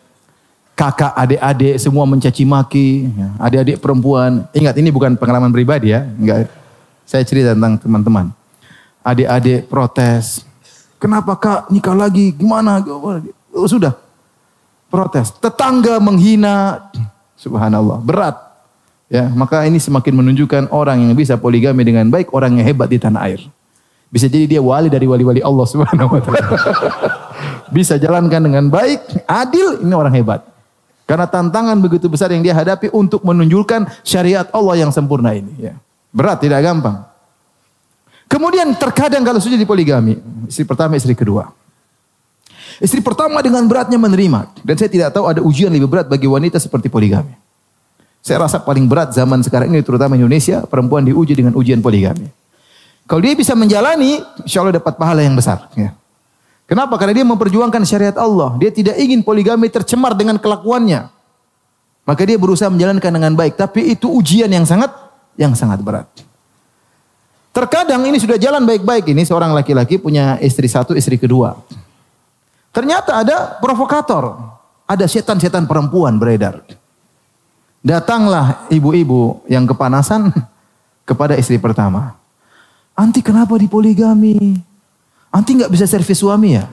kakak, 0.80 1.12
adik-adik 1.12 1.76
semua 1.76 2.08
mencaci 2.08 2.48
maki, 2.48 3.12
ya, 3.12 3.36
adik-adik 3.42 3.84
perempuan. 3.84 4.48
Ingat 4.56 4.76
ini 4.80 4.90
bukan 4.96 5.20
pengalaman 5.20 5.52
pribadi 5.52 5.92
ya, 5.92 6.08
enggak. 6.08 6.48
Saya 7.04 7.26
cerita 7.28 7.52
tentang 7.52 7.76
teman-teman. 7.82 8.32
Adik-adik 9.04 9.68
protes, 9.68 10.46
kenapa 11.02 11.36
kak 11.40 11.72
nikah 11.74 11.96
lagi, 11.96 12.32
gimana? 12.36 12.84
Oh, 13.56 13.68
sudah. 13.68 13.96
Protes. 14.90 15.30
Tetangga 15.38 16.02
menghina. 16.02 16.90
Subhanallah. 17.38 18.02
Berat. 18.02 18.49
Ya, 19.10 19.26
maka 19.26 19.66
ini 19.66 19.82
semakin 19.82 20.22
menunjukkan 20.22 20.70
orang 20.70 21.02
yang 21.02 21.18
bisa 21.18 21.34
poligami 21.34 21.82
dengan 21.82 22.06
baik, 22.14 22.30
orang 22.30 22.62
yang 22.62 22.66
hebat 22.70 22.94
di 22.94 23.02
tanah 23.02 23.26
air. 23.26 23.42
Bisa 24.14 24.30
jadi 24.30 24.46
dia 24.46 24.62
wali 24.62 24.86
dari 24.86 25.10
wali-wali 25.10 25.42
Allah 25.42 25.66
Subhanahu 25.66 26.14
wa 26.14 26.22
taala. 26.22 26.46
bisa 27.76 27.98
jalankan 27.98 28.38
dengan 28.38 28.70
baik, 28.70 29.26
adil, 29.26 29.82
ini 29.82 29.94
orang 29.98 30.14
hebat. 30.14 30.46
Karena 31.10 31.26
tantangan 31.26 31.74
begitu 31.82 32.06
besar 32.06 32.30
yang 32.30 32.46
dia 32.46 32.54
hadapi 32.54 32.94
untuk 32.94 33.26
menunjukkan 33.26 34.06
syariat 34.06 34.46
Allah 34.54 34.86
yang 34.86 34.94
sempurna 34.94 35.34
ini, 35.34 35.58
ya. 35.58 35.74
Berat, 36.14 36.46
tidak 36.46 36.62
gampang. 36.62 37.10
Kemudian 38.30 38.78
terkadang 38.78 39.26
kalau 39.26 39.42
sudah 39.42 39.58
dipoligami, 39.58 40.22
istri 40.46 40.70
pertama, 40.70 40.94
istri 41.02 41.18
kedua. 41.18 41.50
Istri 42.78 43.02
pertama 43.02 43.42
dengan 43.42 43.66
beratnya 43.66 43.98
menerima. 43.98 44.54
Dan 44.62 44.78
saya 44.78 44.86
tidak 44.86 45.10
tahu 45.18 45.26
ada 45.26 45.42
ujian 45.42 45.74
lebih 45.74 45.90
berat 45.90 46.06
bagi 46.06 46.30
wanita 46.30 46.62
seperti 46.62 46.94
poligami. 46.94 47.34
Saya 48.20 48.44
rasa 48.44 48.60
paling 48.60 48.86
berat 48.86 49.16
zaman 49.16 49.40
sekarang 49.42 49.72
ini 49.72 49.80
terutama 49.80 50.20
Indonesia, 50.20 50.64
perempuan 50.68 51.08
diuji 51.08 51.34
dengan 51.34 51.56
ujian 51.56 51.80
poligami. 51.80 52.28
Kalau 53.10 53.22
dia 53.26 53.34
bisa 53.34 53.58
menjalani, 53.58 54.22
insya 54.46 54.62
Allah 54.62 54.78
dapat 54.78 54.94
pahala 55.00 55.26
yang 55.26 55.34
besar. 55.34 55.66
Ya. 55.74 55.98
Kenapa? 56.70 56.94
Karena 57.02 57.18
dia 57.18 57.26
memperjuangkan 57.26 57.82
syariat 57.82 58.14
Allah. 58.22 58.54
Dia 58.62 58.70
tidak 58.70 59.02
ingin 59.02 59.26
poligami 59.26 59.66
tercemar 59.74 60.14
dengan 60.14 60.38
kelakuannya. 60.38 61.10
Maka 62.06 62.22
dia 62.22 62.38
berusaha 62.38 62.70
menjalankan 62.70 63.10
dengan 63.10 63.34
baik. 63.34 63.58
Tapi 63.58 63.98
itu 63.98 64.06
ujian 64.14 64.46
yang 64.46 64.70
sangat 64.70 64.94
yang 65.34 65.58
sangat 65.58 65.82
berat. 65.82 66.06
Terkadang 67.50 68.06
ini 68.06 68.22
sudah 68.22 68.38
jalan 68.38 68.62
baik-baik 68.62 69.10
ini 69.10 69.26
seorang 69.26 69.58
laki-laki 69.58 69.98
punya 69.98 70.38
istri 70.38 70.70
satu, 70.70 70.94
istri 70.94 71.18
kedua. 71.18 71.58
Ternyata 72.70 73.26
ada 73.26 73.58
provokator, 73.58 74.38
ada 74.86 75.06
setan-setan 75.10 75.66
perempuan 75.66 76.22
beredar. 76.22 76.62
Datanglah 77.80 78.68
ibu-ibu 78.68 79.44
yang 79.48 79.64
kepanasan 79.64 80.32
kepada 81.10 81.40
istri 81.40 81.56
pertama. 81.56 82.20
Anti 82.96 83.24
kenapa 83.24 83.56
dipoligami? 83.56 84.60
Anti 85.32 85.52
nggak 85.56 85.72
bisa 85.72 85.88
servis 85.88 86.20
suami 86.20 86.60
ya? 86.60 86.68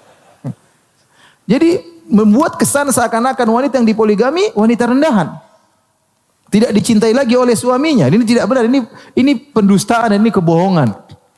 Jadi 1.50 2.00
membuat 2.10 2.56
kesan 2.56 2.88
seakan-akan 2.88 3.48
wanita 3.48 3.76
yang 3.76 3.86
dipoligami 3.86 4.50
wanita 4.56 4.88
rendahan. 4.88 5.36
Tidak 6.50 6.74
dicintai 6.74 7.14
lagi 7.14 7.38
oleh 7.38 7.54
suaminya. 7.54 8.10
Ini 8.10 8.26
tidak 8.26 8.50
benar. 8.50 8.66
Ini 8.66 8.82
ini 9.14 9.32
pendustaan 9.38 10.10
dan 10.10 10.18
ini 10.18 10.34
kebohongan. 10.34 10.90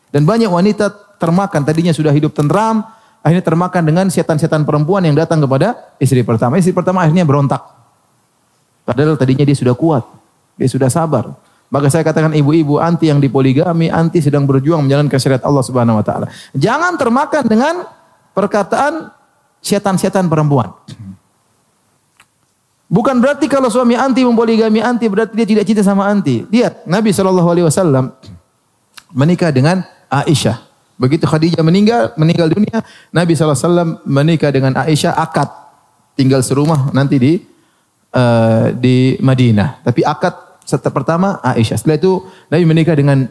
Dan 0.08 0.24
banyak 0.24 0.48
wanita 0.48 0.88
termakan 1.20 1.64
tadinya 1.64 1.92
sudah 1.92 2.12
hidup 2.12 2.32
tentram, 2.32 2.80
akhirnya 3.20 3.44
termakan 3.44 3.82
dengan 3.84 4.06
setan-setan 4.08 4.64
perempuan 4.64 5.04
yang 5.04 5.12
datang 5.12 5.44
kepada 5.44 5.96
istri 6.00 6.24
pertama. 6.24 6.56
Istri 6.56 6.72
pertama 6.72 7.04
akhirnya 7.04 7.28
berontak. 7.28 7.60
Padahal 8.82 9.14
tadinya 9.14 9.46
dia 9.46 9.54
sudah 9.54 9.74
kuat, 9.78 10.02
dia 10.58 10.66
sudah 10.66 10.90
sabar. 10.90 11.34
Maka 11.72 11.88
saya 11.88 12.04
katakan 12.04 12.36
ibu-ibu 12.36 12.76
anti 12.76 13.08
yang 13.08 13.16
dipoligami, 13.16 13.88
anti 13.88 14.20
sedang 14.20 14.44
berjuang 14.44 14.84
menjalankan 14.84 15.16
syariat 15.16 15.40
Allah 15.46 15.64
Subhanahu 15.64 15.96
wa 15.96 16.04
taala. 16.04 16.26
Jangan 16.52 17.00
termakan 17.00 17.44
dengan 17.48 17.74
perkataan 18.36 19.08
setan-setan 19.64 20.28
perempuan. 20.28 20.74
Bukan 22.92 23.24
berarti 23.24 23.48
kalau 23.48 23.72
suami 23.72 23.96
anti 23.96 24.20
mempoligami 24.20 24.84
anti 24.84 25.08
berarti 25.08 25.32
dia 25.32 25.48
tidak 25.48 25.64
cinta 25.64 25.80
sama 25.80 26.04
anti. 26.12 26.44
Lihat 26.52 26.84
Nabi 26.84 27.08
Shallallahu 27.08 27.48
Alaihi 27.48 27.64
Wasallam 27.64 28.12
menikah 29.16 29.48
dengan 29.48 29.80
Aisyah. 30.12 30.60
Begitu 31.00 31.24
Khadijah 31.24 31.64
meninggal 31.64 32.12
meninggal 32.20 32.52
dunia, 32.52 32.84
Nabi 33.08 33.32
SAW 33.32 34.04
menikah 34.04 34.52
dengan 34.52 34.76
Aisyah 34.76 35.16
akad 35.16 35.48
tinggal 36.14 36.44
serumah 36.44 36.92
nanti 36.92 37.16
di 37.16 37.32
uh, 38.12 38.70
di 38.76 39.16
Madinah. 39.18 39.82
Tapi 39.82 40.04
akad 40.06 40.34
pertama 40.94 41.42
Aisyah. 41.42 41.76
Setelah 41.80 41.98
itu 41.98 42.12
Nabi 42.48 42.64
menikah 42.64 42.96
dengan 42.96 43.26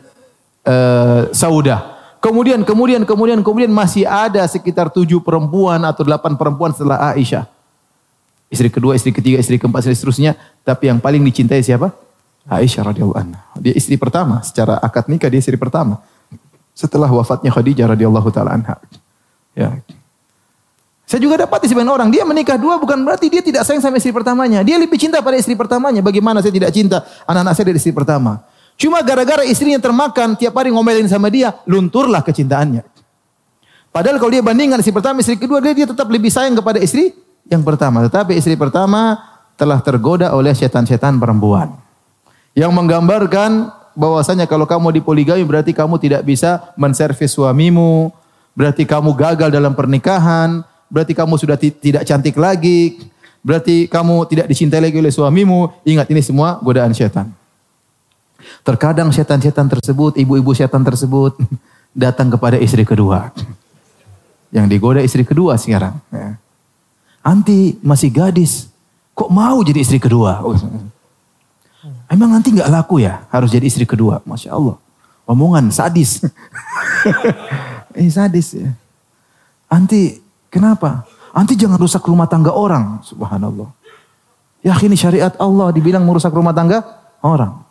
uh, 0.67 1.31
Saudah. 1.31 1.97
Kemudian, 2.21 2.61
kemudian, 2.61 3.01
kemudian, 3.01 3.41
kemudian 3.41 3.71
masih 3.73 4.05
ada 4.05 4.45
sekitar 4.45 4.93
tujuh 4.93 5.25
perempuan 5.25 5.81
atau 5.81 6.05
delapan 6.05 6.37
perempuan 6.37 6.69
setelah 6.69 7.17
Aisyah. 7.17 7.49
Istri 8.51 8.69
kedua, 8.69 8.93
istri 8.93 9.09
ketiga, 9.15 9.41
istri 9.41 9.57
keempat, 9.57 9.87
istri 9.87 9.97
seterusnya. 9.97 10.37
Tapi 10.61 10.91
yang 10.91 10.99
paling 11.01 11.23
dicintai 11.23 11.63
siapa? 11.65 11.89
Aisyah 12.45 12.93
radhiyallahu 12.93 13.17
anha. 13.17 13.41
Dia 13.57 13.73
istri 13.73 13.97
pertama. 13.97 14.43
Secara 14.45 14.77
akad 14.77 15.09
nikah 15.09 15.31
dia 15.31 15.41
istri 15.41 15.57
pertama. 15.57 16.03
Setelah 16.77 17.09
wafatnya 17.09 17.49
Khadijah 17.49 17.89
radhiyallahu 17.95 18.29
taala 18.29 18.53
anha. 18.53 18.75
Ya. 19.57 19.81
Saya 21.11 21.27
juga 21.27 21.43
dapat 21.43 21.67
sebagian 21.67 21.91
orang, 21.91 22.07
dia 22.07 22.23
menikah 22.23 22.55
dua 22.55 22.79
bukan 22.79 23.03
berarti 23.03 23.27
dia 23.27 23.43
tidak 23.43 23.67
sayang 23.67 23.83
sama 23.83 23.99
istri 23.99 24.15
pertamanya. 24.15 24.63
Dia 24.63 24.79
lebih 24.79 24.95
cinta 24.95 25.19
pada 25.19 25.35
istri 25.35 25.59
pertamanya. 25.59 25.99
Bagaimana 25.99 26.39
saya 26.39 26.55
tidak 26.55 26.71
cinta 26.71 27.03
anak-anak 27.27 27.51
saya 27.51 27.67
dari 27.67 27.83
istri 27.83 27.91
pertama. 27.91 28.39
Cuma 28.79 29.03
gara-gara 29.03 29.43
istrinya 29.43 29.75
termakan, 29.75 30.39
tiap 30.39 30.55
hari 30.55 30.71
ngomelin 30.71 31.11
sama 31.11 31.27
dia, 31.27 31.51
lunturlah 31.67 32.23
kecintaannya. 32.23 32.87
Padahal 33.91 34.23
kalau 34.23 34.31
dia 34.31 34.39
bandingkan 34.39 34.79
istri 34.79 34.95
pertama, 34.95 35.19
istri 35.19 35.35
kedua, 35.35 35.59
dia, 35.59 35.75
dia 35.75 35.83
tetap 35.83 36.07
lebih 36.07 36.31
sayang 36.31 36.55
kepada 36.55 36.79
istri 36.79 37.11
yang 37.51 37.59
pertama. 37.59 38.07
Tetapi 38.07 38.39
istri 38.39 38.55
pertama 38.55 39.19
telah 39.59 39.83
tergoda 39.83 40.31
oleh 40.31 40.55
setan-setan 40.55 41.19
perempuan. 41.19 41.75
Yang 42.55 42.71
menggambarkan 42.71 43.67
bahwasanya 43.99 44.47
kalau 44.47 44.63
kamu 44.63 45.03
dipoligami 45.03 45.43
berarti 45.43 45.75
kamu 45.75 45.99
tidak 45.99 46.23
bisa 46.23 46.71
menservis 46.79 47.35
suamimu, 47.35 48.15
berarti 48.55 48.87
kamu 48.87 49.11
gagal 49.11 49.51
dalam 49.51 49.75
pernikahan, 49.75 50.70
berarti 50.91 51.15
kamu 51.15 51.39
sudah 51.39 51.55
tidak 51.55 52.03
cantik 52.03 52.35
lagi, 52.35 52.99
berarti 53.39 53.87
kamu 53.87 54.27
tidak 54.27 54.45
dicintai 54.51 54.83
lagi 54.83 54.99
oleh 54.99 55.09
suamimu. 55.09 55.71
Ingat 55.87 56.11
ini 56.11 56.19
semua 56.19 56.59
godaan 56.59 56.91
setan. 56.91 57.31
Terkadang 58.67 59.09
setan-setan 59.09 59.71
tersebut, 59.71 60.19
ibu-ibu 60.19 60.51
setan 60.51 60.83
tersebut 60.83 61.39
datang 62.03 62.27
kepada 62.27 62.59
istri 62.59 62.83
kedua. 62.83 63.31
Yang 64.51 64.65
digoda 64.67 64.99
istri 64.99 65.23
kedua 65.23 65.55
sekarang. 65.55 65.95
Ya. 66.11 66.35
Anti 67.23 67.79
masih 67.79 68.11
gadis, 68.11 68.67
kok 69.15 69.31
mau 69.31 69.63
jadi 69.63 69.79
istri 69.79 70.01
kedua? 70.01 70.43
Oh, 70.43 70.57
emang 72.11 72.35
nanti 72.35 72.51
nggak 72.51 72.67
laku 72.67 72.99
ya 72.99 73.23
harus 73.31 73.53
jadi 73.53 73.63
istri 73.63 73.87
kedua? 73.87 74.19
Masya 74.27 74.51
Allah. 74.51 74.75
Omongan 75.29 75.71
sadis. 75.71 76.25
eh 77.97 78.09
sadis 78.11 78.57
ya. 78.57 78.73
Anti 79.71 80.19
Kenapa? 80.51 81.07
Nanti 81.31 81.55
jangan 81.55 81.79
rusak 81.79 82.03
rumah 82.03 82.27
tangga 82.27 82.51
orang. 82.51 82.99
Subhanallah. 83.07 83.71
Ya 84.61 84.75
ini 84.77 84.99
syariat 84.99 85.33
Allah 85.39 85.71
dibilang 85.71 86.03
merusak 86.03 86.35
rumah 86.35 86.51
tangga 86.51 86.83
orang. 87.23 87.63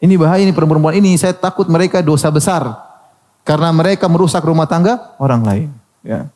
Ini 0.00 0.14
bahaya 0.16 0.40
ini 0.40 0.54
perempuan 0.56 0.96
ini. 0.96 1.12
Saya 1.18 1.36
takut 1.36 1.68
mereka 1.68 2.00
dosa 2.00 2.32
besar. 2.32 2.64
Karena 3.44 3.68
mereka 3.74 4.08
merusak 4.08 4.40
rumah 4.46 4.64
tangga 4.64 5.12
orang 5.20 5.42
lain. 5.44 5.68
Ya. 6.00 6.30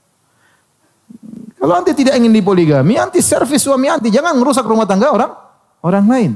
Kalau 1.57 1.73
anti 1.81 1.97
tidak 1.97 2.21
ingin 2.21 2.29
dipoligami, 2.29 3.01
anti 3.01 3.25
servis 3.25 3.65
suami 3.65 3.89
anti. 3.89 4.13
Jangan 4.13 4.37
merusak 4.37 4.69
rumah 4.69 4.85
tangga 4.85 5.09
orang 5.09 5.33
orang 5.81 6.05
lain. 6.05 6.33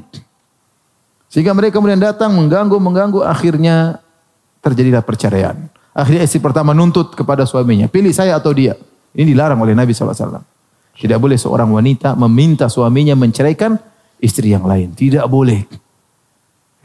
Sehingga 1.28 1.52
mereka 1.52 1.76
kemudian 1.76 2.00
datang 2.00 2.32
mengganggu, 2.32 2.80
mengganggu. 2.80 3.20
Akhirnya 3.20 4.00
terjadilah 4.64 5.04
perceraian. 5.04 5.68
Akhirnya 5.98 6.22
istri 6.22 6.38
pertama 6.38 6.70
nuntut 6.70 7.18
kepada 7.18 7.42
suaminya, 7.42 7.90
pilih 7.90 8.14
saya 8.14 8.38
atau 8.38 8.54
dia. 8.54 8.78
Ini 9.18 9.34
dilarang 9.34 9.58
oleh 9.58 9.74
Nabi 9.74 9.90
SAW. 9.90 10.14
Tidak 10.94 11.18
boleh 11.18 11.34
seorang 11.34 11.66
wanita 11.74 12.14
meminta 12.14 12.70
suaminya 12.70 13.18
menceraikan 13.18 13.74
istri 14.22 14.54
yang 14.54 14.62
lain. 14.62 14.94
Tidak 14.94 15.26
boleh. 15.26 15.66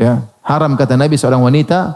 Ya, 0.02 0.26
haram 0.42 0.74
kata 0.74 0.98
Nabi 0.98 1.14
seorang 1.22 1.46
wanita 1.46 1.94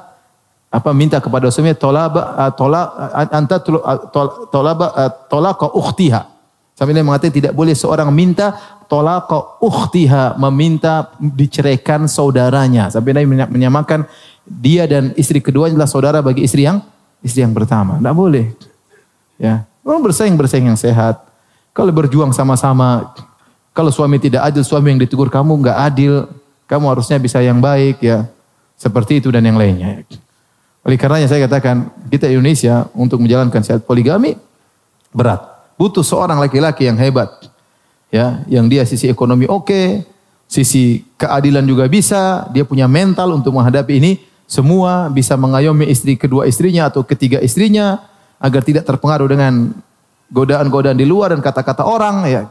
apa 0.69 0.93
minta 0.93 1.17
kepada 1.17 1.49
suaminya 1.49 1.73
tolaba 1.73 2.21
uh, 2.37 2.51
tola 2.53 2.81
uh, 2.85 3.33
anta 3.33 3.57
uh, 3.65 4.29
tolaba 4.53 4.87
tolaka 5.25 5.73
ukhtiha. 5.73 6.21
Sampai 6.77 6.93
dia 6.93 7.01
mengatakan 7.01 7.33
tidak 7.33 7.53
boleh 7.57 7.73
seorang 7.73 8.13
minta 8.13 8.53
tolaka 8.85 9.57
ukhtiha 9.57 10.37
meminta 10.37 11.09
diceraikan 11.17 12.05
saudaranya. 12.05 12.93
Sampai 12.93 13.17
Nabi 13.17 13.41
menyamakan 13.49 14.05
dia 14.45 14.85
dan 14.85 15.17
istri 15.17 15.41
kedua 15.41 15.73
adalah 15.73 15.89
saudara 15.89 16.21
bagi 16.21 16.45
istri 16.45 16.69
yang 16.69 16.77
istri 17.21 17.41
yang 17.45 17.53
pertama. 17.53 17.97
Tidak 17.97 18.15
boleh. 18.15 18.53
Ya, 19.37 19.65
Kalau 19.85 20.01
bersaing-bersaing 20.01 20.67
yang 20.67 20.79
sehat. 20.79 21.21
Kalau 21.71 21.93
berjuang 21.93 22.33
sama-sama. 22.33 23.13
Kalau 23.71 23.93
suami 23.93 24.17
tidak 24.17 24.49
adil, 24.49 24.65
suami 24.65 24.97
yang 24.97 24.99
ditegur 25.01 25.29
kamu 25.29 25.61
nggak 25.61 25.77
adil. 25.77 26.25
Kamu 26.65 26.89
harusnya 26.89 27.21
bisa 27.21 27.37
yang 27.39 27.61
baik 27.61 28.01
ya. 28.01 28.25
Seperti 28.77 29.21
itu 29.21 29.29
dan 29.29 29.45
yang 29.45 29.57
lainnya. 29.57 30.01
Oleh 30.81 30.97
karenanya 30.97 31.29
saya 31.29 31.45
katakan, 31.45 31.89
kita 32.09 32.31
Indonesia 32.31 32.89
untuk 32.95 33.21
menjalankan 33.21 33.61
syariat 33.61 33.83
poligami 33.83 34.39
berat. 35.13 35.43
Butuh 35.77 36.01
seorang 36.01 36.41
laki-laki 36.41 36.89
yang 36.89 36.97
hebat. 36.97 37.29
Ya, 38.07 38.41
yang 38.47 38.71
dia 38.71 38.87
sisi 38.87 39.11
ekonomi 39.11 39.45
oke, 39.51 40.01
sisi 40.47 41.03
keadilan 41.19 41.67
juga 41.67 41.91
bisa, 41.91 42.47
dia 42.55 42.63
punya 42.63 42.87
mental 42.87 43.35
untuk 43.35 43.51
menghadapi 43.51 43.99
ini 43.99 44.11
semua 44.47 45.11
bisa 45.11 45.35
mengayomi 45.35 45.91
istri 45.91 46.15
kedua 46.15 46.47
istrinya 46.47 46.87
atau 46.87 47.03
ketiga 47.03 47.43
istrinya 47.43 48.07
agar 48.39 48.63
tidak 48.63 48.87
terpengaruh 48.87 49.27
dengan 49.27 49.75
godaan-godaan 50.31 50.95
di 50.95 51.03
luar 51.03 51.35
dan 51.35 51.43
kata-kata 51.43 51.83
orang 51.83 52.23
ya. 52.25 52.43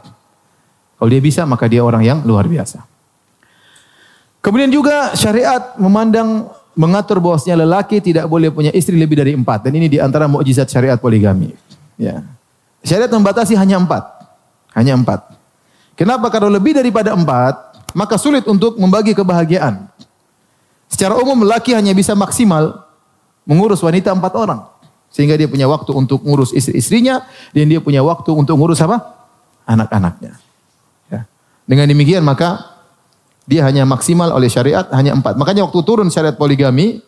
Kalau 0.97 1.09
dia 1.09 1.21
bisa 1.21 1.41
maka 1.49 1.65
dia 1.65 1.81
orang 1.81 2.05
yang 2.05 2.21
luar 2.21 2.45
biasa. 2.45 2.85
Kemudian 4.41 4.69
juga 4.69 5.17
syariat 5.17 5.73
memandang 5.81 6.49
mengatur 6.77 7.17
bahwasanya 7.17 7.65
lelaki 7.65 7.97
tidak 7.97 8.29
boleh 8.29 8.53
punya 8.53 8.69
istri 8.69 8.93
lebih 8.93 9.17
dari 9.17 9.33
empat 9.33 9.65
dan 9.65 9.73
ini 9.73 9.89
di 9.89 9.97
antara 9.97 10.29
mukjizat 10.29 10.69
syariat 10.69 11.01
poligami. 11.01 11.57
Ya. 11.97 12.21
Syariat 12.85 13.09
membatasi 13.09 13.57
hanya 13.57 13.81
empat, 13.81 14.05
hanya 14.77 14.93
empat. 14.93 15.33
Kenapa? 15.97 16.29
Kalau 16.29 16.53
lebih 16.53 16.77
daripada 16.77 17.17
empat, 17.17 17.81
maka 17.97 18.21
sulit 18.21 18.45
untuk 18.45 18.77
membagi 18.77 19.17
kebahagiaan. 19.17 19.89
Secara 20.87 21.19
umum 21.19 21.43
laki 21.43 21.75
hanya 21.75 21.91
bisa 21.91 22.15
maksimal 22.15 22.87
mengurus 23.43 23.83
wanita 23.83 24.11
empat 24.15 24.33
orang. 24.35 24.63
Sehingga 25.07 25.39
dia 25.39 25.47
punya 25.47 25.67
waktu 25.71 25.91
untuk 25.95 26.23
ngurus 26.23 26.51
istri-istrinya 26.51 27.23
dan 27.55 27.65
dia 27.71 27.79
punya 27.79 28.03
waktu 28.03 28.31
untuk 28.35 28.59
ngurus 28.59 28.83
apa? 28.83 29.03
Anak-anaknya. 29.67 30.35
Ya. 31.07 31.21
Dengan 31.63 31.87
demikian 31.87 32.23
maka 32.23 32.77
dia 33.47 33.63
hanya 33.63 33.87
maksimal 33.87 34.35
oleh 34.35 34.51
syariat 34.51 34.87
hanya 34.91 35.15
empat. 35.15 35.39
Makanya 35.39 35.63
waktu 35.63 35.79
turun 35.87 36.11
syariat 36.11 36.35
poligami, 36.35 36.99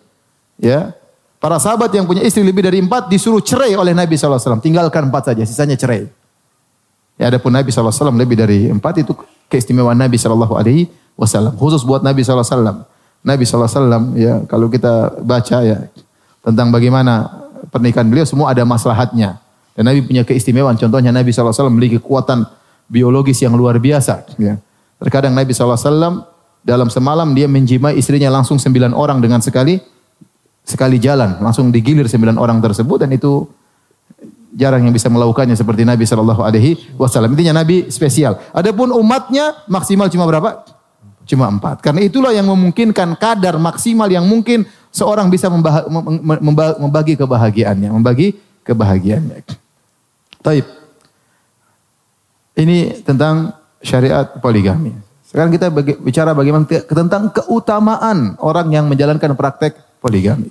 ya 0.55 0.95
para 1.39 1.59
sahabat 1.59 1.91
yang 1.91 2.07
punya 2.07 2.23
istri 2.23 2.43
lebih 2.43 2.63
dari 2.63 2.79
empat 2.79 3.11
disuruh 3.11 3.43
cerai 3.43 3.75
oleh 3.75 3.91
Nabi 3.91 4.15
SAW. 4.15 4.63
Tinggalkan 4.63 5.11
empat 5.11 5.35
saja, 5.35 5.43
sisanya 5.43 5.75
cerai. 5.75 6.07
Ya, 7.19 7.27
adapun 7.27 7.51
Nabi 7.51 7.67
SAW 7.67 8.15
lebih 8.15 8.39
dari 8.39 8.71
empat 8.71 9.03
itu 9.03 9.11
keistimewaan 9.51 9.99
Nabi 9.99 10.15
SAW. 10.15 10.47
Khusus 11.59 11.83
buat 11.83 11.99
Nabi 11.99 12.23
SAW. 12.23 12.87
Nabi 13.19 13.43
SAW 13.43 14.15
ya 14.15 14.43
kalau 14.47 14.71
kita 14.71 15.19
baca 15.19 15.57
ya 15.63 15.91
tentang 16.39 16.71
bagaimana 16.71 17.27
pernikahan 17.67 18.07
beliau 18.07 18.25
semua 18.25 18.55
ada 18.55 18.63
maslahatnya. 18.63 19.39
Dan 19.75 19.87
Nabi 19.87 20.03
punya 20.03 20.23
keistimewaan. 20.27 20.75
Contohnya 20.75 21.11
Nabi 21.11 21.31
SAW 21.31 21.71
memiliki 21.71 22.03
kekuatan 22.03 22.43
biologis 22.91 23.39
yang 23.39 23.55
luar 23.55 23.79
biasa. 23.79 24.27
Ya. 24.35 24.59
Terkadang 24.99 25.31
Nabi 25.31 25.55
SAW 25.55 26.27
dalam 26.59 26.91
semalam 26.91 27.31
dia 27.31 27.47
menjimai 27.47 27.95
istrinya 27.95 28.27
langsung 28.27 28.59
sembilan 28.59 28.91
orang 28.91 29.23
dengan 29.23 29.39
sekali 29.39 29.79
sekali 30.67 30.99
jalan. 30.99 31.39
Langsung 31.39 31.71
digilir 31.71 32.11
sembilan 32.11 32.35
orang 32.35 32.59
tersebut 32.59 33.07
dan 33.07 33.15
itu 33.15 33.47
jarang 34.51 34.83
yang 34.83 34.91
bisa 34.91 35.07
melakukannya 35.07 35.55
seperti 35.55 35.87
Nabi 35.87 36.03
Shallallahu 36.03 36.41
Alaihi 36.43 36.99
Wasallam. 36.99 37.31
Intinya 37.37 37.63
Nabi 37.63 37.87
spesial. 37.87 38.35
Adapun 38.51 38.91
umatnya 38.91 39.63
maksimal 39.69 40.11
cuma 40.11 40.27
berapa? 40.27 40.78
Cuma 41.29 41.45
empat. 41.45 41.85
Karena 41.85 42.01
itulah 42.01 42.33
yang 42.33 42.49
memungkinkan 42.49 43.13
kadar 43.21 43.61
maksimal 43.61 44.09
yang 44.09 44.25
mungkin 44.25 44.65
seorang 44.89 45.29
bisa 45.29 45.45
membagi 46.81 47.13
kebahagiaannya, 47.13 47.93
membagi 47.93 48.33
kebahagiaannya. 48.65 49.45
Taib. 50.41 50.65
Ini 52.57 53.05
tentang 53.05 53.53
syariat 53.85 54.25
poligami. 54.41 54.97
Sekarang 55.21 55.53
kita 55.53 55.69
bicara 56.01 56.33
bagaimana 56.33 56.65
tentang 56.65 57.29
keutamaan 57.29 58.33
orang 58.41 58.73
yang 58.73 58.89
menjalankan 58.89 59.37
praktek 59.37 59.77
poligami. 60.01 60.49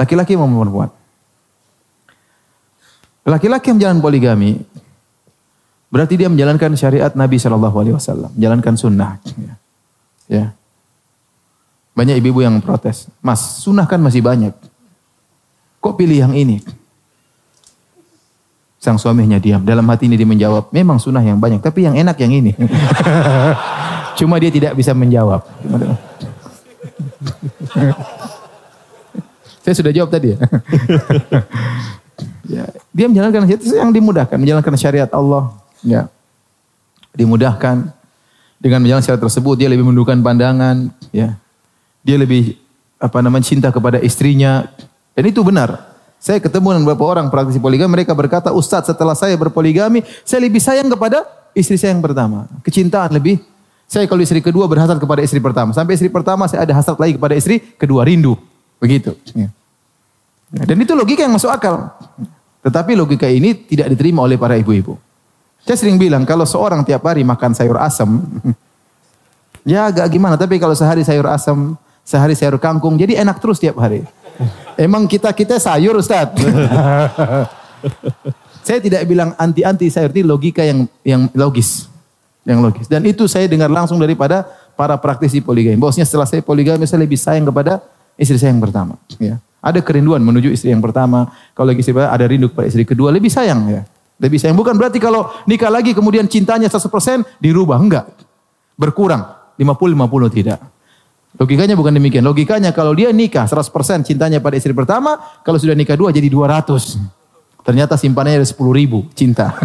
Laki-laki 0.00 0.40
maupun 0.40 0.56
perempuan. 0.56 0.90
Laki-laki 3.28 3.68
yang 3.68 3.76
menjalankan 3.76 4.00
poligami 4.00 4.64
berarti 5.90 6.14
dia 6.16 6.30
menjalankan 6.30 6.72
syariat 6.78 7.12
Nabi 7.12 7.36
Shallallahu 7.36 7.76
Alaihi 7.76 7.94
Wasallam, 7.98 8.30
menjalankan 8.38 8.74
sunnah. 8.78 9.18
Ya. 9.36 9.54
ya. 10.30 10.46
Banyak 11.92 12.22
ibu-ibu 12.22 12.40
yang 12.46 12.62
protes, 12.62 13.10
Mas, 13.20 13.60
sunnah 13.60 13.84
kan 13.84 14.00
masih 14.00 14.22
banyak. 14.22 14.54
Kok 15.82 15.94
pilih 15.98 16.22
yang 16.22 16.32
ini? 16.32 16.62
Sang 18.80 18.96
suaminya 18.96 19.36
diam. 19.36 19.60
Dalam 19.60 19.84
hati 19.92 20.08
ini 20.08 20.16
dia 20.16 20.24
menjawab, 20.24 20.72
memang 20.72 20.96
sunnah 20.96 21.20
yang 21.20 21.36
banyak, 21.36 21.60
tapi 21.60 21.84
yang 21.84 21.98
enak 21.98 22.16
yang 22.16 22.32
ini. 22.32 22.56
Cuma 24.18 24.40
dia 24.40 24.48
tidak 24.48 24.72
bisa 24.72 24.96
menjawab. 24.96 25.44
Saya 29.60 29.74
sudah 29.76 29.92
jawab 29.92 30.08
tadi 30.08 30.32
ya. 30.32 30.38
ya. 32.60 32.64
Dia 32.96 33.06
menjalankan 33.12 33.44
itu 33.48 33.76
yang 33.76 33.92
dimudahkan, 33.92 34.40
menjalankan 34.40 34.74
syariat 34.80 35.10
Allah. 35.12 35.52
Ya. 35.84 36.08
Dimudahkan. 37.14 37.92
Dengan 38.60 38.78
menjalankan 38.84 39.06
syariat 39.08 39.24
tersebut, 39.24 39.54
dia 39.56 39.68
lebih 39.72 39.88
menundukkan 39.88 40.20
pandangan. 40.20 40.92
Ya. 41.10 41.40
Dia 42.04 42.16
lebih 42.20 42.60
apa 43.00 43.24
namanya 43.24 43.48
cinta 43.48 43.72
kepada 43.72 43.96
istrinya. 44.04 44.68
Dan 45.16 45.32
itu 45.32 45.40
benar. 45.40 45.90
Saya 46.20 46.36
ketemu 46.36 46.76
dengan 46.76 46.84
beberapa 46.84 47.08
orang 47.08 47.32
praktisi 47.32 47.56
poligami, 47.56 47.96
mereka 47.96 48.12
berkata, 48.12 48.52
Ustadz 48.52 48.92
setelah 48.92 49.16
saya 49.16 49.32
berpoligami, 49.40 50.04
saya 50.20 50.44
lebih 50.44 50.60
sayang 50.60 50.92
kepada 50.92 51.24
istri 51.56 51.80
saya 51.80 51.96
yang 51.96 52.04
pertama. 52.04 52.44
Kecintaan 52.60 53.16
lebih, 53.16 53.40
saya 53.88 54.04
kalau 54.04 54.20
istri 54.20 54.44
kedua 54.44 54.68
berhasrat 54.68 55.00
kepada 55.00 55.24
istri 55.24 55.40
pertama. 55.40 55.72
Sampai 55.72 55.96
istri 55.96 56.12
pertama 56.12 56.44
saya 56.44 56.68
ada 56.68 56.76
hasrat 56.76 57.00
lagi 57.00 57.16
kepada 57.16 57.34
istri 57.34 57.58
kedua, 57.74 58.04
rindu. 58.04 58.36
Begitu. 58.78 59.16
Ya. 59.32 59.48
Dan 60.52 60.76
itu 60.78 60.92
logika 60.94 61.24
yang 61.24 61.34
masuk 61.34 61.50
akal. 61.50 61.90
Tetapi 62.60 62.94
logika 62.94 63.26
ini 63.26 63.56
tidak 63.56 63.90
diterima 63.90 64.20
oleh 64.22 64.36
para 64.36 64.54
ibu-ibu. 64.60 64.94
Saya 65.64 65.76
sering 65.76 66.00
bilang, 66.00 66.24
kalau 66.24 66.48
seorang 66.48 66.82
tiap 66.82 67.04
hari 67.04 67.22
makan 67.22 67.52
sayur 67.52 67.76
asam, 67.78 68.24
ya 69.70 69.92
agak 69.92 70.08
gimana. 70.10 70.34
Tapi 70.40 70.56
kalau 70.56 70.74
sehari 70.74 71.04
sayur 71.04 71.28
asam, 71.28 71.76
sehari 72.02 72.34
sayur 72.34 72.56
kangkung, 72.56 72.96
jadi 72.96 73.20
enak 73.20 73.38
terus 73.38 73.60
tiap 73.60 73.76
hari. 73.78 74.02
Emang 74.80 75.04
kita 75.04 75.28
kita 75.36 75.60
sayur 75.60 76.00
Ustaz. 76.00 76.32
saya 78.66 78.78
tidak 78.80 79.04
bilang 79.04 79.36
anti-anti 79.36 79.92
sayur 79.92 80.08
itu 80.08 80.24
logika 80.24 80.64
yang 80.64 80.88
yang 81.04 81.28
logis. 81.36 81.92
Yang 82.48 82.58
logis. 82.64 82.86
Dan 82.88 83.04
itu 83.04 83.28
saya 83.28 83.44
dengar 83.44 83.68
langsung 83.68 84.00
daripada 84.00 84.48
para 84.72 84.96
praktisi 84.96 85.44
poligami. 85.44 85.76
Bosnya 85.76 86.08
setelah 86.08 86.24
saya 86.24 86.40
poligami 86.40 86.88
saya 86.88 87.04
lebih 87.04 87.20
sayang 87.20 87.44
kepada 87.44 87.84
istri 88.16 88.40
saya 88.40 88.56
yang 88.56 88.64
pertama. 88.64 88.96
Ya. 89.20 89.36
Ada 89.60 89.84
kerinduan 89.84 90.24
menuju 90.24 90.48
istri 90.48 90.72
yang 90.72 90.80
pertama. 90.80 91.28
Kalau 91.52 91.68
lagi 91.68 91.84
istri 91.84 91.92
ada 91.92 92.24
rindu 92.24 92.48
kepada 92.48 92.72
istri 92.72 92.88
kedua, 92.88 93.12
lebih 93.12 93.28
sayang 93.28 93.60
ya. 93.68 93.84
Lebih 94.20 94.36
sayang. 94.36 94.56
Bukan 94.56 94.76
berarti 94.76 95.00
kalau 95.00 95.32
nikah 95.48 95.72
lagi 95.72 95.96
kemudian 95.96 96.28
cintanya 96.28 96.68
100% 96.68 97.40
dirubah. 97.40 97.80
Enggak. 97.80 98.12
Berkurang. 98.76 99.56
50-50 99.56 100.36
tidak. 100.36 100.60
Logikanya 101.40 101.72
bukan 101.72 101.92
demikian. 101.96 102.24
Logikanya 102.24 102.76
kalau 102.76 102.92
dia 102.92 103.08
nikah 103.16 103.48
100% 103.48 104.04
cintanya 104.04 104.44
pada 104.44 104.60
istri 104.60 104.76
pertama, 104.76 105.16
kalau 105.40 105.56
sudah 105.56 105.72
nikah 105.72 105.96
dua 105.96 106.12
jadi 106.12 106.28
200. 106.28 107.20
Ternyata 107.60 107.96
simpanannya 107.96 108.40
ada 108.40 108.48
10 108.48 108.56
ribu 108.72 109.04
cinta. 109.12 109.52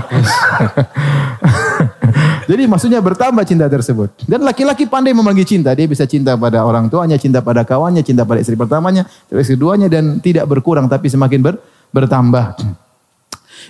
jadi 2.52 2.68
maksudnya 2.68 3.00
bertambah 3.00 3.48
cinta 3.48 3.72
tersebut. 3.72 4.12
Dan 4.28 4.44
laki-laki 4.44 4.84
pandai 4.86 5.16
membagi 5.16 5.48
cinta. 5.48 5.72
Dia 5.72 5.88
bisa 5.88 6.04
cinta 6.04 6.36
pada 6.36 6.68
orang 6.68 6.92
tuanya, 6.92 7.16
cinta 7.16 7.40
pada 7.40 7.64
kawannya, 7.64 8.04
cinta 8.04 8.28
pada 8.28 8.44
istri 8.44 8.60
pertamanya, 8.60 9.08
istri 9.32 9.56
keduanya 9.56 9.88
dan 9.88 10.20
tidak 10.20 10.44
berkurang 10.46 10.92
tapi 10.92 11.08
semakin 11.08 11.40
ber, 11.40 11.56
bertambah. 11.96 12.60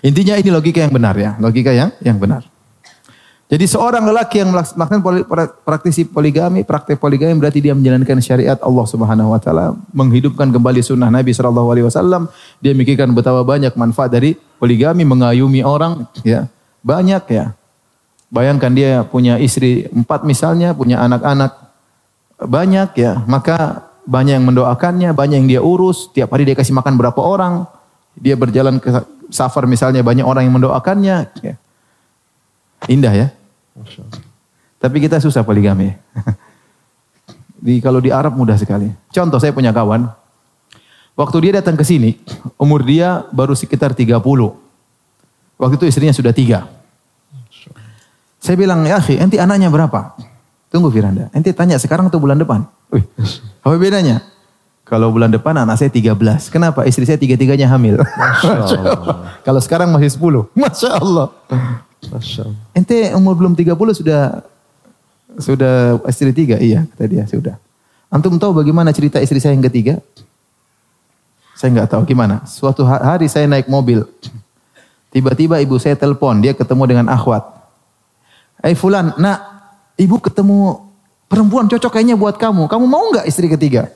Intinya 0.01 0.35
ini 0.35 0.49
logika 0.51 0.83
yang 0.83 0.91
benar 0.91 1.15
ya, 1.15 1.37
logika 1.39 1.71
yang 1.71 1.93
yang 2.03 2.17
benar. 2.19 2.43
Jadi 3.45 3.69
seorang 3.69 4.01
lelaki 4.01 4.41
yang 4.41 4.49
melaksanakan 4.49 5.05
praktisi 5.61 6.01
poligami, 6.09 6.65
praktek 6.65 6.97
poligami 6.97 7.37
berarti 7.37 7.61
dia 7.61 7.77
menjalankan 7.77 8.17
syariat 8.17 8.57
Allah 8.57 8.85
Subhanahu 8.89 9.37
wa 9.37 9.37
taala, 9.37 9.77
menghidupkan 9.93 10.49
kembali 10.49 10.81
sunnah 10.81 11.13
Nabi 11.13 11.29
sallallahu 11.29 11.69
alaihi 11.69 11.85
wasallam, 11.85 12.25
dia 12.57 12.73
memikirkan 12.73 13.13
betapa 13.13 13.45
banyak 13.45 13.77
manfaat 13.77 14.09
dari 14.09 14.33
poligami 14.57 15.05
mengayumi 15.05 15.61
orang, 15.61 16.09
ya. 16.25 16.49
Banyak 16.81 17.23
ya. 17.29 17.53
Bayangkan 18.33 18.73
dia 18.73 19.05
punya 19.05 19.37
istri 19.37 19.85
empat 19.93 20.25
misalnya, 20.25 20.73
punya 20.73 21.05
anak-anak 21.05 21.53
banyak 22.41 22.89
ya, 22.97 23.21
maka 23.29 23.85
banyak 24.09 24.41
yang 24.41 24.45
mendoakannya, 24.49 25.13
banyak 25.13 25.37
yang 25.45 25.49
dia 25.49 25.61
urus, 25.61 26.09
tiap 26.17 26.33
hari 26.33 26.49
dia 26.49 26.57
kasih 26.57 26.73
makan 26.73 26.97
berapa 26.97 27.21
orang, 27.21 27.69
dia 28.17 28.33
berjalan 28.33 28.81
safar 29.29 29.65
misalnya 29.65 30.01
banyak 30.05 30.25
orang 30.25 30.45
yang 30.45 30.55
mendoakannya, 30.55 31.17
ya. 31.41 31.55
Indah 32.85 33.13
ya. 33.13 33.27
Tapi 34.77 34.97
kita 35.01 35.17
susah 35.17 35.41
poligami. 35.41 35.95
di 37.65 37.81
kalau 37.81 37.97
di 37.97 38.13
Arab 38.13 38.37
mudah 38.37 38.59
sekali. 38.59 38.91
Contoh 39.09 39.41
saya 39.41 39.55
punya 39.55 39.73
kawan. 39.73 40.05
Waktu 41.15 41.37
dia 41.47 41.51
datang 41.63 41.79
ke 41.79 41.87
sini, 41.87 42.19
umur 42.59 42.83
dia 42.83 43.23
baru 43.31 43.55
sekitar 43.55 43.95
30. 43.95 44.19
Waktu 45.55 45.73
itu 45.79 45.85
istrinya 45.87 46.11
sudah 46.11 46.35
tiga. 46.35 46.67
Saya 48.43 48.59
bilang, 48.59 48.83
ya 48.85 48.99
akhi, 48.99 49.17
enti 49.17 49.39
anaknya 49.39 49.71
berapa? 49.71 50.13
Tunggu 50.69 50.91
Firanda, 50.91 51.31
enti 51.31 51.55
tanya 51.55 51.79
sekarang 51.79 52.11
atau 52.11 52.19
bulan 52.19 52.35
depan? 52.35 52.67
Wih, 52.91 53.07
apa 53.63 53.73
bedanya? 53.79 54.21
Kalau 54.85 55.09
bulan 55.09 55.33
depan 55.33 55.57
anak 55.57 55.81
saya 55.81 55.89
13. 55.89 56.13
Kenapa? 56.53 56.85
Istri 56.85 57.09
saya 57.09 57.17
tiga-tiganya 57.17 57.65
hamil. 57.65 58.05
Masya 58.05 58.53
Allah. 58.69 59.33
Kalau 59.41 59.57
sekarang 59.57 59.89
masih 59.89 60.13
10. 60.13 60.21
Masya 60.61 60.89
Allah. 61.01 61.27
Masya 62.13 62.41
Allah. 62.45 62.61
Ente 62.77 63.09
umur 63.17 63.33
belum 63.33 63.57
30 63.57 63.73
sudah 63.97 64.45
sudah 65.41 65.99
istri 66.07 66.31
tiga? 66.31 66.61
Iya, 66.61 66.87
kata 66.95 67.05
dia, 67.09 67.23
sudah. 67.27 67.57
Antum 68.07 68.37
tahu 68.39 68.55
bagaimana 68.61 68.93
cerita 68.95 69.19
istri 69.19 69.41
saya 69.41 69.57
yang 69.57 69.65
ketiga? 69.67 69.99
Saya 71.57 71.75
nggak 71.75 71.89
tahu 71.91 72.05
gimana. 72.07 72.45
Suatu 72.45 72.85
hari 72.85 73.25
saya 73.27 73.49
naik 73.49 73.67
mobil. 73.67 74.05
Tiba-tiba 75.11 75.59
ibu 75.63 75.75
saya 75.79 75.97
telepon, 75.97 76.39
dia 76.43 76.53
ketemu 76.53 76.83
dengan 76.87 77.05
akhwat. 77.11 77.41
Eh 78.63 78.75
fulan, 78.77 79.15
nak, 79.17 79.39
ibu 79.97 80.19
ketemu 80.19 80.87
perempuan 81.27 81.67
cocok 81.67 81.89
kayaknya 81.89 82.15
buat 82.15 82.37
kamu. 82.37 82.67
Kamu 82.67 82.85
mau 82.85 83.11
nggak 83.11 83.25
istri 83.27 83.49
ketiga? 83.49 83.91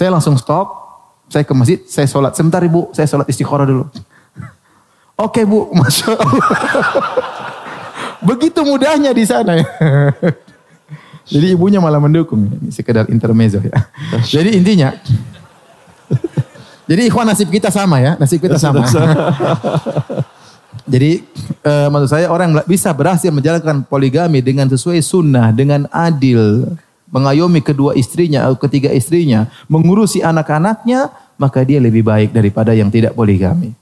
Saya 0.00 0.16
langsung 0.16 0.32
stop, 0.40 0.80
saya 1.28 1.44
ke 1.44 1.52
masjid, 1.52 1.76
saya 1.84 2.08
sholat. 2.08 2.32
Sebentar 2.32 2.64
ibu, 2.64 2.88
saya 2.96 3.04
sholat 3.04 3.28
istiqoroh 3.28 3.68
dulu. 3.68 3.84
Oke 5.28 5.44
bu, 5.44 5.68
masya 5.76 6.16
Allah. 6.16 6.48
Begitu 8.24 8.64
mudahnya 8.64 9.12
di 9.12 9.28
sana 9.28 9.60
ya. 9.60 9.68
Jadi 11.36 11.52
ibunya 11.52 11.84
malah 11.84 12.00
mendukung. 12.00 12.48
Ini 12.48 12.72
sekedar 12.72 13.12
intermezzo 13.12 13.60
ya. 13.60 13.76
Jadi 14.24 14.56
intinya. 14.56 14.96
jadi 16.90 17.06
ikhwan 17.06 17.28
nasib 17.28 17.52
kita 17.52 17.68
sama 17.68 18.00
ya. 18.00 18.16
Nasib 18.16 18.40
kita 18.40 18.56
sama. 18.56 18.82
jadi 20.90 21.22
uh, 21.62 21.86
maksud 21.92 22.08
saya 22.08 22.26
orang 22.32 22.56
bisa 22.66 22.90
berhasil 22.90 23.30
menjalankan 23.30 23.84
poligami 23.86 24.42
dengan 24.42 24.66
sesuai 24.66 24.98
sunnah, 25.04 25.54
dengan 25.54 25.86
adil, 25.92 26.66
mengayomi 27.10 27.60
kedua 27.60 27.98
istrinya 27.98 28.46
atau 28.46 28.56
ketiga 28.56 28.90
istrinya, 28.94 29.50
mengurusi 29.66 30.22
anak-anaknya, 30.22 31.10
maka 31.36 31.66
dia 31.66 31.82
lebih 31.82 32.06
baik 32.06 32.30
daripada 32.30 32.72
yang 32.72 32.88
tidak 32.88 33.12
poligami. 33.12 33.74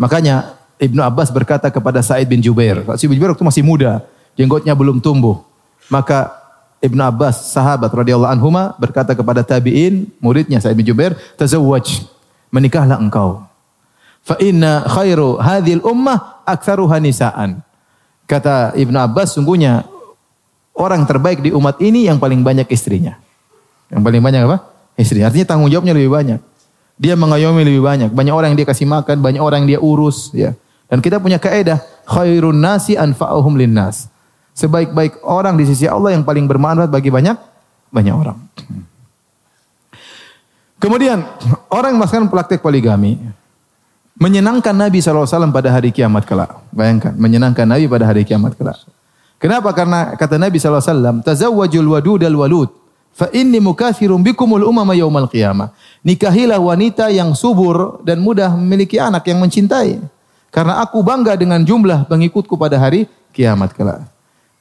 Makanya 0.00 0.56
Ibnu 0.76 1.00
Abbas 1.00 1.32
berkata 1.32 1.68
kepada 1.72 2.00
Said 2.04 2.28
bin 2.28 2.40
Jubair. 2.40 2.84
Said 2.96 3.08
bin 3.08 3.16
Jubair 3.16 3.32
waktu 3.36 3.44
masih 3.44 3.64
muda, 3.64 4.04
jenggotnya 4.36 4.76
belum 4.76 5.00
tumbuh. 5.00 5.44
Maka 5.88 6.32
Ibnu 6.82 7.00
Abbas, 7.00 7.56
sahabat 7.56 7.88
radhiyallahu 7.88 8.28
anhuma 8.28 8.76
berkata 8.76 9.16
kepada 9.16 9.40
tabi'in, 9.40 10.12
muridnya 10.20 10.60
Sa'id 10.60 10.76
bin 10.76 10.84
Jubair, 10.84 11.16
"Tazawwaj, 11.40 12.04
menikahlah 12.52 13.00
engkau." 13.00 13.48
Fa 14.20 14.36
inna 14.42 14.84
khairu 14.84 15.40
hadhil 15.40 15.80
ummah 15.86 16.44
aktsaruha 16.44 17.00
nisaan. 17.00 17.64
Kata 18.28 18.76
Ibnu 18.76 18.98
Abbas, 18.98 19.38
sungguhnya 19.38 19.86
orang 20.76 21.08
terbaik 21.08 21.40
di 21.40 21.50
umat 21.50 21.80
ini 21.80 22.06
yang 22.06 22.20
paling 22.20 22.44
banyak 22.44 22.68
istrinya. 22.68 23.16
Yang 23.88 24.02
paling 24.04 24.22
banyak 24.22 24.40
apa? 24.46 24.56
Istri. 24.96 25.24
Artinya 25.24 25.46
tanggung 25.48 25.72
jawabnya 25.72 25.96
lebih 25.96 26.12
banyak. 26.12 26.40
Dia 26.96 27.12
mengayomi 27.12 27.60
lebih 27.64 27.84
banyak. 27.84 28.10
Banyak 28.12 28.32
orang 28.32 28.48
yang 28.52 28.58
dia 28.64 28.68
kasih 28.68 28.88
makan, 28.88 29.20
banyak 29.20 29.42
orang 29.42 29.64
yang 29.64 29.76
dia 29.76 29.80
urus. 29.80 30.32
Ya. 30.32 30.56
Dan 30.88 31.04
kita 31.04 31.20
punya 31.20 31.36
kaedah, 31.36 31.84
khairun 32.08 32.56
nasi 32.56 32.96
anfa'uhum 32.96 33.56
linnas. 33.58 34.08
Sebaik-baik 34.56 35.20
orang 35.20 35.60
di 35.60 35.68
sisi 35.68 35.84
Allah 35.84 36.16
yang 36.16 36.24
paling 36.24 36.48
bermanfaat 36.48 36.88
bagi 36.88 37.12
banyak 37.12 37.36
banyak 37.92 38.14
orang. 38.16 38.38
Kemudian 40.80 41.24
orang 41.68 41.96
yang 41.96 42.00
melaksanakan 42.00 42.32
praktek 42.32 42.64
poligami 42.64 43.20
menyenangkan 44.16 44.72
Nabi 44.72 45.04
SAW 45.04 45.28
pada 45.52 45.68
hari 45.68 45.92
kiamat 45.92 46.24
kelak. 46.24 46.56
Bayangkan, 46.72 47.12
menyenangkan 47.16 47.68
Nabi 47.68 47.84
pada 47.84 48.08
hari 48.08 48.24
kiamat 48.24 48.56
kelak. 48.56 48.80
Kenapa? 49.36 49.72
Karena 49.76 50.16
kata 50.16 50.40
Nabi 50.40 50.56
SAW, 50.56 51.20
Tazawwajul 51.20 51.88
wadud 51.92 52.22
al 52.24 52.36
walud. 52.36 52.70
Fa 53.16 53.32
inni 53.32 53.60
mukathirum 53.64 54.20
bikumul 54.20 54.64
umama 54.64 54.92
yaumal 54.92 55.28
qiyamah. 55.28 55.72
Nikahilah 56.04 56.60
wanita 56.60 57.08
yang 57.08 57.32
subur 57.32 58.04
dan 58.04 58.20
mudah 58.20 58.52
memiliki 58.52 59.00
anak 59.00 59.24
yang 59.24 59.40
mencintai. 59.40 60.00
Karena 60.52 60.80
aku 60.84 61.00
bangga 61.00 61.32
dengan 61.36 61.64
jumlah 61.64 62.08
pengikutku 62.08 62.56
pada 62.60 62.76
hari 62.76 63.08
kiamat 63.32 63.72
kelak. 63.72 64.04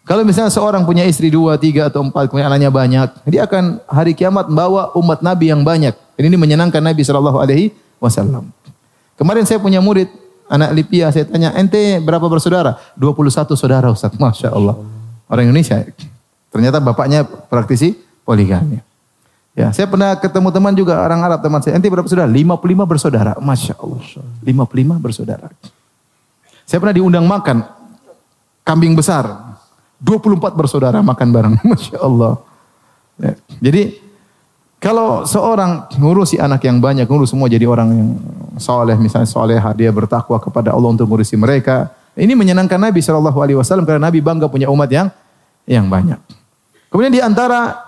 Kalau 0.05 0.21
misalnya 0.21 0.53
seorang 0.53 0.86
punya 0.86 1.01
istri 1.03 1.34
dua, 1.34 1.57
tiga 1.57 1.89
atau 1.89 2.05
empat, 2.05 2.30
kemudian 2.30 2.45
anaknya 2.45 2.69
banyak, 2.69 3.09
dia 3.26 3.43
akan 3.43 3.82
hari 3.89 4.13
kiamat 4.13 4.47
membawa 4.47 4.93
umat 4.93 5.19
Nabi 5.19 5.49
yang 5.49 5.65
banyak. 5.65 5.97
Dan 6.15 6.23
ini 6.30 6.38
menyenangkan 6.38 6.80
Nabi 6.80 7.01
Shallallahu 7.01 7.41
Alaihi 7.41 7.73
Wasallam. 7.99 8.53
Kemarin 9.17 9.43
saya 9.47 9.57
punya 9.57 9.82
murid 9.82 10.07
anak 10.50 10.70
Lipia, 10.74 11.10
saya 11.10 11.26
tanya, 11.26 11.54
ente 11.58 12.00
berapa 12.02 12.26
bersaudara? 12.26 12.78
21 12.98 13.56
saudara 13.58 13.88
Ustaz. 13.89 14.14
Masya 14.16 14.54
Allah. 14.54 14.78
Orang 15.26 15.50
Indonesia. 15.50 15.82
Ternyata 16.54 16.78
bapaknya 16.80 17.26
praktisi 17.26 17.98
poligami. 18.24 18.80
Ya, 19.56 19.72
saya 19.72 19.88
pernah 19.88 20.20
ketemu 20.20 20.52
teman 20.52 20.76
juga 20.76 21.00
orang 21.00 21.24
Arab 21.24 21.39
teman 21.39 21.64
saya. 21.64 21.80
Ente 21.80 21.88
berapa 21.88 22.06
saudara? 22.06 22.28
55 22.28 22.84
bersaudara. 22.84 23.32
Masya 23.39 23.74
Allah. 23.80 24.04
55 24.43 25.00
bersaudara. 25.00 25.48
Saya 26.68 26.78
pernah 26.82 26.96
diundang 26.98 27.26
makan 27.26 27.64
kambing 28.66 28.93
besar. 28.98 29.56
24 30.04 30.60
bersaudara 30.60 31.00
makan 31.00 31.28
bareng. 31.32 31.56
Masya 31.72 31.98
Allah. 32.04 32.34
Ya. 33.16 33.34
Jadi 33.64 34.05
kalau 34.86 35.26
seorang 35.26 35.90
ngurusi 35.98 36.38
anak 36.38 36.62
yang 36.62 36.78
banyak, 36.78 37.10
ngurus 37.10 37.34
semua 37.34 37.50
jadi 37.50 37.66
orang 37.66 37.90
yang 37.90 38.10
soleh, 38.62 38.94
misalnya 39.02 39.26
soleha, 39.26 39.74
dia 39.74 39.90
bertakwa 39.90 40.38
kepada 40.38 40.78
Allah 40.78 40.94
untuk 40.94 41.10
ngurusi 41.10 41.34
mereka. 41.34 41.90
Ini 42.14 42.38
menyenangkan 42.38 42.78
Nabi 42.78 43.02
Shallallahu 43.02 43.42
Alaihi 43.42 43.58
Wasallam 43.58 43.90
karena 43.90 44.06
Nabi 44.06 44.22
bangga 44.22 44.46
punya 44.46 44.70
umat 44.70 44.86
yang 44.94 45.10
yang 45.66 45.90
banyak. 45.90 46.22
Kemudian 46.94 47.10
di 47.10 47.18
antara 47.18 47.82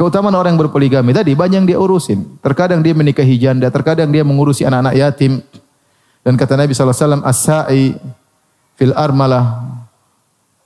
Keutamaan 0.00 0.32
orang 0.32 0.56
yang 0.56 0.64
berpoligami 0.64 1.12
tadi 1.12 1.36
banyak 1.36 1.60
yang 1.60 1.68
dia 1.68 1.76
urusin. 1.76 2.40
Terkadang 2.40 2.80
dia 2.80 2.96
menikahi 2.96 3.36
janda, 3.36 3.68
terkadang 3.68 4.08
dia 4.08 4.24
mengurusi 4.24 4.64
anak-anak 4.64 4.96
yatim. 4.96 5.44
Dan 6.24 6.40
kata 6.40 6.56
Nabi 6.56 6.72
SAW, 6.72 7.20
As-sa'i 7.20 8.00
fil 8.80 8.96
armalah 8.96 9.60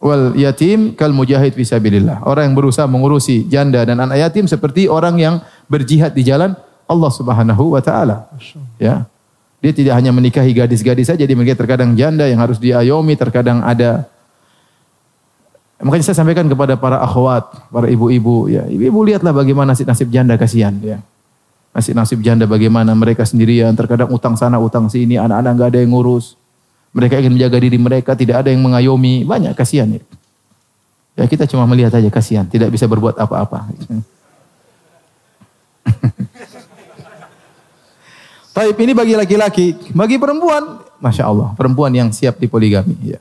wal 0.04 0.36
yatim 0.36 0.92
kal 0.92 1.16
mujahid 1.16 1.56
fisabilillah. 1.56 2.28
Orang 2.28 2.52
yang 2.52 2.56
berusaha 2.56 2.84
mengurusi 2.84 3.48
janda 3.48 3.88
dan 3.88 4.04
anak 4.04 4.20
yatim 4.20 4.44
seperti 4.44 4.84
orang 4.84 5.16
yang 5.16 5.34
berjihad 5.64 6.12
di 6.12 6.20
jalan 6.28 6.52
Allah 6.84 7.08
Subhanahu 7.10 7.72
wa 7.72 7.80
taala. 7.80 8.28
Ya. 8.76 9.08
Dia 9.64 9.72
tidak 9.72 9.96
hanya 9.96 10.12
menikahi 10.12 10.52
gadis-gadis 10.52 11.08
saja, 11.08 11.24
dia 11.24 11.32
menikahi 11.32 11.56
terkadang 11.56 11.96
janda 11.96 12.28
yang 12.28 12.36
harus 12.36 12.60
diayomi, 12.60 13.16
terkadang 13.16 13.64
ada 13.64 14.04
Makanya 15.84 16.04
saya 16.06 16.16
sampaikan 16.22 16.46
kepada 16.46 16.78
para 16.80 17.02
akhwat, 17.02 17.68
para 17.68 17.90
ibu-ibu, 17.90 18.48
ya, 18.48 18.64
ibu-ibu 18.70 19.04
lihatlah 19.04 19.34
bagaimana 19.34 19.74
nasib-nasib 19.74 20.08
janda 20.08 20.38
kasihan, 20.40 20.72
ya. 20.80 21.02
Nasib-nasib 21.74 22.22
janda 22.22 22.46
bagaimana 22.46 22.94
mereka 22.94 23.26
sendirian, 23.26 23.74
terkadang 23.74 24.08
utang 24.14 24.38
sana, 24.38 24.56
utang 24.62 24.86
sini, 24.86 25.18
anak-anak 25.18 25.52
nggak 25.58 25.68
ada 25.74 25.78
yang 25.82 25.92
ngurus. 25.92 26.38
Mereka 26.94 27.18
ingin 27.18 27.34
menjaga 27.34 27.58
diri 27.58 27.74
mereka, 27.74 28.14
tidak 28.14 28.46
ada 28.46 28.54
yang 28.54 28.62
mengayomi, 28.62 29.26
banyak 29.26 29.50
kasihan 29.58 29.90
ya. 29.90 30.00
Ya 31.14 31.26
kita 31.26 31.46
cuma 31.50 31.66
melihat 31.66 31.94
aja 31.94 32.10
kasihan, 32.10 32.46
tidak 32.46 32.70
bisa 32.70 32.86
berbuat 32.86 33.18
apa-apa. 33.18 33.66
Tapi 38.54 38.80
ini 38.86 38.94
bagi 38.94 39.18
laki-laki, 39.18 39.74
bagi 39.90 40.18
perempuan, 40.22 40.78
masya 41.02 41.26
Allah, 41.26 41.50
perempuan 41.58 41.90
yang 41.90 42.14
siap 42.14 42.38
dipoligami. 42.38 42.94
Ya 43.02 43.18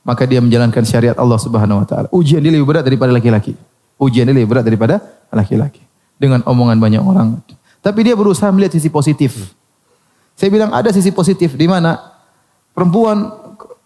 maka 0.00 0.24
dia 0.24 0.40
menjalankan 0.40 0.82
syariat 0.82 1.16
Allah 1.16 1.38
Subhanahu 1.38 1.84
wa 1.84 1.86
taala. 1.86 2.06
Ujian 2.12 2.40
dia 2.40 2.52
lebih 2.52 2.66
berat 2.66 2.84
daripada 2.84 3.12
laki-laki. 3.12 3.52
Ujian 4.00 4.24
dia 4.24 4.34
lebih 4.34 4.48
berat 4.48 4.64
daripada 4.64 4.98
laki-laki. 5.28 5.84
Dengan 6.18 6.44
omongan 6.44 6.80
banyak 6.80 7.02
orang. 7.04 7.40
Tapi 7.80 8.00
dia 8.04 8.16
berusaha 8.16 8.48
melihat 8.52 8.76
sisi 8.76 8.88
positif. 8.90 9.54
Saya 10.36 10.48
bilang 10.52 10.72
ada 10.72 10.88
sisi 10.92 11.12
positif 11.12 11.52
di 11.52 11.68
mana 11.68 12.09
perempuan 12.80 13.28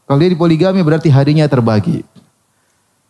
kalau 0.06 0.18
dia 0.22 0.30
di 0.30 0.38
poligami 0.38 0.78
berarti 0.86 1.10
harinya 1.10 1.42
terbagi. 1.50 2.06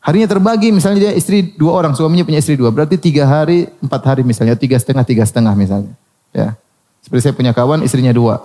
Harinya 0.00 0.24
terbagi 0.24 0.72
misalnya 0.72 1.08
dia 1.08 1.12
istri 1.12 1.52
dua 1.60 1.76
orang, 1.76 1.92
suaminya 1.92 2.24
punya 2.24 2.40
istri 2.40 2.56
dua. 2.56 2.72
Berarti 2.72 2.96
tiga 2.96 3.28
hari, 3.28 3.68
empat 3.84 4.00
hari 4.08 4.24
misalnya, 4.24 4.56
tiga 4.56 4.80
setengah, 4.80 5.04
tiga 5.04 5.24
setengah 5.28 5.52
misalnya. 5.52 5.92
Ya. 6.32 6.56
Seperti 7.04 7.28
saya 7.28 7.34
punya 7.36 7.52
kawan 7.52 7.84
istrinya 7.84 8.16
dua. 8.16 8.40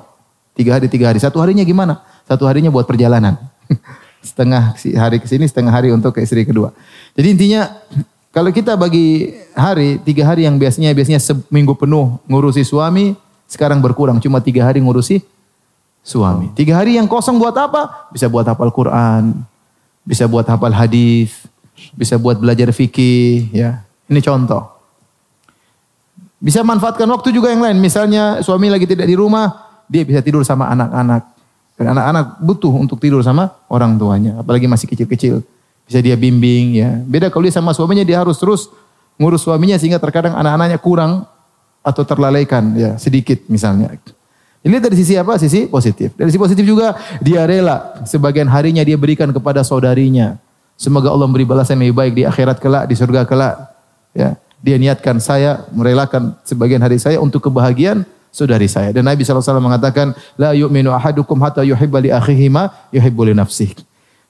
Tiga 0.52 0.76
hari, 0.76 0.92
tiga 0.92 1.08
hari. 1.08 1.20
Satu 1.24 1.40
harinya 1.40 1.64
gimana? 1.64 2.04
Satu 2.28 2.44
harinya 2.44 2.68
buat 2.68 2.84
perjalanan. 2.84 3.40
setengah 4.20 4.76
hari 4.76 5.24
ke 5.24 5.28
sini, 5.32 5.48
setengah 5.48 5.72
hari 5.72 5.96
untuk 5.96 6.12
ke 6.12 6.20
istri 6.20 6.44
kedua. 6.44 6.76
Jadi 7.16 7.28
intinya 7.40 7.72
kalau 8.36 8.52
kita 8.52 8.76
bagi 8.76 9.32
hari, 9.56 10.00
tiga 10.04 10.28
hari 10.28 10.44
yang 10.44 10.60
biasanya 10.60 10.92
biasanya 10.92 11.20
seminggu 11.24 11.76
penuh 11.76 12.20
ngurusi 12.28 12.68
suami, 12.68 13.16
sekarang 13.48 13.80
berkurang 13.80 14.20
cuma 14.20 14.44
tiga 14.44 14.68
hari 14.68 14.84
ngurusi 14.84 15.24
suami. 16.10 16.50
Tiga 16.58 16.82
hari 16.82 16.98
yang 16.98 17.06
kosong 17.06 17.38
buat 17.38 17.54
apa? 17.54 18.10
Bisa 18.10 18.26
buat 18.26 18.42
hafal 18.50 18.74
Quran, 18.74 19.46
bisa 20.02 20.26
buat 20.26 20.50
hafal 20.50 20.74
hadis, 20.74 21.46
bisa 21.94 22.18
buat 22.18 22.42
belajar 22.42 22.74
fikih, 22.74 23.54
ya. 23.54 23.86
Ini 24.10 24.20
contoh. 24.26 24.66
Bisa 26.42 26.66
manfaatkan 26.66 27.06
waktu 27.14 27.30
juga 27.30 27.54
yang 27.54 27.62
lain. 27.62 27.78
Misalnya 27.78 28.42
suami 28.42 28.74
lagi 28.74 28.90
tidak 28.90 29.06
di 29.06 29.14
rumah, 29.14 29.70
dia 29.86 30.02
bisa 30.02 30.26
tidur 30.26 30.42
sama 30.42 30.66
anak-anak. 30.74 31.22
Dan 31.78 31.96
anak-anak 31.96 32.26
butuh 32.44 32.74
untuk 32.74 32.98
tidur 33.00 33.24
sama 33.24 33.56
orang 33.72 33.96
tuanya, 33.96 34.42
apalagi 34.42 34.68
masih 34.68 34.90
kecil-kecil. 34.90 35.46
Bisa 35.88 36.00
dia 36.04 36.20
bimbing 36.20 36.76
ya. 36.76 37.00
Beda 37.06 37.32
kalau 37.32 37.48
dia 37.48 37.56
sama 37.56 37.72
suaminya 37.72 38.04
dia 38.04 38.20
harus 38.20 38.36
terus 38.36 38.68
ngurus 39.16 39.42
suaminya 39.42 39.80
sehingga 39.80 39.98
terkadang 39.98 40.36
anak-anaknya 40.38 40.78
kurang 40.78 41.26
atau 41.80 42.04
terlalaikan 42.04 42.76
ya 42.76 43.00
sedikit 43.00 43.42
misalnya. 43.48 43.96
Ini 44.60 44.76
dari 44.84 44.96
sisi 45.00 45.16
apa? 45.16 45.40
Sisi 45.40 45.72
positif. 45.72 46.12
Dari 46.20 46.28
sisi 46.28 46.42
positif 46.42 46.64
juga 46.68 46.96
dia 47.24 47.48
rela 47.48 48.04
sebagian 48.04 48.52
harinya 48.52 48.84
dia 48.84 49.00
berikan 49.00 49.32
kepada 49.32 49.64
saudarinya. 49.64 50.36
Semoga 50.76 51.12
Allah 51.12 51.28
memberi 51.28 51.48
balasan 51.48 51.80
yang 51.80 51.92
lebih 51.92 51.98
baik 52.00 52.14
di 52.16 52.24
akhirat 52.24 52.58
kelak, 52.60 52.84
di 52.88 52.96
surga 52.96 53.28
kelak. 53.28 53.56
Ya, 54.16 54.40
dia 54.60 54.76
niatkan 54.80 55.20
saya 55.20 55.64
merelakan 55.72 56.36
sebagian 56.44 56.84
hari 56.84 57.00
saya 57.00 57.20
untuk 57.20 57.48
kebahagiaan 57.48 58.04
saudari 58.32 58.68
saya. 58.68 58.92
Dan 58.96 59.08
Nabi 59.08 59.24
SAW 59.24 59.60
mengatakan, 59.60 60.16
La 60.40 60.56
yu'minu 60.56 60.92
ahadukum 60.92 61.40
hatta 61.44 61.64
yuhibba 61.64 62.00
li 62.00 62.10
akhihi 62.12 62.48
ma 62.48 62.72
yuhibbu 62.96 63.28
li 63.28 63.34
nafsih. 63.36 63.76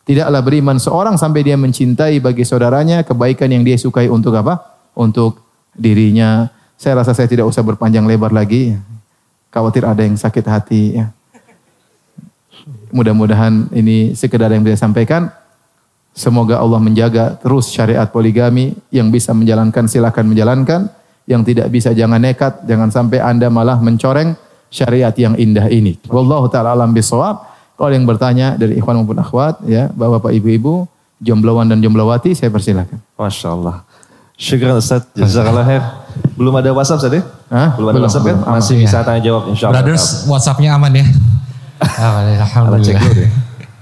Tidaklah 0.10 0.42
beriman 0.42 0.82
seorang 0.82 1.22
sampai 1.22 1.46
dia 1.46 1.54
mencintai 1.54 2.18
bagi 2.18 2.42
saudaranya 2.42 3.06
kebaikan 3.06 3.46
yang 3.46 3.62
dia 3.62 3.78
sukai 3.78 4.10
untuk 4.10 4.34
apa? 4.34 4.58
Untuk 4.98 5.38
dirinya. 5.78 6.50
Saya 6.80 6.98
rasa 6.98 7.14
saya 7.14 7.30
tidak 7.30 7.46
usah 7.46 7.62
berpanjang 7.62 8.10
lebar 8.10 8.34
lagi. 8.34 8.74
Khawatir 9.50 9.86
ada 9.86 10.02
yang 10.06 10.18
sakit 10.18 10.45
hati. 10.45 11.02
Ya. 11.02 11.10
Mudah-mudahan 12.89 13.70
ini 13.74 14.14
sekedar 14.14 14.50
yang 14.50 14.66
saya 14.66 14.78
sampaikan. 14.78 15.30
Semoga 16.14 16.58
Allah 16.58 16.82
menjaga 16.82 17.38
terus 17.38 17.70
syariat 17.70 18.10
poligami 18.10 18.74
yang 18.89 19.14
bisa 19.14 19.32
menjalankan 19.32 19.86
silakan 19.86 20.26
menjalankan 20.26 20.89
yang 21.30 21.45
tidak 21.45 21.70
bisa 21.70 21.93
jangan 21.93 22.18
nekat, 22.18 22.66
jangan 22.66 22.89
sampai 22.89 23.22
Anda 23.22 23.54
malah 23.54 23.78
mencoreng 23.78 24.34
syariat 24.74 25.14
yang 25.14 25.38
indah 25.38 25.70
ini. 25.70 26.02
Wallahu 26.10 26.50
taala 26.50 26.74
alam 26.74 26.89
bisawab. 26.89 27.45
Kalau 27.78 27.93
yang 27.93 28.04
bertanya 28.04 28.58
dari 28.58 28.76
ikhwan 28.82 29.00
maupun 29.00 29.22
akhwat 29.22 29.64
ya, 29.64 29.88
Bapak 29.93 30.34
Ibu-ibu, 30.34 30.89
jombloan 31.22 31.70
dan 31.70 31.80
jomblowati 31.80 32.34
saya 32.34 32.50
persilakan. 32.50 33.00
Masya 33.16 33.47
Allah. 33.56 33.86
Syukur 34.36 34.76
Ustaz, 34.76 35.06
jazakallah 35.16 35.64
khair. 35.64 35.84
Belum 36.36 36.54
ada 36.56 36.70
WhatsApp 36.72 37.02
tadi? 37.04 37.20
Hah? 37.50 37.76
Belum 37.76 37.88
ada 37.90 37.96
Belum, 38.00 38.06
WhatsApp 38.08 38.26
kan? 38.26 38.38
belum. 38.40 38.54
Masih 38.56 38.76
Aman. 38.76 38.84
bisa 38.86 38.98
tanya 39.04 39.22
jawab 39.22 39.44
insya 39.50 39.66
Allah. 39.68 39.76
Brothers, 39.82 40.06
WhatsApp-nya 40.26 40.70
aman 40.74 40.92
ya? 40.94 41.06
Cek 41.80 42.40
Alhamdulillah. 42.40 43.02
dulu 43.02 43.14
deh. 43.16 43.30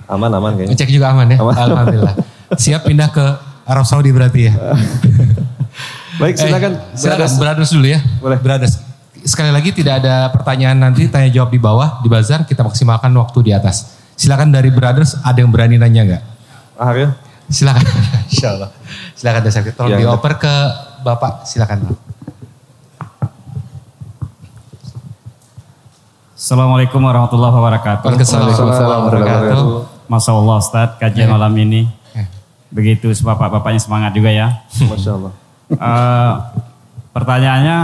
Aman, 0.08 0.30
aman 0.32 0.52
kayaknya. 0.56 0.72
Ngecek 0.74 0.90
juga 0.90 1.06
aman 1.12 1.28
ya? 1.28 1.38
Aman. 1.42 1.54
Alhamdulillah. 1.54 2.14
Siap 2.56 2.82
pindah 2.86 3.10
ke 3.12 3.26
Arab 3.68 3.86
Saudi 3.86 4.10
berarti 4.16 4.48
ya. 4.48 4.54
Baik, 6.22 6.34
silakan. 6.40 6.72
Eh, 6.74 6.98
silakan 6.98 7.30
Brothers. 7.38 7.72
dulu 7.76 7.86
ya. 7.86 8.00
Boleh. 8.18 8.38
Brothers. 8.42 8.74
Sekali 9.22 9.52
lagi 9.52 9.76
tidak 9.76 10.02
ada 10.02 10.32
pertanyaan 10.32 10.80
nanti 10.80 11.06
tanya 11.12 11.28
jawab 11.28 11.52
di 11.52 11.60
bawah 11.60 12.00
di 12.02 12.08
bazar 12.08 12.48
kita 12.48 12.64
maksimalkan 12.64 13.12
waktu 13.14 13.40
di 13.44 13.52
atas. 13.54 14.00
Silakan 14.18 14.50
dari 14.50 14.74
brothers 14.74 15.20
ada 15.22 15.38
yang 15.38 15.52
berani 15.54 15.78
nanya 15.78 16.02
nggak? 16.08 16.24
Ah, 16.80 16.96
ya. 16.96 17.14
Silakan. 17.52 17.86
Insya 18.32 18.48
Allah. 18.56 18.70
Silakan 19.14 19.42
Desa 19.46 19.60
Tolong 19.62 19.94
Ya, 19.94 19.98
dioper 20.00 20.34
ke 20.42 20.54
Bapak. 21.06 21.46
Silakan. 21.46 21.86
Assalamualaikum 26.48 27.04
warahmatullahi 27.04 27.56
wabarakatuh. 27.60 28.08
Waalaikumsalam 28.08 28.48
warahmatullahi 28.48 29.00
wabarakatuh. 29.04 29.64
Masya 30.08 30.32
Allah 30.32 30.56
Ustadz, 30.64 30.96
kajian 30.96 31.28
malam 31.28 31.52
ini. 31.60 31.92
Begitu 32.72 33.12
bapak-bapaknya 33.20 33.84
semangat 33.84 34.16
juga 34.16 34.32
ya. 34.32 34.64
Masya 34.96 35.12
Allah. 35.20 35.36
Eh, 35.68 36.34
pertanyaannya, 37.12 37.78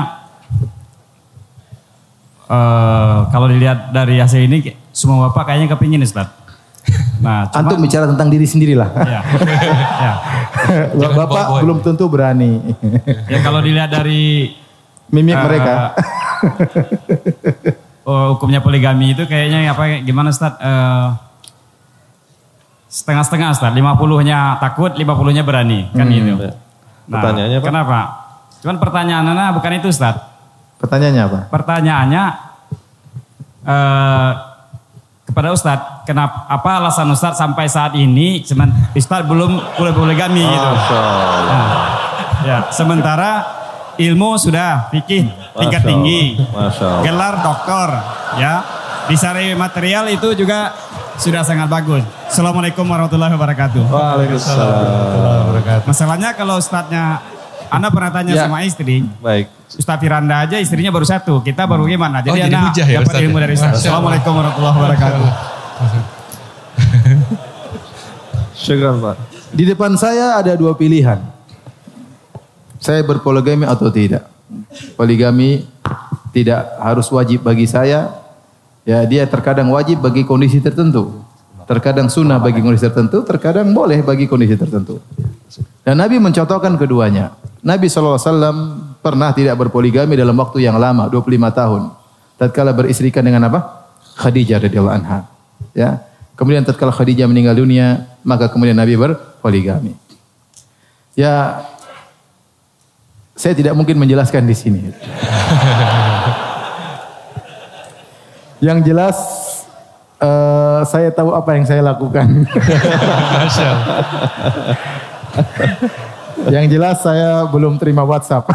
eh, 2.48 3.18
kalau 3.36 3.52
dilihat 3.52 3.92
dari 3.92 4.24
hasil 4.24 4.48
ini, 4.48 4.72
semua 4.96 5.28
bapak 5.28 5.44
kayaknya 5.52 5.68
kepingin 5.76 6.08
Ustadz. 6.08 6.32
Nah, 7.20 7.52
cuma, 7.52 7.68
Antum 7.68 7.84
bicara 7.84 8.08
tentang 8.08 8.32
diri 8.32 8.48
sendirilah. 8.48 8.96
ya, 9.04 9.20
ya. 10.08 10.14
Bapak 10.96 11.52
bawa-bawa. 11.52 11.60
belum 11.68 11.80
tentu 11.84 12.08
berani. 12.08 12.64
ya 13.28 13.44
kalau 13.44 13.60
dilihat 13.60 13.92
dari 13.92 14.56
Mimik 15.12 15.36
eh, 15.36 15.44
mereka. 15.52 15.76
Oh, 18.08 18.36
hukumnya 18.36 18.60
poligami 18.64 19.16
itu 19.16 19.24
kayaknya 19.28 19.72
apa 19.72 20.04
gimana 20.04 20.32
Ustaz? 20.32 20.56
Eh, 20.60 21.08
setengah-setengah 22.94 23.50
Ustaz, 23.58 23.72
50-nya 23.74 24.62
takut, 24.62 24.94
50-nya 24.94 25.42
berani, 25.42 25.90
kan 25.98 26.06
gitu. 26.14 26.38
Ya. 26.38 26.54
Pertanyaannya 27.10 27.58
apa? 27.58 27.66
Kenapa? 27.66 28.00
Cuman 28.62 28.78
pertanyaannya 28.78 29.46
bukan 29.58 29.72
itu 29.82 29.88
Ustaz. 29.90 30.16
Pertanyaannya 30.78 31.24
apa? 31.26 31.40
Pertanyaannya 31.50 32.24
eh, 33.66 34.32
kepada 35.24 35.50
Ustadz, 35.56 36.06
kenapa 36.06 36.46
apa 36.46 36.70
alasan 36.84 37.10
Ustadz 37.10 37.40
sampai 37.40 37.66
saat 37.66 37.98
ini 37.98 38.44
cuman 38.44 38.70
Ustadz 38.94 39.26
belum 39.26 39.58
boleh 39.80 39.94
poligami 39.96 40.46
gitu. 40.46 40.68
Masya 40.70 40.98
Allah. 41.00 41.42
Nah, 41.48 41.68
ya, 42.44 42.58
sementara 42.70 43.63
ilmu 43.96 44.36
sudah 44.36 44.90
fikih 44.90 45.30
tingkat 45.54 45.82
Masya 45.82 45.90
tinggi. 45.90 46.22
Masya 46.40 46.86
Allah. 46.86 47.04
Gelar 47.04 47.36
doktor, 47.40 47.90
ya. 48.38 48.54
Disari 49.04 49.52
material 49.54 50.08
itu 50.08 50.32
juga 50.34 50.72
sudah 51.20 51.44
sangat 51.44 51.68
bagus. 51.68 52.02
Assalamualaikum 52.26 52.82
warahmatullahi 52.84 53.36
wabarakatuh. 53.36 53.84
Waalaikumsalam. 53.86 55.84
Masalahnya 55.84 56.34
kalau 56.34 56.58
Ustadznya 56.58 57.20
Anda 57.68 57.90
pernah 57.90 58.14
tanya 58.14 58.34
Ya. 58.34 58.46
sama 58.46 58.62
istri, 58.62 59.02
Baik. 59.18 59.50
Ustadz 59.74 59.98
Firanda 60.00 60.46
aja 60.46 60.62
istrinya 60.62 60.94
baru 60.94 61.04
satu, 61.04 61.42
kita 61.42 61.66
baru 61.66 61.90
gimana? 61.90 62.22
Jadi, 62.22 62.30
Oh, 62.30 62.38
jadi 62.38 62.54
anak 62.54 62.74
ya, 62.78 63.02
dapat 63.02 63.14
ya? 63.18 63.22
ilmu 63.26 63.38
dari 63.42 63.54
Allah. 63.58 63.74
Assalamualaikum 63.74 64.32
warahmatullahi 64.32 64.76
wabarakatuh. 64.78 65.26
Syukran 68.54 69.02
Pak. 69.02 69.16
Di 69.54 69.64
depan 69.66 69.92
saya 69.98 70.38
ada 70.38 70.54
dua 70.54 70.74
pilihan. 70.74 71.33
Saya 72.84 73.00
berpoligami 73.08 73.64
atau 73.64 73.88
tidak. 73.88 74.28
Poligami 75.00 75.64
tidak 76.36 76.68
harus 76.84 77.08
wajib 77.08 77.48
bagi 77.48 77.64
saya. 77.64 78.12
Ya, 78.84 79.00
dia 79.08 79.24
terkadang 79.24 79.72
wajib 79.72 80.04
bagi 80.04 80.28
kondisi 80.28 80.60
tertentu. 80.60 81.24
Terkadang 81.64 82.12
sunnah 82.12 82.44
bagi 82.44 82.60
kondisi 82.60 82.84
tertentu, 82.84 83.24
terkadang 83.24 83.72
boleh 83.72 84.04
bagi 84.04 84.28
kondisi 84.28 84.60
tertentu. 84.60 85.00
Dan 85.88 85.96
Nabi 85.96 86.20
mencontohkan 86.20 86.76
keduanya. 86.76 87.40
Nabi 87.64 87.88
SAW 87.88 88.20
pernah 89.00 89.32
tidak 89.32 89.56
berpoligami 89.56 90.20
dalam 90.20 90.36
waktu 90.36 90.68
yang 90.68 90.76
lama, 90.76 91.08
25 91.08 91.40
tahun. 91.56 91.82
Tatkala 92.36 92.76
beristrikan 92.76 93.24
dengan 93.24 93.48
apa? 93.48 93.88
Khadijah 94.20 94.60
radhiyallahu 94.60 94.96
anha. 95.00 95.32
Ya. 95.72 96.04
Kemudian 96.36 96.68
tatkala 96.68 96.92
Khadijah 96.92 97.32
meninggal 97.32 97.56
dunia, 97.56 98.20
maka 98.28 98.52
kemudian 98.52 98.76
Nabi 98.76 99.00
berpoligami. 99.00 99.96
Ya, 101.16 101.64
saya 103.34 103.54
tidak 103.58 103.74
mungkin 103.74 103.98
menjelaskan 103.98 104.46
di 104.46 104.56
sini. 104.56 104.82
yang 108.64 108.80
jelas 108.80 109.18
eh, 110.22 110.82
saya 110.88 111.12
tahu 111.12 111.36
apa 111.36 111.52
yang 111.58 111.66
saya 111.66 111.82
lakukan. 111.84 112.48
Masya 113.42 113.72
yang 116.52 116.68
jelas 116.68 117.00
saya 117.00 117.48
belum 117.48 117.80
terima 117.80 118.04
WhatsApp. 118.04 118.50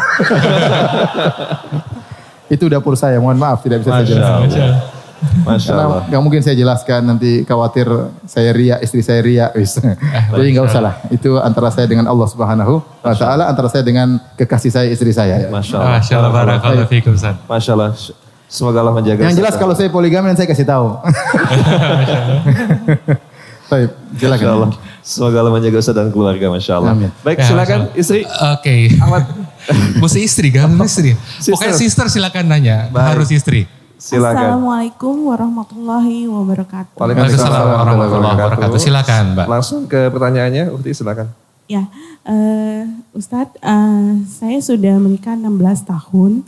Itu 2.55 2.69
dapur 2.69 2.97
saya, 2.97 3.21
mohon 3.21 3.37
maaf 3.37 3.61
tidak 3.61 3.85
bisa 3.85 4.05
saya 4.05 4.98
Masya. 5.19 5.45
Allah. 5.45 5.47
Masya 5.47 5.71
Karena 5.75 6.07
nggak 6.09 6.23
mungkin 6.23 6.41
saya 6.41 6.55
jelaskan 6.55 7.01
nanti 7.05 7.43
khawatir 7.43 7.87
saya 8.25 8.51
ria, 8.55 8.77
istri 8.79 9.03
saya 9.03 9.21
ria. 9.21 9.47
wis. 9.55 9.75
Jadi 10.39 10.49
nggak 10.55 10.67
usah 10.67 10.81
lah. 10.83 10.95
Itu 11.11 11.43
antara 11.43 11.69
saya 11.71 11.91
dengan 11.91 12.07
Allah 12.07 12.29
Subhanahu 12.31 12.75
wa 13.03 13.15
taala, 13.15 13.51
antara 13.51 13.67
saya 13.67 13.83
dengan 13.83 14.19
kekasih 14.39 14.71
saya, 14.71 14.89
istri 14.89 15.11
saya. 15.11 15.47
ya. 15.47 15.49
Masya 15.51 15.75
Allah. 15.79 15.91
Masya 15.99 16.15
Allah. 16.19 16.31
Barakallahu 16.31 16.89
fikum. 16.91 17.15
Masya 17.47 17.73
Allah. 17.75 17.91
Semoga 18.49 18.81
Allah 18.81 18.95
menjaga. 18.97 19.29
Yang 19.29 19.45
jelas 19.45 19.55
kalau 19.61 19.77
saya 19.77 19.93
poligami 19.93 20.33
saya 20.33 20.49
kasih 20.49 20.65
tahu. 20.65 20.97
Baik, 23.69 23.93
Masya 23.93 24.17
silakan. 24.17 24.49
Allah. 24.49 24.71
Semoga 25.05 25.37
Allah 25.45 25.53
menjaga 25.53 25.77
Ustaz 25.77 25.93
dan 25.93 26.09
keluarga. 26.09 26.47
Masya 26.49 26.73
Allah. 26.81 26.93
Amin. 26.97 27.11
Baik 27.21 27.37
Ya, 27.37 27.53
silakan 27.53 27.79
Masya 27.85 27.93
Allah. 27.93 28.01
istri. 28.01 28.21
Oke. 28.25 28.77
Mesti 30.01 30.21
istri 30.25 30.49
kan? 30.49 30.73
Istri. 30.81 31.13
Pokoknya 31.53 31.77
sister 31.77 32.07
silakan 32.09 32.45
nanya. 32.49 32.89
Baik. 32.89 33.09
Harus 33.13 33.29
istri. 33.29 33.69
Silakan. 34.09 34.41
Assalamualaikum 34.41 35.15
warahmatullahi 35.29 36.25
wabarakatuh. 36.33 36.97
Waalaikumsalam 36.97 37.65
warahmatullahi 37.77 38.37
wabarakatuh. 38.41 38.81
Silakan, 38.81 39.25
Mbak. 39.37 39.47
Langsung 39.53 39.85
ke 39.85 40.09
pertanyaannya, 40.09 40.73
Ukti 40.73 40.97
silakan. 40.97 41.29
Ya, 41.69 41.85
eh, 42.25 42.89
Ustadz, 43.13 43.61
eh, 43.61 44.13
saya 44.25 44.59
sudah 44.65 44.97
menikah 44.97 45.37
16 45.37 45.85
tahun. 45.85 46.41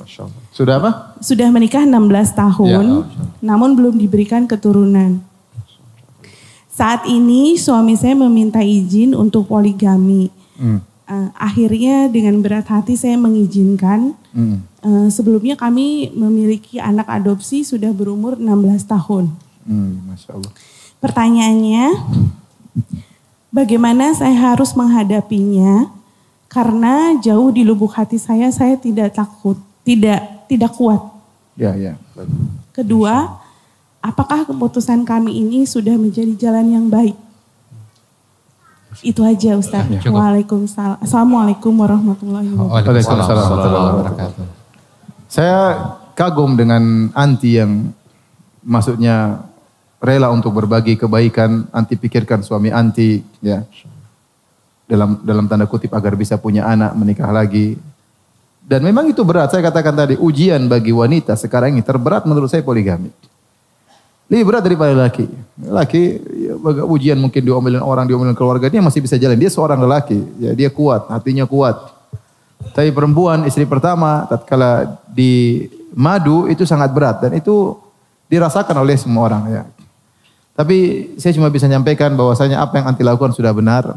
Sudah 0.56 0.80
apa? 0.80 1.12
Sudah 1.20 1.52
menikah 1.52 1.84
16 1.84 2.32
tahun, 2.32 3.04
namun 3.44 3.76
belum 3.76 4.00
diberikan 4.00 4.48
keturunan. 4.48 5.20
Saat 6.72 7.04
ini 7.04 7.60
suami 7.60 7.92
saya 7.92 8.16
meminta 8.16 8.64
izin 8.64 9.12
untuk 9.12 9.52
poligami. 9.52 10.32
Eh, 11.10 11.28
akhirnya 11.36 12.08
dengan 12.08 12.40
berat 12.40 12.72
hati 12.72 12.96
saya 12.96 13.20
mengizinkan. 13.20 14.16
Hmm. 14.32 14.64
Eh, 14.80 15.08
sebelumnya 15.12 15.60
kami 15.60 16.08
memiliki 16.16 16.80
anak 16.80 17.04
adopsi 17.04 17.60
sudah 17.60 17.92
berumur 17.92 18.40
16 18.40 18.88
tahun. 18.88 19.28
Hmm, 19.68 20.08
Masya 20.08 20.40
Allah. 20.40 20.52
Pertanyaannya, 21.04 21.84
bagaimana 23.52 24.16
saya 24.16 24.56
harus 24.56 24.72
menghadapinya? 24.72 25.92
Karena 26.48 27.12
jauh 27.20 27.52
di 27.52 27.60
lubuk 27.60 27.92
hati 27.92 28.16
saya, 28.16 28.48
saya 28.48 28.80
tidak 28.80 29.12
takut, 29.12 29.60
tidak 29.84 30.48
tidak 30.48 30.72
kuat. 30.72 30.98
Ya, 31.60 31.76
ya. 31.76 32.00
Kedua, 32.72 33.36
apakah 34.00 34.48
keputusan 34.48 35.04
kami 35.04 35.44
ini 35.44 35.68
sudah 35.68 35.94
menjadi 36.00 36.32
jalan 36.40 36.66
yang 36.72 36.86
baik? 36.88 37.14
Itu 39.04 39.22
aja 39.22 39.60
Ustaz. 39.60 39.86
Cukup. 40.02 40.16
Waalaikumsalam. 40.16 41.04
Assalamualaikum 41.04 41.70
warahmatullahi 41.76 42.48
wabarakatuh. 42.48 42.74
Waalaikumsalam 42.74 43.20
Waalaikumsalam 43.20 43.44
warahmatullahi 43.44 43.92
wabarakatuh. 43.92 44.59
Saya 45.30 45.78
kagum 46.18 46.58
dengan 46.58 47.06
anti 47.14 47.54
yang 47.54 47.94
maksudnya 48.66 49.46
rela 50.02 50.26
untuk 50.34 50.50
berbagi 50.50 50.98
kebaikan, 50.98 51.70
anti 51.70 51.94
pikirkan 51.94 52.42
suami 52.42 52.74
anti, 52.74 53.22
ya. 53.38 53.62
Dalam 54.90 55.22
dalam 55.22 55.46
tanda 55.46 55.70
kutip 55.70 55.94
agar 55.94 56.18
bisa 56.18 56.34
punya 56.34 56.66
anak, 56.66 56.98
menikah 56.98 57.30
lagi. 57.30 57.78
Dan 58.58 58.82
memang 58.82 59.06
itu 59.06 59.22
berat. 59.22 59.54
Saya 59.54 59.70
katakan 59.70 59.94
tadi 59.94 60.18
ujian 60.18 60.66
bagi 60.66 60.90
wanita 60.90 61.38
sekarang 61.38 61.78
ini 61.78 61.82
terberat 61.86 62.26
menurut 62.26 62.50
saya 62.50 62.66
poligami. 62.66 63.14
Lebih 64.26 64.46
berat 64.46 64.62
daripada 64.66 64.94
laki. 64.94 65.26
Laki 65.62 66.02
ya, 66.50 66.54
ujian 66.90 67.18
mungkin 67.22 67.42
diomelin 67.42 67.82
orang, 67.82 68.10
diomelin 68.10 68.34
keluarga 68.34 68.66
dia 68.66 68.82
masih 68.82 68.98
bisa 68.98 69.14
jalan. 69.14 69.38
Dia 69.38 69.50
seorang 69.50 69.78
lelaki, 69.78 70.18
ya 70.42 70.58
dia 70.58 70.70
kuat, 70.74 71.06
hatinya 71.06 71.46
kuat. 71.46 71.78
Tapi 72.74 72.90
perempuan 72.90 73.46
istri 73.46 73.66
pertama 73.66 74.26
tatkala 74.26 74.99
di 75.10 75.66
madu 75.94 76.46
itu 76.46 76.62
sangat 76.62 76.94
berat 76.94 77.22
dan 77.22 77.34
itu 77.34 77.74
dirasakan 78.30 78.76
oleh 78.78 78.94
semua 78.94 79.26
orang 79.26 79.42
ya. 79.50 79.62
Tapi 80.54 81.10
saya 81.16 81.32
cuma 81.34 81.48
bisa 81.48 81.64
nyampaikan 81.66 82.12
bahwasanya 82.14 82.60
apa 82.60 82.78
yang 82.78 82.86
anti 82.92 83.02
lakukan 83.02 83.32
sudah 83.32 83.50
benar. 83.50 83.96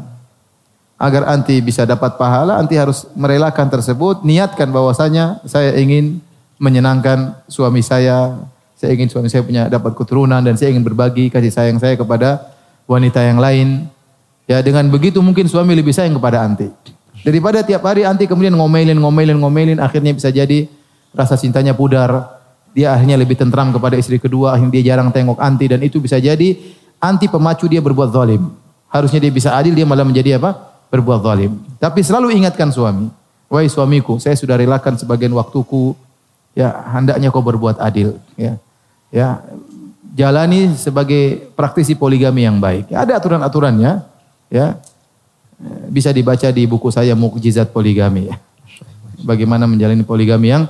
Agar 0.96 1.26
anti 1.28 1.58
bisa 1.60 1.84
dapat 1.84 2.16
pahala, 2.16 2.56
anti 2.56 2.78
harus 2.78 3.04
merelakan 3.12 3.68
tersebut, 3.68 4.24
niatkan 4.24 4.70
bahwasanya 4.70 5.42
saya 5.44 5.74
ingin 5.76 6.22
menyenangkan 6.56 7.36
suami 7.50 7.82
saya, 7.84 8.32
saya 8.78 8.94
ingin 8.94 9.10
suami 9.10 9.28
saya 9.28 9.44
punya 9.44 9.68
dapat 9.68 9.92
keturunan 9.92 10.40
dan 10.40 10.54
saya 10.56 10.72
ingin 10.72 10.86
berbagi 10.86 11.28
kasih 11.28 11.52
sayang 11.52 11.76
saya 11.82 11.98
kepada 11.98 12.40
wanita 12.88 13.20
yang 13.20 13.42
lain. 13.42 13.90
Ya 14.48 14.64
dengan 14.64 14.88
begitu 14.88 15.20
mungkin 15.20 15.50
suami 15.50 15.76
lebih 15.76 15.92
sayang 15.92 16.16
kepada 16.16 16.40
anti. 16.46 16.70
Daripada 17.24 17.60
tiap 17.64 17.84
hari 17.84 18.08
anti 18.08 18.24
kemudian 18.24 18.52
ngomelin, 18.56 18.96
ngomelin, 18.96 19.36
ngomelin, 19.40 19.78
akhirnya 19.80 20.12
bisa 20.16 20.28
jadi 20.28 20.68
rasa 21.14 21.38
cintanya 21.38 21.72
pudar. 21.72 22.42
Dia 22.74 22.90
akhirnya 22.90 23.14
lebih 23.14 23.38
tentram 23.38 23.70
kepada 23.70 23.94
istri 23.94 24.18
kedua, 24.18 24.58
akhirnya 24.58 24.74
dia 24.74 24.84
jarang 24.94 25.14
tengok 25.14 25.38
anti 25.38 25.70
dan 25.70 25.78
itu 25.86 26.02
bisa 26.02 26.18
jadi 26.18 26.58
anti 26.98 27.30
pemacu 27.30 27.70
dia 27.70 27.78
berbuat 27.78 28.10
zalim. 28.10 28.50
Harusnya 28.90 29.22
dia 29.22 29.30
bisa 29.30 29.54
adil, 29.54 29.78
dia 29.78 29.86
malah 29.86 30.02
menjadi 30.02 30.42
apa? 30.42 30.58
Berbuat 30.90 31.22
zalim. 31.22 31.54
Tapi 31.78 32.02
selalu 32.02 32.34
ingatkan 32.34 32.74
suami, 32.74 33.10
wahai 33.46 33.70
suamiku, 33.70 34.18
saya 34.18 34.34
sudah 34.34 34.58
relakan 34.58 34.98
sebagian 34.98 35.30
waktuku, 35.38 35.94
ya 36.58 36.74
hendaknya 36.90 37.30
kau 37.30 37.42
berbuat 37.42 37.78
adil, 37.78 38.18
ya. 38.34 38.58
Ya, 39.14 39.38
jalani 40.18 40.74
sebagai 40.74 41.54
praktisi 41.54 41.94
poligami 41.94 42.42
yang 42.42 42.58
baik. 42.58 42.90
Ya, 42.90 43.06
ada 43.06 43.14
aturan-aturannya, 43.18 44.02
ya. 44.50 44.78
Bisa 45.86 46.10
dibaca 46.10 46.50
di 46.50 46.66
buku 46.66 46.90
saya 46.90 47.14
Mukjizat 47.14 47.70
Poligami. 47.70 48.26
ya. 48.26 48.36
Bagaimana 49.30 49.70
menjalani 49.70 50.02
poligami 50.02 50.50
yang 50.50 50.66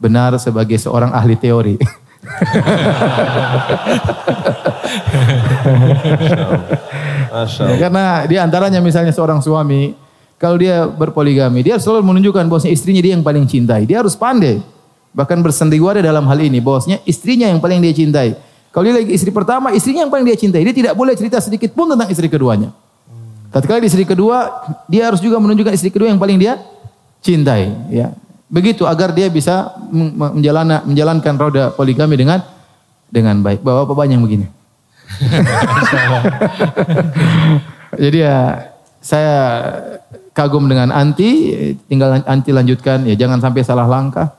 benar 0.00 0.34
sebagai 0.40 0.80
seorang 0.80 1.12
ahli 1.12 1.36
teori. 1.36 1.76
Masya 7.30 7.62
Ya, 7.70 7.76
karena 7.78 8.04
di 8.26 8.36
antaranya 8.40 8.80
misalnya 8.82 9.12
seorang 9.14 9.38
suami, 9.44 9.94
kalau 10.40 10.56
dia 10.56 10.88
berpoligami, 10.88 11.62
dia 11.62 11.76
selalu 11.78 12.02
menunjukkan 12.02 12.48
bahwasanya 12.48 12.72
istrinya 12.74 13.00
dia 13.04 13.12
yang 13.14 13.24
paling 13.24 13.44
cintai. 13.46 13.84
Dia 13.84 14.00
harus 14.00 14.16
pandai. 14.16 14.64
Bahkan 15.12 15.42
bersandiwara 15.42 16.00
dalam 16.00 16.24
hal 16.26 16.38
ini, 16.40 16.58
bahwasanya 16.62 17.04
istrinya 17.04 17.46
yang 17.50 17.60
paling 17.60 17.82
dia 17.84 17.92
cintai. 17.92 18.34
Kalau 18.70 18.86
dia 18.86 18.94
lagi 19.02 19.10
istri 19.10 19.34
pertama, 19.34 19.74
istrinya 19.74 20.06
yang 20.06 20.12
paling 20.12 20.26
dia 20.26 20.38
cintai. 20.38 20.62
Dia 20.62 20.74
tidak 20.74 20.94
boleh 20.94 21.12
cerita 21.18 21.42
sedikit 21.42 21.74
pun 21.74 21.90
tentang 21.90 22.06
istri 22.08 22.30
keduanya. 22.30 22.70
Tatkala 23.50 23.82
di 23.82 23.90
istri 23.90 24.06
kedua, 24.06 24.46
dia 24.86 25.10
harus 25.10 25.18
juga 25.18 25.42
menunjukkan 25.42 25.74
istri 25.74 25.90
kedua 25.90 26.06
yang 26.06 26.22
paling 26.22 26.38
dia 26.38 26.62
cintai. 27.18 27.74
Ya, 27.90 28.14
begitu 28.50 28.82
agar 28.84 29.14
dia 29.14 29.30
bisa 29.30 29.72
men- 29.94 30.12
men- 30.18 30.34
menjalana- 30.42 30.82
menjalankan 30.82 31.34
roda 31.38 31.64
poligami 31.70 32.18
dengan 32.18 32.42
dengan 33.06 33.38
baik. 33.40 33.62
Bapak 33.62 33.94
bapak 33.94 34.10
yang 34.10 34.26
begini. 34.26 34.50
Jadi 38.02 38.18
ya 38.22 38.70
saya 39.02 39.34
kagum 40.34 40.66
dengan 40.70 40.94
anti, 40.94 41.54
tinggal 41.90 42.22
anti 42.26 42.50
lanjutkan 42.54 43.06
ya 43.06 43.14
jangan 43.14 43.38
sampai 43.38 43.62
salah 43.62 43.86
langkah. 43.86 44.34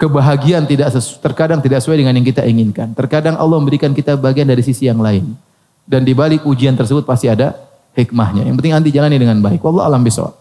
Kebahagiaan 0.00 0.64
tidak 0.64 0.96
sesu- 0.96 1.20
terkadang 1.20 1.60
tidak 1.60 1.84
sesuai 1.84 2.00
dengan 2.00 2.16
yang 2.16 2.24
kita 2.24 2.40
inginkan. 2.48 2.96
Terkadang 2.96 3.36
Allah 3.36 3.60
memberikan 3.60 3.92
kita 3.92 4.16
bagian 4.16 4.48
dari 4.48 4.64
sisi 4.64 4.88
yang 4.88 4.96
lain. 4.96 5.36
Dan 5.84 6.08
di 6.08 6.16
balik 6.16 6.48
ujian 6.48 6.72
tersebut 6.72 7.04
pasti 7.04 7.28
ada 7.28 7.52
hikmahnya. 7.92 8.48
Yang 8.48 8.64
penting 8.64 8.72
anti 8.72 8.90
jalani 8.96 9.20
dengan 9.20 9.36
baik. 9.44 9.60
Wallah 9.60 9.92
alam 9.92 10.00
bisawab. 10.00 10.39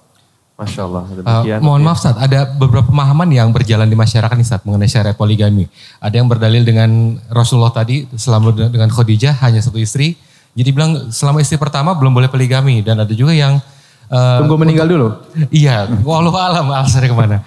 Masya 0.59 0.81
Allah. 0.83 1.03
Uh, 1.07 1.15
Demikian. 1.23 1.59
mohon 1.63 1.79
maaf 1.79 2.03
Ustaz, 2.03 2.19
ada 2.19 2.43
beberapa 2.43 2.83
pemahaman 2.91 3.31
yang 3.31 3.47
berjalan 3.55 3.87
di 3.87 3.95
masyarakat 3.95 4.35
nih 4.35 4.43
Ustaz 4.43 4.61
mengenai 4.67 4.91
syariat 4.91 5.15
poligami. 5.15 5.71
Ada 6.03 6.19
yang 6.19 6.27
berdalil 6.27 6.67
dengan 6.67 7.15
Rasulullah 7.31 7.71
tadi 7.71 8.03
selama 8.19 8.51
dengan 8.51 8.91
Khadijah 8.91 9.39
hanya 9.39 9.63
satu 9.63 9.79
istri. 9.79 10.19
Jadi 10.59 10.69
bilang 10.75 11.15
selama 11.15 11.39
istri 11.39 11.55
pertama 11.55 11.95
belum 11.95 12.11
boleh 12.11 12.27
poligami 12.27 12.83
dan 12.83 12.99
ada 12.99 13.13
juga 13.15 13.31
yang 13.31 13.63
uh, 14.11 14.43
Tunggu 14.43 14.59
meninggal 14.59 14.91
dulu. 14.91 15.07
Iya, 15.47 15.87
walau 16.03 16.35
alam 16.35 16.67
alasannya 16.75 17.07
ke 17.07 17.15
mana. 17.15 17.39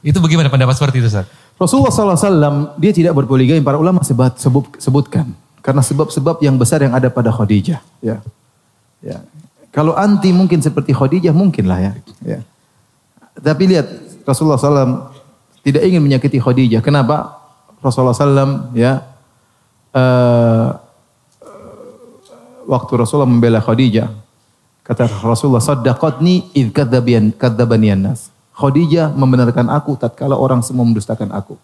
Itu 0.00 0.24
bagaimana 0.24 0.48
pendapat 0.48 0.80
seperti 0.80 1.04
itu 1.04 1.12
Ustaz? 1.12 1.28
Rasulullah 1.60 1.92
SAW 1.92 2.80
dia 2.80 2.92
tidak 2.96 3.12
berpoligami. 3.12 3.60
Para 3.60 3.76
ulama 3.76 4.00
sebat, 4.00 4.40
sebut, 4.40 4.80
sebutkan 4.80 5.28
karena 5.60 5.84
sebab-sebab 5.84 6.40
yang 6.40 6.56
besar 6.56 6.80
yang 6.80 6.96
ada 6.96 7.12
pada 7.12 7.28
Khadijah. 7.28 7.84
Ya, 8.00 8.24
ya. 9.04 9.20
Kalau 9.76 9.92
anti 9.92 10.32
mungkin 10.32 10.64
seperti 10.64 10.96
Khadijah 10.96 11.36
mungkin 11.36 11.68
lah 11.68 11.76
ya. 11.76 11.92
ya. 12.24 12.40
Tapi 13.36 13.76
lihat 13.76 13.84
Rasulullah 14.24 14.56
SAW 14.56 15.12
tidak 15.60 15.84
ingin 15.84 16.00
menyakiti 16.00 16.40
Khadijah. 16.40 16.80
Kenapa? 16.80 17.44
Rasulullah 17.84 18.16
SAW 18.16 18.72
ya 18.72 19.04
eh, 19.92 20.68
waktu 22.64 22.92
Rasulullah 22.96 23.28
membela 23.28 23.60
Khadijah 23.60 24.08
kata 24.80 25.12
Rasulullah 25.20 25.60
saddaqatni 25.60 26.56
id 26.56 26.72
kadzabian 26.72 27.36
kadzabanian 27.36 28.00
nas. 28.00 28.32
Khadijah 28.56 29.12
membenarkan 29.12 29.68
aku 29.68 30.00
tatkala 30.00 30.40
orang 30.40 30.64
semua 30.64 30.88
mendustakan 30.88 31.28
aku. 31.36 31.60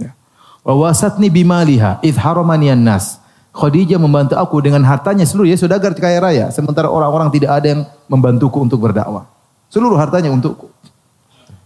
Ya. 0.00 0.16
Wa 0.64 0.72
wasatni 0.72 1.28
bimaliha 1.28 2.00
id 2.00 2.16
haramanian 2.16 2.80
nas. 2.80 3.19
Khadijah 3.50 3.98
membantu 3.98 4.38
aku 4.38 4.62
dengan 4.62 4.86
hartanya 4.86 5.26
seluruh 5.26 5.50
ya 5.50 5.58
saudagar 5.58 5.90
kaya 5.98 6.22
raya 6.22 6.46
sementara 6.54 6.86
orang-orang 6.86 7.34
tidak 7.34 7.50
ada 7.50 7.66
yang 7.66 7.82
membantuku 8.06 8.62
untuk 8.62 8.78
berdakwah. 8.78 9.26
Seluruh 9.66 9.98
hartanya 9.98 10.30
untukku. 10.30 10.70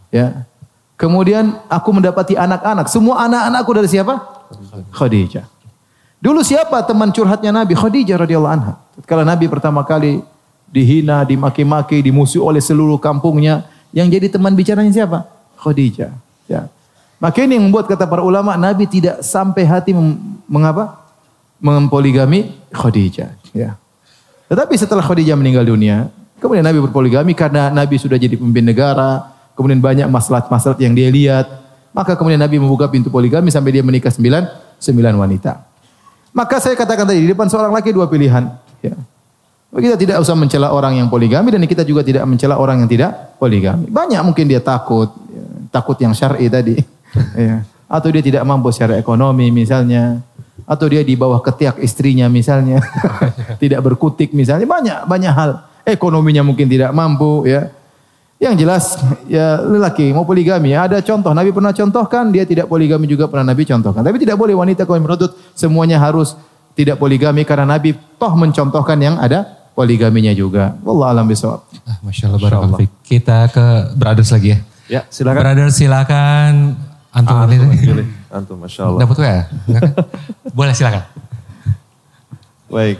Ya. 0.09 0.49
Kemudian 0.97 1.61
aku 1.69 1.93
mendapati 1.93 2.39
anak-anak. 2.39 2.89
Semua 2.89 3.29
anak-anakku 3.29 3.71
dari 3.77 3.89
siapa? 3.91 4.15
Khadijah. 4.97 5.45
Dulu 6.25 6.41
siapa 6.41 6.81
teman 6.89 7.13
curhatnya 7.13 7.53
Nabi? 7.53 7.77
Khadijah 7.77 8.17
radhiyallahu 8.17 8.55
anha. 8.57 8.81
Kalau 9.05 9.27
Nabi 9.27 9.45
pertama 9.45 9.85
kali 9.85 10.25
dihina, 10.73 11.21
dimaki-maki, 11.29 12.01
dimusuhi 12.01 12.41
oleh 12.41 12.65
seluruh 12.65 12.97
kampungnya, 12.97 13.69
yang 13.93 14.09
jadi 14.09 14.33
teman 14.33 14.57
bicaranya 14.57 14.89
siapa? 14.89 15.29
Khadijah. 15.61 16.17
Ya. 16.49 16.73
Maka 17.21 17.45
ini 17.45 17.61
yang 17.61 17.69
membuat 17.69 17.93
kata 17.93 18.09
para 18.09 18.25
ulama 18.25 18.57
Nabi 18.57 18.89
tidak 18.89 19.21
sampai 19.21 19.69
hati 19.69 19.93
mengapa? 20.49 21.04
Mempoligami 21.65 22.53
Khadijah. 22.69 23.33
Ya. 23.57 23.81
Tetapi 24.53 24.77
setelah 24.77 25.01
Khadijah 25.01 25.33
meninggal 25.33 25.65
dunia, 25.65 26.13
kemudian 26.37 26.61
Nabi 26.61 26.85
berpoligami 26.85 27.33
karena 27.33 27.73
Nabi 27.73 27.97
sudah 27.97 28.21
jadi 28.21 28.37
pemimpin 28.37 28.69
negara, 28.69 29.33
kemudian 29.57 29.81
banyak 29.81 30.05
masalah-masalah 30.13 30.77
yang 30.77 30.93
dia 30.93 31.09
lihat, 31.09 31.49
maka 31.97 32.19
kemudian 32.19 32.37
Nabi 32.37 32.61
membuka 32.61 32.85
pintu 32.93 33.09
poligami 33.09 33.49
sampai 33.49 33.81
dia 33.81 33.83
menikah 33.87 34.13
sembilan, 34.13 34.77
sembilan 34.77 35.15
wanita. 35.17 35.53
Maka 36.35 36.59
saya 36.59 36.75
katakan 36.75 37.07
tadi 37.07 37.25
di 37.25 37.31
depan 37.31 37.47
seorang 37.47 37.71
laki 37.71 37.95
dua 37.95 38.11
pilihan. 38.11 38.45
Ya. 38.83 38.99
Kita 39.75 39.99
tidak 39.99 40.23
usah 40.23 40.39
mencela 40.39 40.71
orang 40.71 40.99
yang 40.99 41.11
poligami 41.11 41.51
dan 41.51 41.63
kita 41.67 41.83
juga 41.83 42.07
tidak 42.07 42.23
mencela 42.27 42.59
orang 42.59 42.83
yang 42.83 42.91
tidak 42.91 43.35
poligami. 43.39 43.91
Banyak 43.91 44.23
mungkin 44.23 44.47
dia 44.47 44.63
takut, 44.63 45.11
ya, 45.31 45.47
takut 45.75 45.99
yang 45.99 46.15
syar'i 46.15 46.47
tadi, 46.47 46.79
ya. 47.35 47.67
atau 47.91 48.09
dia 48.11 48.23
tidak 48.23 48.47
mampu 48.47 48.71
secara 48.71 48.95
ekonomi 48.99 49.51
misalnya, 49.51 50.23
atau 50.63 50.87
dia 50.87 51.03
di 51.03 51.19
bawah 51.19 51.43
ketiak 51.43 51.83
istrinya 51.83 52.31
misalnya, 52.31 52.79
tidak 53.63 53.83
berkutik 53.83 54.31
misalnya, 54.31 54.65
banyak 54.65 54.99
banyak 55.05 55.33
hal. 55.35 55.51
Ekonominya 55.85 56.41
mungkin 56.41 56.71
tidak 56.71 56.95
mampu, 56.95 57.45
ya. 57.45 57.69
Yang 58.39 58.55
jelas 58.67 58.85
ya 59.31 59.63
lelaki 59.63 60.11
mau 60.11 60.27
poligami 60.27 60.75
ada 60.75 60.99
contoh 61.01 61.31
Nabi 61.33 61.55
pernah 61.55 61.71
contohkan 61.71 62.29
dia 62.29 62.43
tidak 62.45 62.67
poligami 62.67 63.07
juga 63.07 63.31
pernah 63.31 63.55
Nabi 63.55 63.63
contohkan 63.63 64.03
tapi 64.05 64.21
tidak 64.21 64.37
boleh 64.37 64.53
wanita 64.53 64.85
kalau 64.85 65.01
menuntut 65.01 65.39
semuanya 65.55 66.03
harus 66.03 66.35
tidak 66.75 66.99
poligami 66.99 67.47
karena 67.47 67.79
Nabi 67.79 67.95
toh 67.95 68.35
mencontohkan 68.35 68.99
yang 68.99 69.17
ada 69.23 69.65
poligaminya 69.73 70.35
juga. 70.35 70.75
Wallah 70.83 71.15
alam 71.15 71.27
bisawab. 71.31 71.67
Ah, 71.87 71.99
Masya 72.03 72.31
Allah, 72.31 72.41
barakallahu 72.43 72.81
fiik. 72.83 72.91
Kita 73.07 73.39
ke 73.51 73.65
brothers 73.99 74.31
lagi 74.35 74.49
ya. 74.55 74.59
Ya 74.91 75.01
silakan. 75.09 75.41
Brothers 75.41 75.75
silakan. 75.79 76.53
Antum 77.15 77.35
Ah, 77.39 77.47
pilih. 77.47 78.07
Antum, 78.35 78.59
Masya 78.59 78.83
Allah. 78.85 79.01
Dapat 79.01 79.17
WA? 79.17 79.39
Enggak 79.65 79.81
kan? 79.81 79.93
Boleh 80.51 80.75
silakan. 80.75 81.03
Baik. 82.67 82.99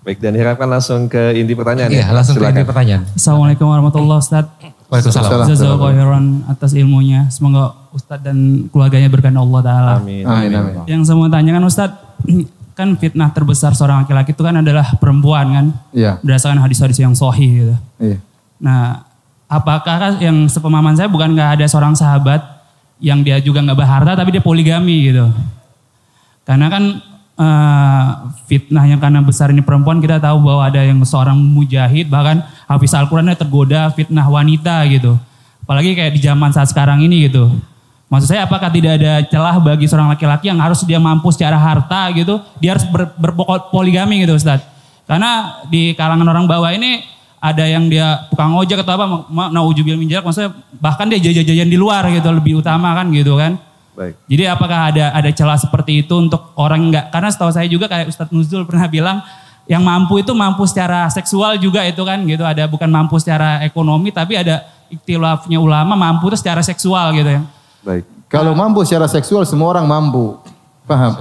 Baik, 0.00 0.18
dan 0.22 0.32
harapkan 0.32 0.70
langsung 0.70 1.10
ke 1.10 1.34
inti 1.34 1.52
pertanyaan 1.52 1.90
Iya, 1.90 2.06
ya. 2.06 2.14
langsung 2.14 2.34
ke 2.34 2.40
Silakan. 2.40 2.56
inti 2.56 2.64
pertanyaan. 2.64 3.02
Assalamualaikum 3.12 3.66
warahmatullahi 3.66 4.20
Ustaz. 4.22 4.46
Waalaikumsalam. 4.86 5.50
Jazakallahu 5.50 5.82
khairan 5.82 6.24
atas 6.46 6.70
ilmunya. 6.72 7.26
Semoga 7.26 7.74
Ustaz 7.90 8.22
dan 8.22 8.70
keluarganya 8.70 9.10
berkahi 9.10 9.34
Allah 9.34 9.60
Ta'ala. 9.60 9.92
Amin. 9.98 10.22
Amin 10.22 10.54
amin. 10.54 10.74
Yang 10.86 11.10
saya 11.10 11.18
mau 11.18 11.26
tanyakan 11.26 11.64
Ustaz, 11.66 11.90
kan 12.78 12.88
fitnah 12.94 13.34
terbesar 13.34 13.74
seorang 13.74 14.06
laki-laki 14.06 14.30
itu 14.30 14.42
kan 14.46 14.54
adalah 14.62 14.94
perempuan 14.96 15.46
kan? 15.50 15.66
Iya. 15.90 16.22
Berdasarkan 16.22 16.62
hadis-hadis 16.62 17.02
yang 17.02 17.18
sahih 17.18 17.50
gitu. 17.50 17.74
Iya. 17.98 18.18
Nah, 18.62 19.05
apakah 19.46 20.18
yang 20.18 20.50
sepemahaman 20.50 20.98
saya 20.98 21.06
bukan 21.10 21.34
nggak 21.34 21.60
ada 21.60 21.66
seorang 21.66 21.94
sahabat 21.94 22.42
yang 22.98 23.22
dia 23.22 23.38
juga 23.42 23.62
nggak 23.62 23.78
berharta 23.78 24.12
tapi 24.18 24.34
dia 24.34 24.42
poligami 24.42 25.10
gitu. 25.10 25.30
Karena 26.46 26.66
kan 26.70 26.84
eh, 27.38 28.06
fitnah 28.46 28.84
yang 28.86 29.00
karena 29.02 29.20
besar 29.22 29.50
ini 29.50 29.62
perempuan 29.62 29.98
kita 29.98 30.22
tahu 30.22 30.42
bahwa 30.42 30.62
ada 30.66 30.82
yang 30.82 30.98
seorang 31.02 31.36
mujahid 31.36 32.06
bahkan 32.06 32.42
hafiz 32.66 32.94
Al-Qur'annya 32.94 33.34
tergoda 33.34 33.90
fitnah 33.94 34.26
wanita 34.26 34.86
gitu. 34.90 35.18
Apalagi 35.66 35.98
kayak 35.98 36.14
di 36.14 36.20
zaman 36.22 36.54
saat 36.54 36.70
sekarang 36.70 37.02
ini 37.02 37.26
gitu. 37.26 37.50
Maksud 38.06 38.30
saya 38.30 38.46
apakah 38.46 38.70
tidak 38.70 39.02
ada 39.02 39.18
celah 39.26 39.58
bagi 39.58 39.90
seorang 39.90 40.14
laki-laki 40.14 40.46
yang 40.46 40.62
harus 40.62 40.86
dia 40.86 41.02
mampu 41.02 41.34
secara 41.34 41.58
harta 41.58 42.06
gitu, 42.14 42.38
dia 42.62 42.78
harus 42.78 42.86
ber, 42.86 43.10
berpoligami 43.18 44.22
gitu 44.22 44.38
Ustaz. 44.38 44.62
Karena 45.10 45.58
di 45.66 45.90
kalangan 45.98 46.22
orang 46.22 46.46
bawah 46.46 46.70
ini 46.70 47.02
ada 47.52 47.64
yang 47.66 47.86
dia 47.86 48.26
tukang 48.32 48.54
ojek 48.56 48.82
atau 48.82 48.92
apa, 48.98 49.06
ma- 49.30 49.50
naujubil 49.50 49.94
minjak, 49.94 50.22
maksudnya 50.22 50.54
bahkan 50.82 51.06
dia 51.06 51.22
jajan-jajan 51.22 51.68
di 51.70 51.78
luar 51.78 52.06
gitu 52.10 52.26
lebih 52.30 52.58
utama 52.62 52.94
kan 52.96 53.06
gitu 53.14 53.38
kan. 53.38 53.58
Baik. 53.96 54.14
Jadi 54.28 54.44
apakah 54.44 54.92
ada 54.92 55.08
ada 55.16 55.30
celah 55.32 55.56
seperti 55.56 56.04
itu 56.04 56.14
untuk 56.20 56.52
orang 56.60 56.92
enggak? 56.92 57.08
Karena 57.08 57.32
setahu 57.32 57.48
saya 57.48 57.64
juga 57.64 57.88
kayak 57.88 58.12
Ustadz 58.12 58.28
Nuzul 58.28 58.68
pernah 58.68 58.84
bilang 58.92 59.24
yang 59.64 59.80
mampu 59.80 60.20
itu 60.20 60.36
mampu 60.36 60.68
secara 60.68 61.08
seksual 61.08 61.56
juga 61.56 61.80
itu 61.88 62.04
kan 62.04 62.20
gitu. 62.28 62.44
Ada 62.44 62.68
bukan 62.68 62.92
mampu 62.92 63.16
secara 63.16 63.64
ekonomi 63.64 64.12
tapi 64.12 64.36
ada 64.36 64.68
ikhtilafnya 64.92 65.56
ulama 65.56 65.96
mampu 65.96 66.28
itu 66.28 66.36
secara 66.36 66.60
seksual 66.60 67.16
gitu 67.16 67.40
ya. 67.40 67.42
Baik. 67.80 68.04
Kalau 68.28 68.52
mampu 68.52 68.84
secara 68.84 69.08
seksual 69.08 69.48
semua 69.48 69.72
orang 69.72 69.88
mampu. 69.88 70.36
Paham? 70.84 71.16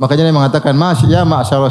Makanya 0.00 0.22
dia 0.24 0.34
mengatakan, 0.34 0.72
"Mas 0.72 1.02
ya 1.04 1.26
ma'syarah 1.26 1.68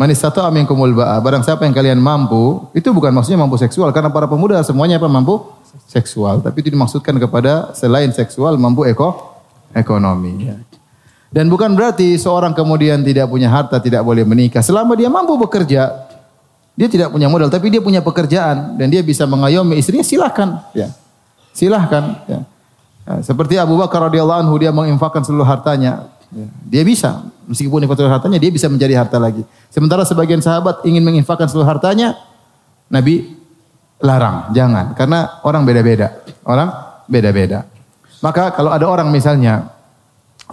syabab, 0.00 0.08
Man 0.08 0.08
istata'a 0.08 0.48
minkumul 0.48 0.96
ba'a. 0.96 1.20
Barang 1.20 1.44
siapa 1.44 1.68
yang 1.68 1.76
kalian 1.76 2.00
mampu, 2.00 2.72
itu 2.72 2.88
bukan 2.88 3.12
maksudnya 3.12 3.44
mampu 3.44 3.60
seksual 3.60 3.92
karena 3.92 4.08
para 4.08 4.24
pemuda 4.24 4.56
semuanya 4.64 4.96
apa 4.96 5.12
mampu 5.12 5.44
seksual, 5.86 6.40
tapi 6.40 6.64
itu 6.64 6.72
dimaksudkan 6.72 7.20
kepada 7.20 7.76
selain 7.76 8.08
seksual 8.16 8.56
mampu 8.56 8.88
eko 8.88 9.36
ekonomi 9.76 10.48
ya. 10.48 10.56
Dan 11.30 11.46
bukan 11.46 11.78
berarti 11.78 12.18
seorang 12.18 12.50
kemudian 12.56 13.06
tidak 13.06 13.30
punya 13.30 13.46
harta 13.46 13.78
tidak 13.78 14.02
boleh 14.02 14.26
menikah 14.26 14.64
selama 14.66 14.98
dia 14.98 15.06
mampu 15.06 15.38
bekerja. 15.38 16.10
Dia 16.74 16.88
tidak 16.88 17.12
punya 17.12 17.28
modal 17.28 17.52
tapi 17.52 17.68
dia 17.70 17.78
punya 17.78 18.00
pekerjaan 18.00 18.74
dan 18.80 18.88
dia 18.88 19.04
bisa 19.04 19.28
mengayomi 19.28 19.78
istrinya 19.78 20.02
silahkan 20.02 20.64
ya. 20.74 20.90
Silahkan 21.54 22.24
ya. 22.26 22.40
Ya, 23.06 23.14
Seperti 23.22 23.60
Abu 23.60 23.78
Bakar 23.78 24.10
radhiyallahu 24.10 24.42
anhu 24.42 24.54
dia 24.58 24.74
menginfakkan 24.74 25.22
seluruh 25.22 25.46
hartanya. 25.46 26.08
Ya, 26.30 26.46
Dia 26.70 26.82
bisa 26.86 27.26
meskipun 27.50 27.82
seluruh 27.82 28.14
hartanya 28.14 28.38
dia 28.38 28.54
bisa 28.54 28.70
menjadi 28.70 29.02
harta 29.02 29.18
lagi. 29.18 29.42
Sementara 29.74 30.06
sebagian 30.06 30.38
sahabat 30.38 30.86
ingin 30.86 31.02
menginfakkan 31.02 31.50
seluruh 31.50 31.66
hartanya, 31.66 32.14
Nabi 32.86 33.34
larang, 33.98 34.54
jangan 34.54 34.94
karena 34.94 35.42
orang 35.42 35.66
beda-beda. 35.66 36.22
Orang 36.46 36.70
beda-beda. 37.10 37.66
Maka 38.22 38.54
kalau 38.54 38.70
ada 38.70 38.86
orang 38.86 39.10
misalnya 39.10 39.74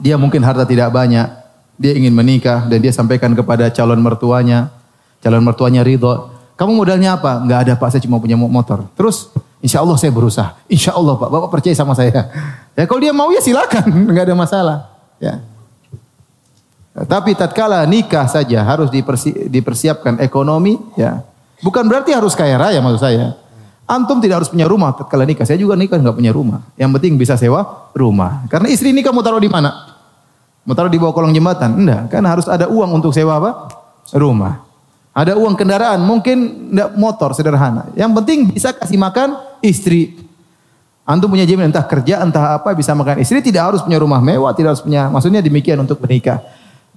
dia 0.02 0.18
mungkin 0.18 0.42
harta 0.42 0.66
tidak 0.66 0.90
banyak, 0.90 1.30
dia 1.78 1.94
ingin 1.94 2.14
menikah 2.14 2.66
dan 2.66 2.82
dia 2.82 2.90
sampaikan 2.90 3.38
kepada 3.38 3.70
calon 3.70 4.02
mertuanya, 4.02 4.74
calon 5.22 5.46
mertuanya 5.46 5.86
ridho. 5.86 6.34
Kamu 6.58 6.74
modalnya 6.74 7.22
apa? 7.22 7.38
Enggak 7.38 7.60
ada 7.70 7.74
pak, 7.78 7.94
saya 7.94 8.02
cuma 8.02 8.18
punya 8.18 8.34
motor. 8.34 8.90
Terus, 8.98 9.30
insya 9.62 9.86
Allah 9.86 9.94
saya 9.94 10.10
berusaha. 10.10 10.58
Insya 10.66 10.98
Allah 10.98 11.14
pak, 11.14 11.30
bapak 11.30 11.50
percaya 11.54 11.78
sama 11.78 11.94
saya. 11.94 12.12
Ya 12.78 12.86
kalau 12.86 13.02
dia 13.02 13.10
mau 13.10 13.26
ya 13.34 13.42
silakan, 13.42 13.90
enggak 14.14 14.30
ada 14.30 14.38
masalah. 14.38 14.78
Ya. 15.18 15.42
Tapi 17.06 17.38
tatkala 17.38 17.86
nikah 17.86 18.26
saja 18.26 18.66
harus 18.66 18.90
dipersi- 18.90 19.46
dipersiapkan 19.46 20.18
ekonomi, 20.18 20.82
ya. 20.98 21.22
Bukan 21.62 21.86
berarti 21.86 22.14
harus 22.14 22.34
kaya 22.34 22.58
raya 22.58 22.82
maksud 22.82 23.02
saya. 23.02 23.38
Antum 23.86 24.18
tidak 24.18 24.42
harus 24.42 24.50
punya 24.50 24.66
rumah 24.66 24.98
tatkala 24.98 25.22
nikah. 25.22 25.46
Saya 25.46 25.62
juga 25.62 25.78
nikah 25.78 26.02
nggak 26.02 26.18
punya 26.18 26.34
rumah. 26.34 26.66
Yang 26.74 26.98
penting 26.98 27.14
bisa 27.22 27.38
sewa 27.38 27.90
rumah. 27.94 28.50
Karena 28.50 28.68
istri 28.74 28.90
nikah 28.92 29.14
mau 29.14 29.22
taruh 29.22 29.38
di 29.38 29.48
mana? 29.48 29.94
Mau 30.66 30.74
taruh 30.74 30.90
di 30.90 30.98
bawah 30.98 31.14
kolong 31.14 31.32
jembatan? 31.32 31.78
Enggak, 31.78 32.18
kan 32.18 32.24
harus 32.28 32.50
ada 32.50 32.68
uang 32.68 33.00
untuk 33.00 33.14
sewa 33.14 33.40
apa? 33.40 33.72
Rumah. 34.12 34.66
Ada 35.16 35.40
uang 35.40 35.56
kendaraan, 35.56 36.02
mungkin 36.04 36.70
enggak 36.74 36.90
motor 36.98 37.30
sederhana. 37.38 37.88
Yang 37.94 38.12
penting 38.22 38.40
bisa 38.52 38.74
kasih 38.74 39.00
makan 39.00 39.38
istri. 39.64 40.18
Antum 41.08 41.32
punya 41.32 41.48
jaminan 41.48 41.72
entah 41.72 41.88
kerja, 41.88 42.20
entah 42.20 42.60
apa 42.60 42.76
bisa 42.76 42.92
makan 42.92 43.24
istri, 43.24 43.40
tidak 43.40 43.72
harus 43.72 43.82
punya 43.86 43.96
rumah 43.96 44.20
mewah, 44.20 44.52
tidak 44.52 44.76
harus 44.76 44.84
punya, 44.84 45.08
maksudnya 45.08 45.40
demikian 45.40 45.80
untuk 45.80 46.04
menikah. 46.04 46.44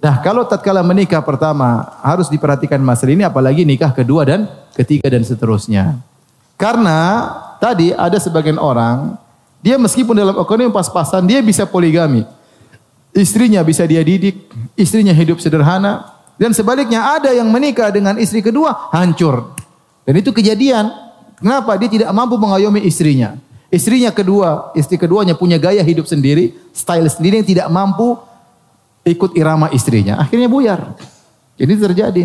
Nah, 0.00 0.16
kalau 0.24 0.48
tatkala 0.48 0.80
menikah 0.80 1.20
pertama 1.20 1.92
harus 2.00 2.32
diperhatikan 2.32 2.80
masalah 2.80 3.12
ini 3.12 3.24
apalagi 3.24 3.68
nikah 3.68 3.92
kedua 3.92 4.24
dan 4.24 4.48
ketiga 4.72 5.12
dan 5.12 5.20
seterusnya. 5.20 6.00
Karena 6.56 7.28
tadi 7.60 7.92
ada 7.92 8.16
sebagian 8.16 8.56
orang 8.56 9.20
dia 9.60 9.76
meskipun 9.76 10.16
dalam 10.16 10.40
ekonomi 10.40 10.72
pas-pasan 10.72 11.28
dia 11.28 11.44
bisa 11.44 11.68
poligami. 11.68 12.24
Istrinya 13.12 13.60
bisa 13.60 13.84
dia 13.84 14.00
didik, 14.00 14.48
istrinya 14.72 15.12
hidup 15.12 15.36
sederhana 15.36 16.16
dan 16.40 16.56
sebaliknya 16.56 17.20
ada 17.20 17.36
yang 17.36 17.52
menikah 17.52 17.92
dengan 17.92 18.16
istri 18.16 18.40
kedua 18.40 18.88
hancur. 18.96 19.52
Dan 20.08 20.16
itu 20.16 20.32
kejadian. 20.32 20.88
Kenapa? 21.36 21.76
Dia 21.76 21.92
tidak 21.92 22.08
mampu 22.16 22.40
mengayomi 22.40 22.80
istrinya. 22.88 23.36
Istrinya 23.68 24.08
kedua, 24.10 24.72
istri 24.72 24.96
keduanya 24.96 25.36
punya 25.36 25.60
gaya 25.60 25.84
hidup 25.84 26.08
sendiri, 26.08 26.56
style 26.72 27.06
sendiri 27.12 27.44
yang 27.44 27.48
tidak 27.48 27.68
mampu 27.68 28.16
ikut 29.02 29.32
irama 29.34 29.68
istrinya. 29.70 30.18
Akhirnya 30.18 30.46
buyar. 30.46 30.94
Ini 31.56 31.72
terjadi. 31.76 32.24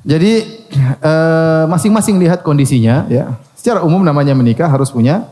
Jadi 0.00 0.32
eh, 1.00 1.64
masing-masing 1.68 2.16
lihat 2.16 2.40
kondisinya 2.40 3.04
ya. 3.06 3.36
Secara 3.52 3.84
umum 3.84 4.00
namanya 4.00 4.32
menikah 4.32 4.64
harus 4.64 4.88
punya 4.88 5.28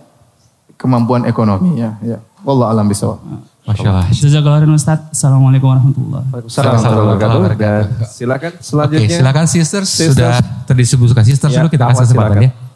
kemampuan 0.77 1.25
ekonomi 1.25 1.81
ya. 1.81 1.97
ya. 2.05 2.19
Wallah 2.45 2.71
alam 2.71 2.85
bisawab. 2.87 3.19
Masya 3.65 3.89
Allah. 3.89 4.05
Jazakallah 4.09 4.61
khairan 4.61 4.77
Ustaz. 4.77 5.01
Assalamualaikum 5.13 5.69
warahmatullahi 5.69 6.25
Waalaikumsalam 6.29 6.73
warahmatullahi 6.73 7.41
wabarakatuh. 7.41 7.85
Dan 7.97 8.09
silakan 8.09 8.51
Oke, 8.53 8.65
selanjutnya. 8.65 9.09
silakan 9.17 9.45
sisters, 9.49 9.89
Sisters. 9.89 10.17
sudah 10.17 10.33
tadi 10.65 10.81
disebutkan 10.85 11.23
sisters 11.25 11.53
Ya, 11.53 11.61
dulu 11.65 11.69
kita 11.73 11.85
kasih 11.89 12.05
kesempatan 12.05 12.33
silakan. 12.33 12.45
ya. 12.45 12.68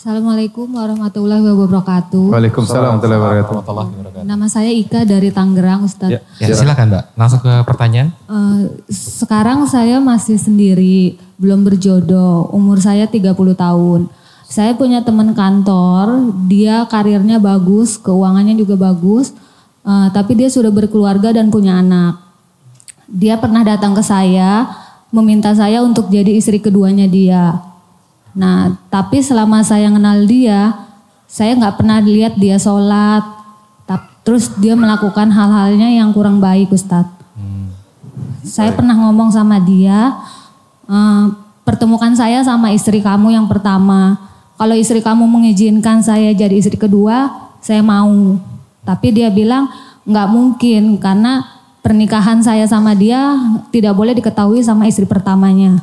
Assalamualaikum 0.00 0.64
warahmatullahi 0.64 1.44
wabarakatuh. 1.44 2.32
Waalaikumsalam 2.32 3.04
warahmatullahi 3.04 3.20
wabarakatuh. 3.20 4.24
Nama 4.24 4.46
saya 4.48 4.72
Ika 4.72 5.04
dari 5.04 5.28
Tangerang, 5.28 5.84
Ustadz. 5.84 6.40
Ya. 6.40 6.48
Ya, 6.48 6.56
silakan 6.56 6.88
Mbak. 6.88 7.04
Langsung 7.20 7.44
ke 7.44 7.52
pertanyaan. 7.68 8.08
Eh, 8.08 8.80
sekarang 8.88 9.68
saya 9.68 10.00
masih 10.00 10.40
sendiri, 10.40 11.20
belum 11.36 11.68
berjodoh. 11.68 12.48
Umur 12.48 12.80
saya 12.80 13.12
30 13.12 13.52
tahun. 13.52 14.08
Saya 14.48 14.72
punya 14.72 15.04
teman 15.04 15.36
kantor, 15.36 16.32
dia 16.48 16.88
karirnya 16.88 17.36
bagus, 17.36 18.00
keuangannya 18.00 18.56
juga 18.56 18.80
bagus. 18.80 19.36
eh, 19.84 20.08
tapi 20.16 20.32
dia 20.32 20.48
sudah 20.48 20.72
berkeluarga 20.72 21.28
dan 21.28 21.52
punya 21.52 21.76
anak. 21.76 22.24
Dia 23.04 23.36
pernah 23.36 23.60
datang 23.68 23.92
ke 23.92 24.00
saya, 24.00 24.64
meminta 25.12 25.52
saya 25.52 25.84
untuk 25.84 26.08
jadi 26.08 26.40
istri 26.40 26.56
keduanya 26.56 27.04
dia. 27.04 27.68
Nah, 28.34 28.78
tapi 28.90 29.22
selama 29.22 29.62
saya 29.66 29.90
kenal 29.90 30.22
dia, 30.26 30.74
saya 31.26 31.54
nggak 31.58 31.76
pernah 31.80 31.98
lihat 32.02 32.38
dia 32.38 32.58
sholat. 32.58 33.40
Terus 34.20 34.52
dia 34.60 34.76
melakukan 34.76 35.32
hal-halnya 35.32 35.88
yang 35.96 36.12
kurang 36.12 36.44
baik, 36.44 36.68
Ustadz. 36.70 37.08
Saya 38.44 38.72
pernah 38.76 38.92
ngomong 38.92 39.32
sama 39.32 39.56
dia, 39.60 40.12
"Eh, 40.84 41.24
pertemukan 41.64 42.12
saya 42.12 42.44
sama 42.44 42.70
istri 42.70 43.00
kamu 43.00 43.32
yang 43.32 43.46
pertama. 43.48 44.20
Kalau 44.60 44.76
istri 44.76 45.00
kamu 45.00 45.24
mengizinkan 45.24 46.04
saya 46.04 46.36
jadi 46.36 46.52
istri 46.52 46.76
kedua, 46.76 47.32
saya 47.64 47.80
mau. 47.80 48.36
Tapi 48.84 49.08
dia 49.08 49.32
bilang 49.32 49.72
nggak 50.04 50.28
mungkin 50.28 51.00
karena 51.00 51.44
pernikahan 51.80 52.44
saya 52.44 52.68
sama 52.68 52.92
dia 52.92 53.40
tidak 53.72 53.96
boleh 53.96 54.12
diketahui 54.12 54.60
sama 54.60 54.84
istri 54.84 55.08
pertamanya. 55.08 55.80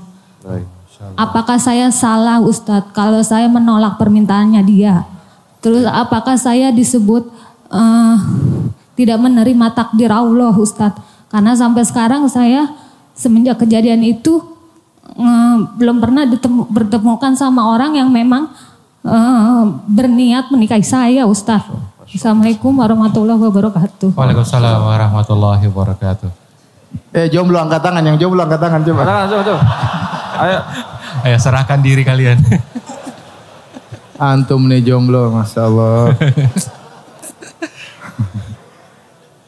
Apakah 1.14 1.62
saya 1.62 1.94
salah 1.94 2.42
Ustadz 2.42 2.90
kalau 2.94 3.22
saya 3.22 3.46
menolak 3.46 4.02
permintaannya 4.02 4.62
dia? 4.66 5.06
Terus 5.62 5.86
apakah 5.86 6.38
saya 6.38 6.74
disebut 6.74 7.30
eh, 7.70 8.16
tidak 8.98 9.18
menerima 9.22 9.78
takdir 9.78 10.10
Allah 10.10 10.54
Ustadz? 10.54 11.02
Karena 11.30 11.54
sampai 11.54 11.86
sekarang 11.86 12.26
saya 12.32 12.72
semenjak 13.14 13.62
kejadian 13.62 14.02
itu 14.02 14.42
eh, 15.14 15.58
belum 15.78 16.02
pernah 16.02 16.26
ditemu, 16.26 16.66
bertemukan 16.66 17.34
sama 17.38 17.70
orang 17.78 17.94
yang 17.94 18.10
memang 18.10 18.50
eh, 19.06 19.64
berniat 19.86 20.50
menikahi 20.50 20.86
saya 20.86 21.30
Ustadz. 21.30 21.78
Assalamualaikum 22.08 22.74
warahmatullahi 22.74 23.38
wabarakatuh. 23.38 24.16
Waalaikumsalam 24.18 24.82
warahmatullahi 24.82 25.68
wabarakatuh. 25.70 26.30
Eh 27.12 27.28
jomblo 27.28 27.60
angkat 27.60 27.84
tangan, 27.84 28.02
yang 28.02 28.18
jomblo 28.18 28.48
angkat 28.48 28.64
tangan 28.64 28.82
coba. 28.82 29.02
Nah, 29.04 29.26
coba, 29.28 29.44
coba. 29.44 29.62
Ayo. 30.38 30.60
Ayo 31.26 31.38
serahkan 31.42 31.82
diri 31.82 32.06
kalian. 32.06 32.38
Antum 34.18 34.66
nih 34.66 34.82
jomblo, 34.82 35.30
masya 35.34 35.70
Allah. 35.70 36.14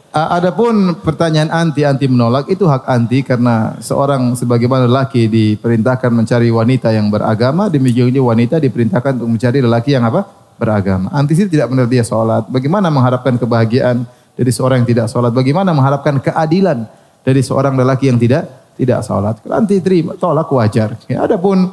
Adapun 0.10 0.98
pertanyaan 1.06 1.54
anti 1.54 1.86
anti 1.86 2.10
menolak 2.10 2.50
itu 2.50 2.66
hak 2.66 2.90
anti 2.90 3.22
karena 3.22 3.78
seorang 3.78 4.34
sebagaimana 4.34 4.90
lelaki 4.90 5.30
diperintahkan 5.30 6.10
mencari 6.10 6.50
wanita 6.50 6.90
yang 6.90 7.14
beragama 7.14 7.70
demikian 7.70 8.10
juga 8.10 8.34
wanita 8.34 8.58
diperintahkan 8.58 9.22
untuk 9.22 9.38
mencari 9.38 9.62
lelaki 9.62 9.94
yang 9.94 10.10
apa 10.10 10.26
beragama. 10.60 11.14
Anti 11.14 11.38
sih 11.38 11.46
tidak 11.48 11.72
benar 11.72 11.88
dia 11.88 12.02
sholat. 12.02 12.50
Bagaimana 12.52 12.92
mengharapkan 12.92 13.38
kebahagiaan 13.38 14.04
dari 14.34 14.52
seorang 14.52 14.84
yang 14.84 14.90
tidak 14.92 15.08
sholat? 15.14 15.32
Bagaimana 15.32 15.72
mengharapkan 15.72 16.20
keadilan 16.20 16.90
dari 17.24 17.40
seorang 17.40 17.78
lelaki 17.80 18.12
yang 18.12 18.20
tidak 18.20 18.59
tidak 18.80 19.04
sholat? 19.04 19.36
Kalau 19.44 19.60
anti 19.60 19.84
terima 19.84 20.16
tolak 20.16 20.48
wajar. 20.48 20.96
Ya, 21.12 21.28
adapun 21.28 21.68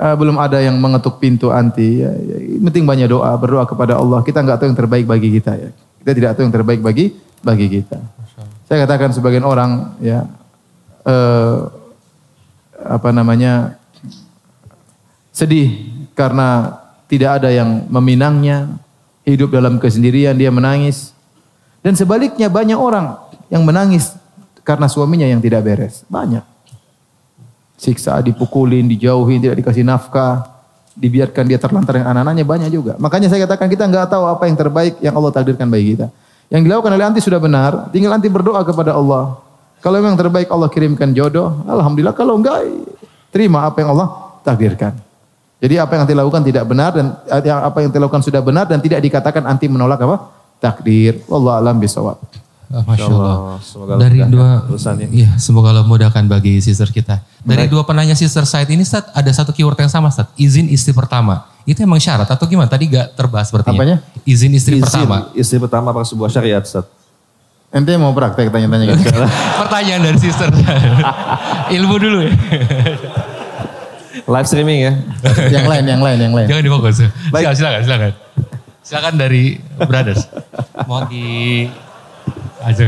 Eh, 0.00 0.16
belum 0.16 0.40
ada 0.40 0.56
yang 0.64 0.80
mengetuk 0.80 1.20
pintu 1.20 1.52
anti. 1.52 2.00
Ya, 2.00 2.08
ya, 2.08 2.56
penting 2.64 2.88
banyak 2.88 3.12
doa, 3.12 3.36
berdoa 3.36 3.68
kepada 3.68 4.00
Allah. 4.00 4.24
Kita 4.24 4.40
nggak 4.40 4.56
tahu 4.56 4.68
yang 4.72 4.78
terbaik 4.80 5.04
bagi 5.04 5.28
kita 5.28 5.52
ya. 5.52 5.68
Kita 6.00 6.10
tidak 6.16 6.30
tahu 6.32 6.48
yang 6.48 6.54
terbaik 6.56 6.80
bagi 6.80 7.12
bagi 7.44 7.68
kita. 7.68 8.00
Saya 8.64 8.88
katakan 8.88 9.12
sebagian 9.12 9.44
orang 9.44 9.92
ya 10.00 10.24
eh, 11.04 11.56
apa 12.80 13.12
namanya 13.12 13.76
sedih 15.36 15.68
karena 16.16 16.80
tidak 17.04 17.44
ada 17.44 17.52
yang 17.52 17.84
meminangnya, 17.92 18.72
hidup 19.28 19.52
dalam 19.52 19.76
kesendirian 19.76 20.32
dia 20.32 20.48
menangis. 20.48 21.12
Dan 21.84 21.92
sebaliknya 21.92 22.48
banyak 22.48 22.80
orang 22.80 23.20
yang 23.52 23.68
menangis 23.68 24.16
karena 24.62 24.86
suaminya 24.86 25.26
yang 25.26 25.40
tidak 25.42 25.64
beres. 25.64 26.04
Banyak. 26.06 26.44
Siksa, 27.80 28.20
dipukulin, 28.20 28.84
dijauhin, 28.84 29.40
tidak 29.40 29.64
dikasih 29.64 29.84
nafkah, 29.88 30.44
dibiarkan 31.00 31.44
dia 31.48 31.56
terlantar 31.56 31.96
dengan 31.96 32.12
anak-anaknya 32.12 32.44
banyak 32.44 32.70
juga. 32.70 32.92
Makanya 33.00 33.32
saya 33.32 33.48
katakan 33.48 33.72
kita 33.72 33.88
nggak 33.88 34.12
tahu 34.12 34.24
apa 34.28 34.44
yang 34.44 34.56
terbaik 34.60 34.94
yang 35.00 35.16
Allah 35.16 35.32
takdirkan 35.32 35.66
bagi 35.72 35.96
kita. 35.96 36.12
Yang 36.50 36.62
dilakukan 36.66 36.90
oleh 36.92 37.06
anti 37.06 37.20
sudah 37.22 37.40
benar, 37.40 37.88
tinggal 37.94 38.12
anti 38.12 38.28
berdoa 38.28 38.60
kepada 38.66 38.92
Allah. 38.92 39.38
Kalau 39.80 39.96
memang 39.96 40.18
terbaik 40.18 40.50
Allah 40.52 40.68
kirimkan 40.68 41.16
jodoh, 41.16 41.64
alhamdulillah. 41.64 42.12
Kalau 42.12 42.36
enggak, 42.36 42.68
terima 43.32 43.64
apa 43.64 43.80
yang 43.80 43.96
Allah 43.96 44.08
takdirkan. 44.44 44.92
Jadi 45.60 45.74
apa 45.80 45.92
yang 45.96 46.02
anti 46.04 46.16
lakukan 46.16 46.42
tidak 46.44 46.64
benar 46.68 46.90
dan 46.92 47.06
eh, 47.32 47.48
apa 47.48 47.78
yang 47.80 47.88
anti 47.92 48.26
sudah 48.28 48.42
benar 48.44 48.68
dan 48.68 48.82
tidak 48.82 49.00
dikatakan 49.00 49.46
anti 49.46 49.72
menolak 49.72 50.00
apa? 50.04 50.16
Takdir. 50.60 51.24
Wallahu 51.30 51.56
alam 51.56 51.80
bisawab. 51.80 52.49
Ah, 52.70 52.86
Masya 52.86 53.10
Allah. 53.10 53.58
Semoga 53.66 53.98
Dari 53.98 54.22
Allah 54.22 54.62
dua, 54.62 55.02
iya 55.10 55.34
semoga 55.42 55.74
Allah 55.74 55.82
mudahkan 55.82 56.22
bagi 56.30 56.62
sister 56.62 56.86
kita. 56.86 57.18
Dari 57.42 57.66
dua 57.66 57.82
penanya 57.82 58.14
sister 58.14 58.46
side 58.46 58.70
ini, 58.70 58.86
Ustaz, 58.86 59.10
ada 59.10 59.30
satu 59.34 59.50
keyword 59.50 59.74
yang 59.74 59.90
sama, 59.90 60.06
Ustaz. 60.06 60.30
Izin 60.38 60.70
istri 60.70 60.94
pertama. 60.94 61.50
Itu 61.66 61.82
emang 61.82 61.98
syarat 61.98 62.30
atau 62.30 62.46
gimana? 62.46 62.70
Tadi 62.70 62.86
gak 62.86 63.18
terbahas 63.18 63.50
sepertinya. 63.50 63.74
Apanya? 63.74 63.96
Izin 64.22 64.54
istri 64.54 64.78
Izin 64.78 64.86
pertama. 64.86 65.34
istri 65.34 65.58
pertama 65.58 65.90
apa 65.90 66.06
sebuah 66.06 66.30
syariat, 66.30 66.62
Ustaz? 66.62 66.86
Ente 67.74 67.90
mau 67.98 68.14
praktek 68.14 68.54
tanya-tanya 68.54 68.94
gitu. 68.94 69.18
Pertanyaan 69.66 70.00
dari 70.06 70.18
sister. 70.22 70.46
Ilmu 71.78 71.96
dulu 71.98 72.18
ya. 72.22 72.34
Live 74.30 74.46
streaming 74.46 74.78
ya. 74.86 74.92
yang 75.50 75.66
lain, 75.66 75.84
yang 75.90 76.02
lain, 76.02 76.18
yang 76.22 76.34
lain. 76.34 76.46
Jangan 76.46 76.62
difokus. 76.62 77.02
Silakan, 77.02 77.54
silakan, 77.58 77.80
silakan. 77.82 78.12
Silakan 78.82 79.14
dari 79.18 79.58
brothers. 79.86 80.26
Mau 80.86 81.06
di 81.10 81.66
aja 82.62 82.84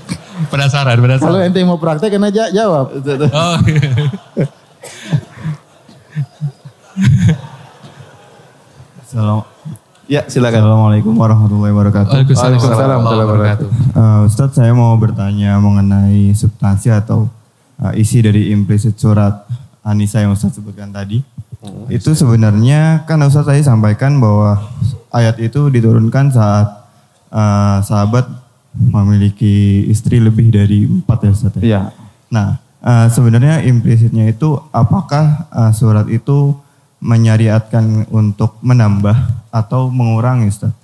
Penasaran, 0.52 0.94
Kalau 0.94 1.04
penasaran. 1.04 1.40
ente 1.44 1.58
mau 1.62 1.76
praktek 1.76 2.14
kan 2.14 2.22
aja 2.24 2.46
jawab. 2.48 2.94
Oh, 3.34 3.58
iya. 3.66 4.46
Salam- 9.04 9.46
Ya, 10.08 10.24
silakan. 10.24 10.64
Assalamualaikum 10.64 11.12
warahmatullahi 11.12 11.68
wabarakatuh. 11.68 12.08
Waalaikumsalam 12.08 12.48
Waalaikumsalam 12.56 12.80
warahmatullahi 12.80 13.28
wabarakatuh. 13.28 13.68
Uh, 13.92 14.20
Ustadz 14.24 14.56
saya 14.56 14.72
mau 14.72 14.96
bertanya 14.96 15.60
mengenai 15.60 16.32
substansi 16.32 16.88
atau 16.88 17.28
uh, 17.76 17.92
isi 17.92 18.24
dari 18.24 18.48
implisit 18.48 18.96
surat 18.96 19.44
Anisa 19.84 20.24
yang 20.24 20.32
Ustadz 20.32 20.56
sebutkan 20.56 20.88
tadi. 20.90 21.20
itu 21.90 22.14
sebenarnya 22.14 23.04
kan 23.04 23.20
Ustadz 23.20 23.52
tadi 23.52 23.60
sampaikan 23.60 24.16
bahwa 24.16 24.56
ayat 25.12 25.36
itu 25.36 25.68
diturunkan 25.68 26.32
saat 26.32 26.88
uh, 27.28 27.84
sahabat 27.84 28.32
memiliki 28.78 29.82
istri 29.90 30.22
lebih 30.22 30.54
dari 30.54 30.86
empat 30.86 31.18
ya 31.26 31.30
Ustadz. 31.34 31.58
ya? 31.58 31.62
Iya. 31.66 31.82
Nah, 32.30 32.48
eh, 32.78 33.06
sebenarnya 33.10 33.66
implisitnya 33.66 34.30
itu 34.30 34.54
apakah 34.70 35.50
eh, 35.50 35.72
surat 35.74 36.06
itu 36.06 36.54
menyariatkan 36.98 38.06
untuk 38.10 38.58
menambah 38.58 39.14
atau 39.50 39.86
mengurangi, 39.86 40.50
Ustaz? 40.50 40.74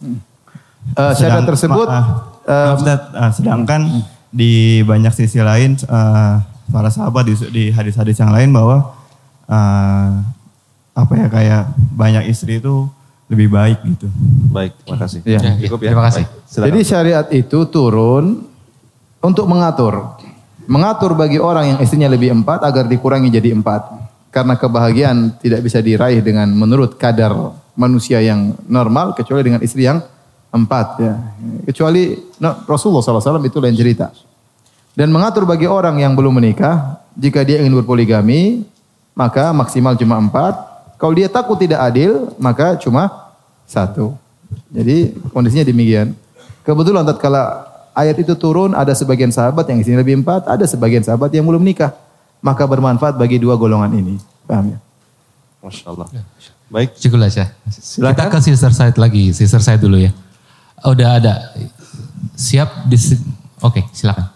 Syarat 0.95 1.17
Sedang- 1.17 1.49
tersebut 1.49 1.87
Ustaz, 2.45 3.01
ah, 3.17 3.31
sedangkan 3.33 4.05
di 4.29 4.83
banyak 4.85 5.15
sisi 5.15 5.41
lain 5.41 5.79
eh, 5.81 6.35
para 6.69 6.89
sahabat 6.91 7.25
di, 7.25 7.35
di 7.51 7.65
hadis-hadis 7.71 8.19
yang 8.19 8.31
lain 8.31 8.53
bahwa 8.53 8.93
eh, 9.49 10.11
apa 10.95 11.13
ya 11.19 11.27
kayak 11.27 11.63
banyak 11.91 12.31
istri 12.31 12.63
itu 12.63 12.87
lebih 13.29 13.49
baik 13.49 13.79
gitu. 13.85 14.07
Baik, 14.53 14.73
terima 14.85 14.99
kasih. 15.01 15.21
Iya. 15.25 15.41
Cukup 15.65 15.81
ya. 15.81 15.89
Terima 15.93 16.05
kasih. 16.09 16.25
Jadi 16.49 16.81
syariat 16.85 17.27
itu 17.33 17.59
turun 17.69 18.45
untuk 19.25 19.49
mengatur. 19.49 20.21
Mengatur 20.65 21.13
bagi 21.17 21.37
orang 21.41 21.77
yang 21.77 21.79
istrinya 21.81 22.09
lebih 22.09 22.33
empat 22.33 22.65
agar 22.65 22.85
dikurangi 22.89 23.29
jadi 23.33 23.53
empat. 23.57 24.05
Karena 24.35 24.59
kebahagiaan 24.59 25.39
tidak 25.39 25.63
bisa 25.63 25.79
diraih 25.79 26.19
dengan 26.19 26.51
menurut 26.51 26.99
kadar 26.99 27.33
manusia 27.79 28.19
yang 28.19 28.55
normal 28.67 29.15
kecuali 29.15 29.47
dengan 29.47 29.63
istri 29.63 29.87
yang 29.87 30.03
empat 30.51 30.87
ya. 30.99 31.15
Kecuali 31.71 32.15
no, 32.39 32.51
Rasulullah 32.67 33.03
SAW 33.03 33.43
itu 33.43 33.59
lain 33.59 33.75
cerita. 33.75 34.11
Dan 34.95 35.11
mengatur 35.11 35.43
bagi 35.43 35.67
orang 35.67 35.99
yang 35.99 36.15
belum 36.15 36.39
menikah, 36.39 37.03
jika 37.19 37.43
dia 37.43 37.59
ingin 37.59 37.75
berpoligami, 37.83 38.63
maka 39.15 39.51
maksimal 39.51 39.99
cuma 39.99 40.19
empat. 40.19 40.55
Kalau 41.05 41.13
dia 41.13 41.29
takut 41.29 41.61
tidak 41.61 41.85
adil, 41.85 42.33
maka 42.41 42.81
cuma 42.81 43.29
satu. 43.69 44.17
Jadi 44.73 45.13
kondisinya 45.37 45.61
demikian. 45.69 46.17
Kebetulan 46.65 47.05
tatkala 47.05 47.69
ayat 47.93 48.17
itu 48.25 48.33
turun, 48.33 48.73
ada 48.73 48.97
sebagian 48.97 49.29
sahabat 49.29 49.69
yang 49.69 49.85
isinya 49.85 50.01
lebih 50.01 50.25
empat, 50.25 50.49
ada 50.49 50.65
sebagian 50.65 51.05
sahabat 51.05 51.29
yang 51.37 51.45
belum 51.45 51.61
nikah. 51.61 51.93
Maka 52.41 52.65
bermanfaat 52.65 53.21
bagi 53.21 53.37
dua 53.37 53.61
golongan 53.61 53.93
ini. 53.93 54.17
Paham 54.49 54.73
ya? 54.73 54.79
Masya 55.61 55.93
Allah. 55.93 56.09
Baik. 56.73 56.97
Cukup 56.97 57.21
lah 57.21 57.29
ya. 57.29 57.53
Silakan. 57.69 58.17
Kita 58.17 58.25
ke 58.33 58.39
sister 58.41 58.73
side 58.73 58.97
lagi, 58.97 59.37
sister 59.37 59.61
side 59.61 59.85
dulu 59.85 60.01
ya. 60.01 60.09
Udah 60.89 61.21
ada. 61.21 61.53
Siap 62.33 62.89
di 62.89 62.97
Oke, 63.61 63.85
silakan. 63.93 64.33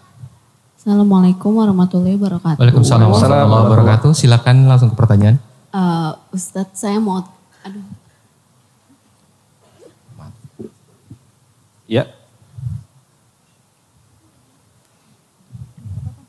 Assalamualaikum 0.77 1.49
warahmatullahi 1.49 2.13
wabarakatuh. 2.13 2.61
Waalaikumsalam 2.61 3.09
warahmatullahi 3.09 3.65
wabarakatuh. 3.65 4.13
Silakan 4.13 4.69
langsung 4.69 4.93
ke 4.93 4.97
pertanyaan. 4.97 5.48
Eh, 5.69 6.11
Ustadz 6.33 6.81
saya 6.81 6.97
mau, 6.97 7.21
aduh, 7.61 7.85
Ya. 11.89 12.05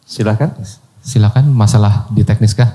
Silakan. 0.08 0.56
Silakan 1.04 1.52
masalah 1.52 2.08
di 2.08 2.24
teknis 2.24 2.56
kah? 2.56 2.72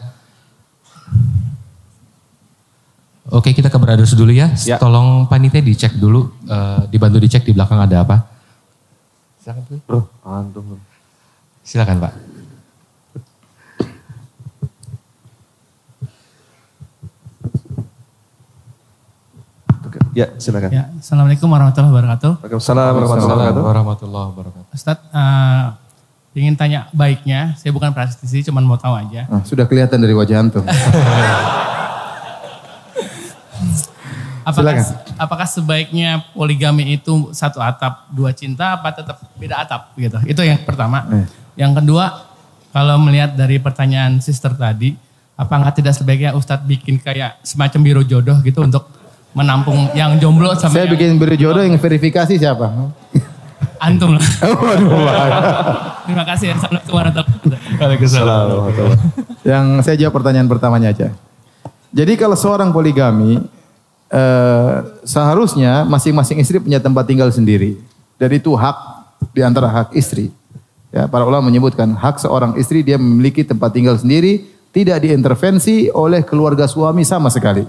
Oke 3.33 3.57
kita 3.57 3.73
ke 3.73 3.77
brothers 3.81 4.13
dulu 4.13 4.29
ya. 4.29 4.53
Ya. 4.69 4.77
Tolong 4.77 5.25
panitia 5.25 5.65
dicek 5.65 5.97
dulu, 5.97 6.29
eh, 6.45 6.85
dibantu 6.93 7.17
dicek 7.17 7.41
di 7.41 7.57
belakang 7.57 7.81
ada 7.81 8.05
apa. 8.05 8.21
Silakan. 9.41 9.81
Bro, 9.89 9.99
antum. 10.21 10.77
Silakan 11.65 11.97
Pak. 11.97 12.13
Oke. 19.89 19.99
Ya, 20.15 20.31
silakan. 20.39 20.71
Ya, 20.71 20.87
Assalamualaikum 20.95 21.43
warahmatullahi 21.51 21.91
wabarakatuh. 21.91 22.31
Waalaikumsalam 22.39 22.91
warahmatullahi 22.95 23.35
wabarakatuh. 23.35 23.63
warahmatullahi 23.67 24.25
wabarakatuh. 24.31 24.71
Ustadz, 24.71 25.11
eh, 25.11 25.65
ingin 26.39 26.55
tanya 26.55 26.87
baiknya, 26.95 27.51
saya 27.59 27.75
bukan 27.75 27.91
praktisi, 27.91 28.47
cuma 28.47 28.63
mau 28.63 28.79
tahu 28.79 28.95
aja. 28.95 29.27
Nah, 29.27 29.43
sudah 29.43 29.67
kelihatan 29.67 29.99
dari 29.99 30.15
wajah 30.15 30.39
antum. 30.39 30.63
Apakah, 34.45 34.77
Silakan. 34.77 35.17
apakah 35.17 35.47
sebaiknya 35.49 36.21
poligami 36.37 37.01
itu 37.01 37.33
satu 37.33 37.57
atap, 37.57 38.05
dua 38.13 38.29
cinta, 38.29 38.77
apa 38.77 38.93
tetap 38.93 39.17
beda 39.41 39.65
atap 39.65 39.89
gitu? 39.97 40.21
Itu 40.21 40.45
yang 40.45 40.61
pertama. 40.61 41.01
Eh. 41.09 41.25
Yang 41.57 41.81
kedua, 41.81 42.29
kalau 42.69 43.01
melihat 43.01 43.33
dari 43.33 43.57
pertanyaan 43.57 44.21
sister 44.21 44.53
tadi, 44.53 44.93
apakah 45.33 45.73
tidak 45.73 45.97
sebaiknya 45.97 46.37
Ustadz 46.37 46.61
bikin 46.61 47.01
kayak 47.01 47.41
semacam 47.41 47.79
biro 47.81 48.01
jodoh 48.05 48.37
gitu 48.45 48.61
untuk 48.61 48.85
menampung 49.35 49.91
yang 49.91 50.15
jomblo 50.15 50.55
sama 50.55 50.71
Saya 50.71 50.87
yang 50.87 50.95
bikin 50.95 51.19
beri 51.19 51.35
jodoh 51.35 51.59
yang 51.59 51.75
verifikasi 51.75 52.39
siapa? 52.39 52.71
antum 53.85 54.15
lah. 54.15 54.23
Waduh, 54.65 54.89
Terima 56.07 56.23
kasih. 56.25 56.55
Assalamualaikum 56.55 56.93
warahmatullahi 56.95 57.37
wabarakatuh. 57.43 57.79
Waalaikumsalam 57.81 58.45
warahmatullahi 58.49 58.99
Yang 59.43 59.65
saya 59.83 59.95
jawab 59.99 60.13
pertanyaan 60.21 60.47
pertamanya 60.49 60.89
aja. 60.89 61.07
Jadi 61.95 62.13
kalau 62.19 62.35
seorang 62.35 62.69
poligami, 62.71 63.39
eh, 64.09 64.75
seharusnya 65.05 65.83
masing-masing 65.87 66.41
istri 66.41 66.57
punya 66.57 66.79
tempat 66.81 67.05
tinggal 67.05 67.29
sendiri. 67.29 67.77
Dan 68.15 68.31
itu 68.31 68.55
hak 68.55 68.77
di 69.35 69.41
antara 69.43 69.67
hak 69.67 69.93
istri. 69.93 70.31
Ya, 70.95 71.11
para 71.11 71.27
ulama 71.27 71.51
menyebutkan 71.51 71.91
hak 71.91 72.23
seorang 72.23 72.55
istri 72.55 72.79
dia 72.79 72.95
memiliki 72.95 73.43
tempat 73.43 73.75
tinggal 73.75 73.99
sendiri, 73.99 74.47
tidak 74.71 75.03
diintervensi 75.03 75.91
oleh 75.91 76.23
keluarga 76.23 76.63
suami 76.71 77.03
sama 77.03 77.27
sekali. 77.27 77.67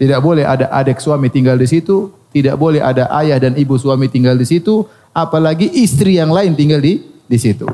Tidak 0.00 0.16
boleh 0.24 0.48
ada 0.48 0.72
adik 0.72 0.96
suami 0.96 1.28
tinggal 1.28 1.60
di 1.60 1.68
situ, 1.68 2.08
tidak 2.32 2.56
boleh 2.56 2.80
ada 2.80 3.12
ayah 3.20 3.36
dan 3.36 3.52
ibu 3.52 3.76
suami 3.76 4.08
tinggal 4.08 4.32
di 4.32 4.48
situ, 4.48 4.88
apalagi 5.12 5.68
istri 5.76 6.16
yang 6.16 6.32
lain 6.32 6.56
tinggal 6.56 6.80
di 6.80 7.04
di 7.04 7.36
situ. 7.36 7.68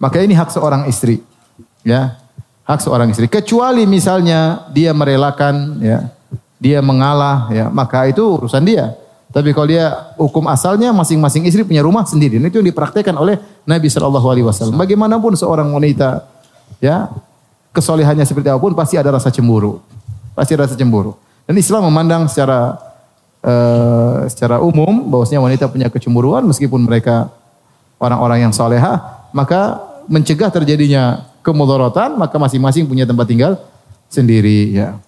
Maka 0.00 0.24
ini 0.24 0.32
hak 0.32 0.48
seorang 0.48 0.88
istri. 0.88 1.20
Ya. 1.84 2.16
Hak 2.64 2.80
seorang 2.80 3.12
istri. 3.12 3.28
Kecuali 3.28 3.84
misalnya 3.84 4.64
dia 4.72 4.96
merelakan 4.96 5.76
ya, 5.84 6.08
dia 6.56 6.80
mengalah 6.80 7.52
ya, 7.52 7.68
maka 7.68 8.08
itu 8.08 8.24
urusan 8.24 8.64
dia. 8.64 8.96
Tapi 9.32 9.52
kalau 9.56 9.68
dia 9.68 10.12
hukum 10.20 10.44
asalnya 10.48 10.92
masing-masing 10.92 11.48
istri 11.48 11.64
punya 11.64 11.84
rumah 11.84 12.04
sendiri. 12.04 12.40
Dan 12.40 12.48
itu 12.48 12.60
yang 12.60 12.68
dipraktekkan 12.68 13.16
oleh 13.16 13.40
Nabi 13.64 13.88
Shallallahu 13.92 14.28
alaihi 14.28 14.46
wasallam. 14.46 14.76
Bagaimanapun 14.76 15.36
seorang 15.36 15.72
wanita 15.72 16.28
ya, 16.80 17.08
kesolehannya 17.72 18.28
seperti 18.28 18.52
apa 18.52 18.60
pun 18.60 18.76
pasti 18.76 19.00
ada 19.00 19.08
rasa 19.08 19.32
cemburu. 19.32 19.80
Pasti 20.36 20.52
ada 20.52 20.68
rasa 20.68 20.76
cemburu. 20.76 21.16
Dan 21.46 21.54
Islam 21.58 21.90
memandang 21.90 22.30
secara 22.30 22.78
eh, 23.42 24.30
secara 24.30 24.62
umum 24.62 25.10
bahwasanya 25.10 25.42
wanita 25.42 25.64
punya 25.66 25.90
kecemburuan 25.90 26.46
meskipun 26.46 26.86
mereka 26.86 27.28
orang-orang 27.98 28.48
yang 28.48 28.52
soleha, 28.54 29.26
maka 29.30 29.78
mencegah 30.10 30.50
terjadinya 30.50 31.26
kemudaratan, 31.42 32.18
maka 32.18 32.38
masing-masing 32.38 32.86
punya 32.86 33.06
tempat 33.06 33.26
tinggal 33.26 33.52
sendiri. 34.10 34.74
Ya. 34.74 34.98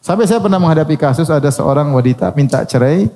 Sampai 0.00 0.24
saya 0.24 0.40
pernah 0.40 0.56
menghadapi 0.56 0.96
kasus 0.96 1.28
ada 1.28 1.52
seorang 1.52 1.92
wanita 1.92 2.32
minta 2.32 2.64
cerai 2.64 3.12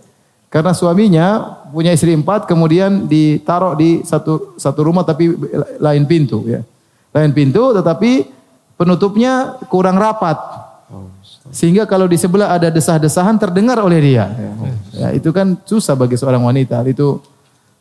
karena 0.52 0.70
suaminya 0.76 1.26
punya 1.72 1.90
istri 1.90 2.12
empat, 2.12 2.44
kemudian 2.46 3.08
ditaruh 3.08 3.74
di 3.74 4.04
satu 4.04 4.54
satu 4.60 4.80
rumah 4.84 5.02
tapi 5.02 5.32
lain 5.80 6.04
pintu. 6.04 6.44
Ya. 6.44 6.60
Lain 7.10 7.32
pintu, 7.32 7.72
tetapi 7.74 8.28
penutupnya 8.76 9.58
kurang 9.66 9.96
rapat. 9.96 10.36
Sehingga 11.52 11.84
kalau 11.84 12.08
di 12.08 12.16
sebelah 12.16 12.56
ada 12.56 12.72
desah-desahan 12.72 13.36
terdengar 13.36 13.76
oleh 13.82 14.00
dia. 14.00 14.32
Ya. 14.32 14.52
Ya, 14.94 15.08
itu 15.12 15.28
kan 15.34 15.58
susah 15.68 15.92
bagi 15.92 16.16
seorang 16.16 16.40
wanita. 16.40 16.80
Itu 16.88 17.20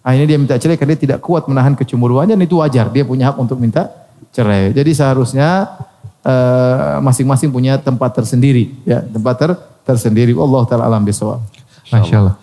akhirnya 0.03 0.27
dia 0.35 0.38
minta 0.41 0.56
cerai 0.60 0.76
karena 0.76 0.98
dia 0.98 1.02
tidak 1.07 1.19
kuat 1.23 1.48
menahan 1.48 1.77
kecemburuannya 1.77 2.35
dan 2.35 2.44
itu 2.44 2.60
wajar. 2.60 2.91
Dia 2.91 3.07
punya 3.07 3.31
hak 3.31 3.38
untuk 3.40 3.56
minta 3.61 3.88
cerai. 4.35 4.76
Jadi 4.76 4.91
seharusnya 4.91 5.80
eh, 6.26 6.98
masing-masing 6.99 7.53
punya 7.53 7.80
tempat 7.80 8.11
tersendiri, 8.19 8.73
ya 8.84 8.99
tempat 8.99 9.35
ter 9.40 9.52
tersendiri. 9.88 10.35
Allah 10.35 10.61
taala 10.68 10.84
alam 10.90 11.03
bisawab. 11.03 11.40
Masya 11.88 12.15
Allah. 12.19 12.35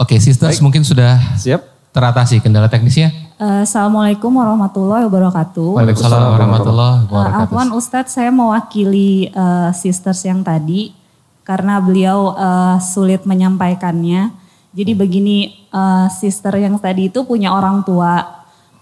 Oke, 0.00 0.18
sisters 0.18 0.58
mungkin 0.58 0.82
sudah 0.82 1.18
Siap? 1.38 1.92
teratasi 1.94 2.42
kendala 2.42 2.66
teknisnya. 2.66 3.23
Eh, 3.34 3.66
Assalamualaikum 3.66 4.30
warahmatullahi 4.30 5.10
wabarakatuh. 5.10 5.82
Waalaikumsalam 5.82 6.38
warahmatullahi 6.38 6.98
Eh, 7.02 7.10
wabarakatuh. 7.10 7.50
Afwan 7.50 7.70
Ustadz, 7.74 8.14
saya 8.14 8.30
mewakili 8.30 9.26
eh, 9.34 9.70
sisters 9.74 10.22
yang 10.22 10.46
tadi 10.46 10.94
karena 11.42 11.82
beliau 11.82 12.30
eh, 12.38 12.78
sulit 12.78 13.26
menyampaikannya. 13.26 14.30
Jadi 14.70 14.92
begini, 14.94 15.66
eh, 15.66 16.06
sister 16.14 16.54
yang 16.62 16.78
tadi 16.78 17.10
itu 17.10 17.26
punya 17.26 17.50
orang 17.50 17.82
tua. 17.82 18.22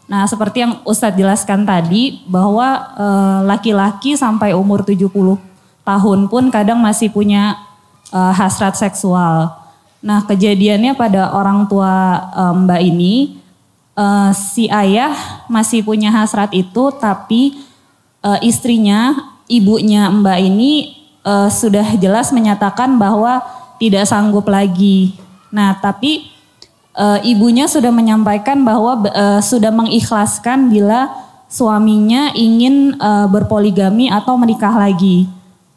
Nah, 0.04 0.28
seperti 0.28 0.68
yang 0.68 0.84
Ustadz 0.84 1.16
jelaskan 1.16 1.64
tadi 1.64 2.20
bahwa 2.28 2.92
laki-laki 3.48 4.12
sampai 4.12 4.52
umur 4.52 4.84
70 4.84 5.40
tahun 5.88 6.28
pun 6.28 6.52
kadang 6.52 6.76
masih 6.76 7.08
punya 7.08 7.56
eh, 8.12 8.32
hasrat 8.36 8.76
seksual. 8.76 9.48
Nah, 10.04 10.28
kejadiannya 10.28 10.92
pada 10.92 11.32
orang 11.32 11.64
tua 11.72 12.20
eh, 12.36 12.52
Mbak 12.52 12.82
ini 12.84 13.14
eh, 13.96 14.30
si 14.34 14.68
ayah 14.68 15.12
masih 15.48 15.84
punya 15.84 16.12
hasrat 16.12 16.52
itu 16.52 16.92
tapi 16.96 17.60
eh, 18.22 18.38
istrinya, 18.46 19.32
ibunya 19.48 20.08
Mbak 20.08 20.38
ini 20.42 20.72
eh, 21.24 21.48
sudah 21.48 21.96
jelas 21.98 22.32
menyatakan 22.32 22.96
bahwa 22.96 23.42
tidak 23.82 24.06
sanggup 24.06 24.46
lagi. 24.46 25.18
Nah, 25.50 25.74
tapi 25.82 26.30
eh, 26.96 27.18
ibunya 27.26 27.66
sudah 27.66 27.90
menyampaikan 27.90 28.62
bahwa 28.62 29.02
eh, 29.10 29.40
sudah 29.42 29.74
mengikhlaskan 29.74 30.70
bila 30.70 31.10
suaminya 31.52 32.32
ingin 32.32 32.96
eh, 32.96 33.26
berpoligami 33.28 34.08
atau 34.08 34.40
menikah 34.40 34.72
lagi. 34.72 35.28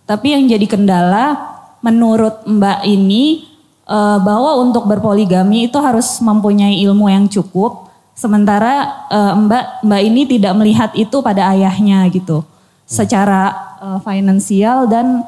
Tapi 0.05 0.37
yang 0.37 0.45
jadi 0.45 0.69
kendala 0.69 1.35
menurut 1.81 2.45
Mbak 2.45 2.79
ini 2.85 3.43
eh, 3.89 4.17
bahwa 4.21 4.61
untuk 4.61 4.85
berpoligami 4.85 5.67
itu 5.67 5.77
harus 5.81 6.21
mempunyai 6.23 6.79
ilmu 6.85 7.09
yang 7.11 7.25
cukup. 7.27 7.84
Sementara 8.15 9.05
eh, 9.11 9.33
Mbak 9.35 9.83
Mbak 9.83 10.01
ini 10.07 10.21
tidak 10.23 10.53
melihat 10.55 10.91
itu 10.95 11.19
pada 11.19 11.51
ayahnya 11.51 12.07
gitu. 12.09 12.47
Secara 12.87 13.51
eh, 13.83 13.99
finansial 14.01 14.87
dan 14.87 15.27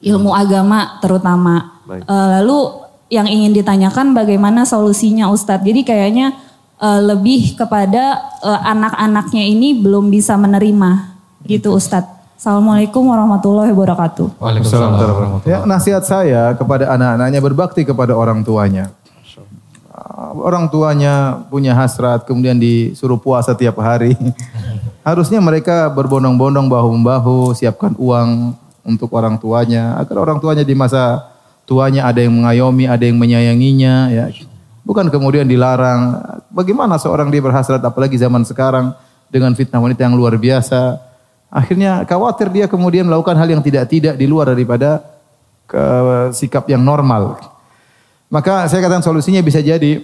ilmu 0.00 0.32
agama 0.32 0.98
terutama. 1.04 1.78
Baik. 1.84 2.08
Eh, 2.08 2.28
lalu 2.40 2.58
yang 3.12 3.28
ingin 3.28 3.52
ditanyakan 3.52 4.16
bagaimana 4.16 4.64
solusinya 4.64 5.28
Ustadz. 5.28 5.68
Jadi 5.68 5.84
kayaknya 5.84 6.32
eh, 6.80 7.00
lebih 7.04 7.60
kepada 7.60 8.24
eh, 8.40 8.60
anak-anaknya 8.72 9.44
ini 9.44 9.76
belum 9.76 10.08
bisa 10.08 10.34
menerima 10.40 11.12
gitu 11.44 11.76
Ustadz. 11.76 12.40
Assalamualaikum 12.42 13.06
warahmatullahi 13.06 13.70
wabarakatuh. 13.70 14.42
Waalaikumsalam 14.42 14.98
warahmatullahi 14.98 15.46
Ya, 15.46 15.62
nasihat 15.62 16.02
saya 16.02 16.50
kepada 16.58 16.90
anak-anaknya 16.90 17.38
berbakti 17.38 17.86
kepada 17.86 18.18
orang 18.18 18.42
tuanya. 18.42 18.90
Orang 20.32 20.72
tuanya 20.72 21.44
punya 21.52 21.76
hasrat, 21.76 22.24
kemudian 22.24 22.56
disuruh 22.56 23.20
puasa 23.20 23.52
tiap 23.52 23.76
hari. 23.84 24.16
Harusnya 25.06 25.44
mereka 25.44 25.92
berbondong-bondong 25.92 26.72
bahu-membahu, 26.72 27.52
siapkan 27.52 27.92
uang 28.00 28.56
untuk 28.80 29.12
orang 29.12 29.36
tuanya, 29.36 30.00
agar 30.00 30.16
orang 30.24 30.40
tuanya 30.40 30.64
di 30.64 30.72
masa 30.72 31.28
tuanya 31.68 32.08
ada 32.08 32.24
yang 32.24 32.32
mengayomi, 32.32 32.88
ada 32.88 33.04
yang 33.04 33.20
menyayanginya. 33.20 33.94
Ya. 34.08 34.24
Bukan 34.88 35.12
kemudian 35.12 35.44
dilarang. 35.44 36.16
Bagaimana 36.48 36.96
seorang 36.96 37.28
dia 37.28 37.44
berhasrat, 37.44 37.84
apalagi 37.84 38.16
zaman 38.16 38.42
sekarang 38.48 38.96
dengan 39.28 39.52
fitnah 39.52 39.84
wanita 39.84 40.08
yang 40.08 40.16
luar 40.16 40.40
biasa. 40.40 40.96
Akhirnya 41.52 42.08
khawatir 42.08 42.48
dia 42.48 42.64
kemudian 42.64 43.04
melakukan 43.04 43.36
hal 43.36 43.48
yang 43.52 43.60
tidak-tidak 43.60 44.16
di 44.16 44.24
luar 44.24 44.56
daripada 44.56 45.04
ke 45.68 45.84
sikap 46.32 46.64
yang 46.68 46.80
normal. 46.80 47.36
Maka 48.32 48.64
saya 48.64 48.80
katakan 48.80 49.04
solusinya 49.04 49.44
bisa 49.44 49.60
jadi 49.60 50.00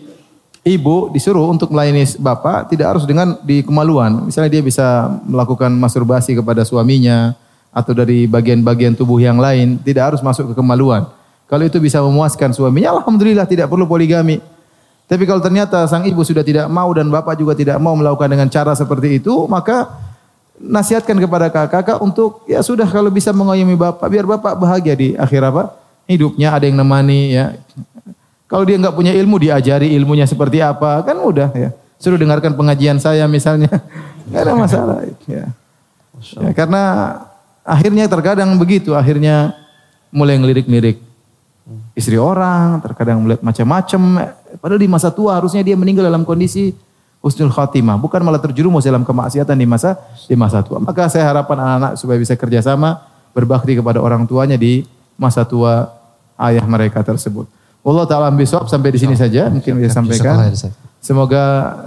ibu 0.66 1.10
disuruh 1.14 1.46
untuk 1.46 1.70
melayani 1.70 2.04
bapak 2.18 2.70
tidak 2.72 2.96
harus 2.96 3.04
dengan 3.06 3.38
di 3.42 3.62
kemaluan. 3.62 4.26
Misalnya 4.26 4.58
dia 4.58 4.62
bisa 4.62 5.08
melakukan 5.26 5.70
masturbasi 5.74 6.38
kepada 6.38 6.66
suaminya 6.66 7.34
atau 7.70 7.92
dari 7.94 8.26
bagian-bagian 8.26 8.96
tubuh 8.96 9.20
yang 9.22 9.38
lain, 9.38 9.78
tidak 9.84 10.14
harus 10.14 10.20
masuk 10.24 10.52
ke 10.52 10.54
kemaluan. 10.56 11.06
Kalau 11.48 11.64
itu 11.64 11.80
bisa 11.80 12.02
memuaskan 12.04 12.52
suaminya, 12.52 12.96
alhamdulillah 13.00 13.48
tidak 13.48 13.70
perlu 13.70 13.88
poligami. 13.88 14.40
Tapi 15.08 15.24
kalau 15.24 15.40
ternyata 15.40 15.88
sang 15.88 16.04
ibu 16.04 16.20
sudah 16.20 16.44
tidak 16.44 16.68
mau 16.68 16.92
dan 16.92 17.08
bapak 17.08 17.40
juga 17.40 17.56
tidak 17.56 17.80
mau 17.80 17.96
melakukan 17.96 18.28
dengan 18.28 18.48
cara 18.52 18.76
seperti 18.76 19.16
itu, 19.16 19.48
maka 19.48 19.88
nasihatkan 20.60 21.16
kepada 21.16 21.48
kakak-kakak 21.48 21.98
untuk 22.02 22.42
ya 22.44 22.60
sudah 22.60 22.84
kalau 22.84 23.08
bisa 23.08 23.30
mengayomi 23.30 23.78
bapak 23.78 24.04
biar 24.10 24.26
bapak 24.26 24.58
bahagia 24.58 24.94
di 24.98 25.08
akhir 25.14 25.40
apa 25.54 25.70
hidupnya 26.10 26.50
ada 26.50 26.66
yang 26.66 26.82
nemani 26.82 27.30
ya 27.30 27.54
kalau 28.48 28.64
dia 28.64 28.80
nggak 28.80 28.96
punya 28.96 29.12
ilmu 29.12 29.36
diajari 29.38 29.92
ilmunya 29.94 30.24
seperti 30.24 30.58
apa 30.64 31.04
kan 31.04 31.20
mudah 31.20 31.52
ya 31.52 31.70
suruh 32.00 32.18
dengarkan 32.18 32.56
pengajian 32.58 32.98
saya 32.98 33.28
misalnya 33.28 33.68
nggak 34.32 34.42
ada 34.42 34.52
masalah 34.56 34.98
ya. 35.28 35.46
ya 36.42 36.50
karena 36.56 36.82
akhirnya 37.62 38.08
terkadang 38.08 38.56
begitu 38.56 38.96
akhirnya 38.96 39.54
mulai 40.08 40.40
ngelirik-lirik 40.40 40.98
istri 41.92 42.16
orang 42.16 42.80
terkadang 42.80 43.20
melihat 43.20 43.44
macam-macam 43.44 44.32
padahal 44.58 44.80
di 44.80 44.88
masa 44.88 45.12
tua 45.12 45.36
harusnya 45.36 45.60
dia 45.60 45.76
meninggal 45.76 46.08
dalam 46.08 46.24
kondisi 46.24 46.72
husnul 47.18 47.50
khatimah, 47.50 47.98
bukan 47.98 48.22
malah 48.22 48.38
terjerumus 48.38 48.86
dalam 48.86 49.02
kemaksiatan 49.02 49.58
di 49.58 49.66
masa 49.66 49.98
di 50.26 50.38
masa 50.38 50.62
tua. 50.62 50.78
Maka 50.78 51.10
saya 51.10 51.26
harapan 51.26 51.58
anak-anak 51.58 51.92
supaya 51.98 52.18
bisa 52.18 52.34
kerjasama 52.38 53.02
berbakti 53.34 53.78
kepada 53.78 53.98
orang 53.98 54.24
tuanya 54.26 54.54
di 54.54 54.86
masa 55.18 55.42
tua 55.42 55.90
ayah 56.38 56.62
mereka 56.64 57.02
tersebut. 57.02 57.50
Allah 57.88 58.04
taala 58.04 58.28
bisawab 58.34 58.68
sampai 58.68 58.92
di 58.92 58.98
sini 59.00 59.14
saja 59.16 59.48
mungkin 59.48 59.80
bisa 59.80 59.98
sampaikan. 59.98 60.52
Semoga 60.98 61.44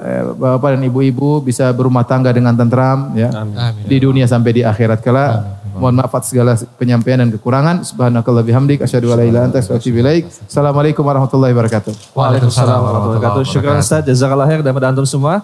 eh, 0.08 0.24
bapak 0.34 0.80
dan 0.80 0.82
ibu-ibu 0.88 1.44
bisa 1.44 1.68
berumah 1.76 2.08
tangga 2.08 2.32
dengan 2.32 2.56
tentram 2.56 3.12
ya 3.12 3.28
Amin. 3.44 3.84
di 3.84 3.98
dunia 4.00 4.24
sampai 4.24 4.52
di 4.56 4.62
akhirat 4.64 5.04
kelak. 5.04 5.62
Mohon 5.72 6.04
maaf 6.04 6.12
atas 6.16 6.32
segala 6.32 6.52
penyampaian 6.76 7.20
dan 7.20 7.32
kekurangan. 7.32 7.84
Subhanakallah 7.84 8.44
bihamdik 8.44 8.84
asyhadu 8.84 9.16
an 9.16 9.24
la 9.24 9.26
ilaha 9.28 9.44
anta 9.52 9.60
astaghfiruka. 9.64 10.28
Assalamualaikum 10.48 11.04
warahmatullahi 11.04 11.56
wabarakatuh. 11.56 12.12
Waalaikumsalam 12.16 12.80
warahmatullahi 12.82 13.20
wabarakatuh. 13.24 13.44
Syukran 13.48 13.80
Ustaz, 13.80 14.04
jazakallah 14.04 14.48
khair 14.48 14.62
dan 14.62 14.72
pada 14.76 14.92
antum 14.92 15.08
semua. 15.08 15.44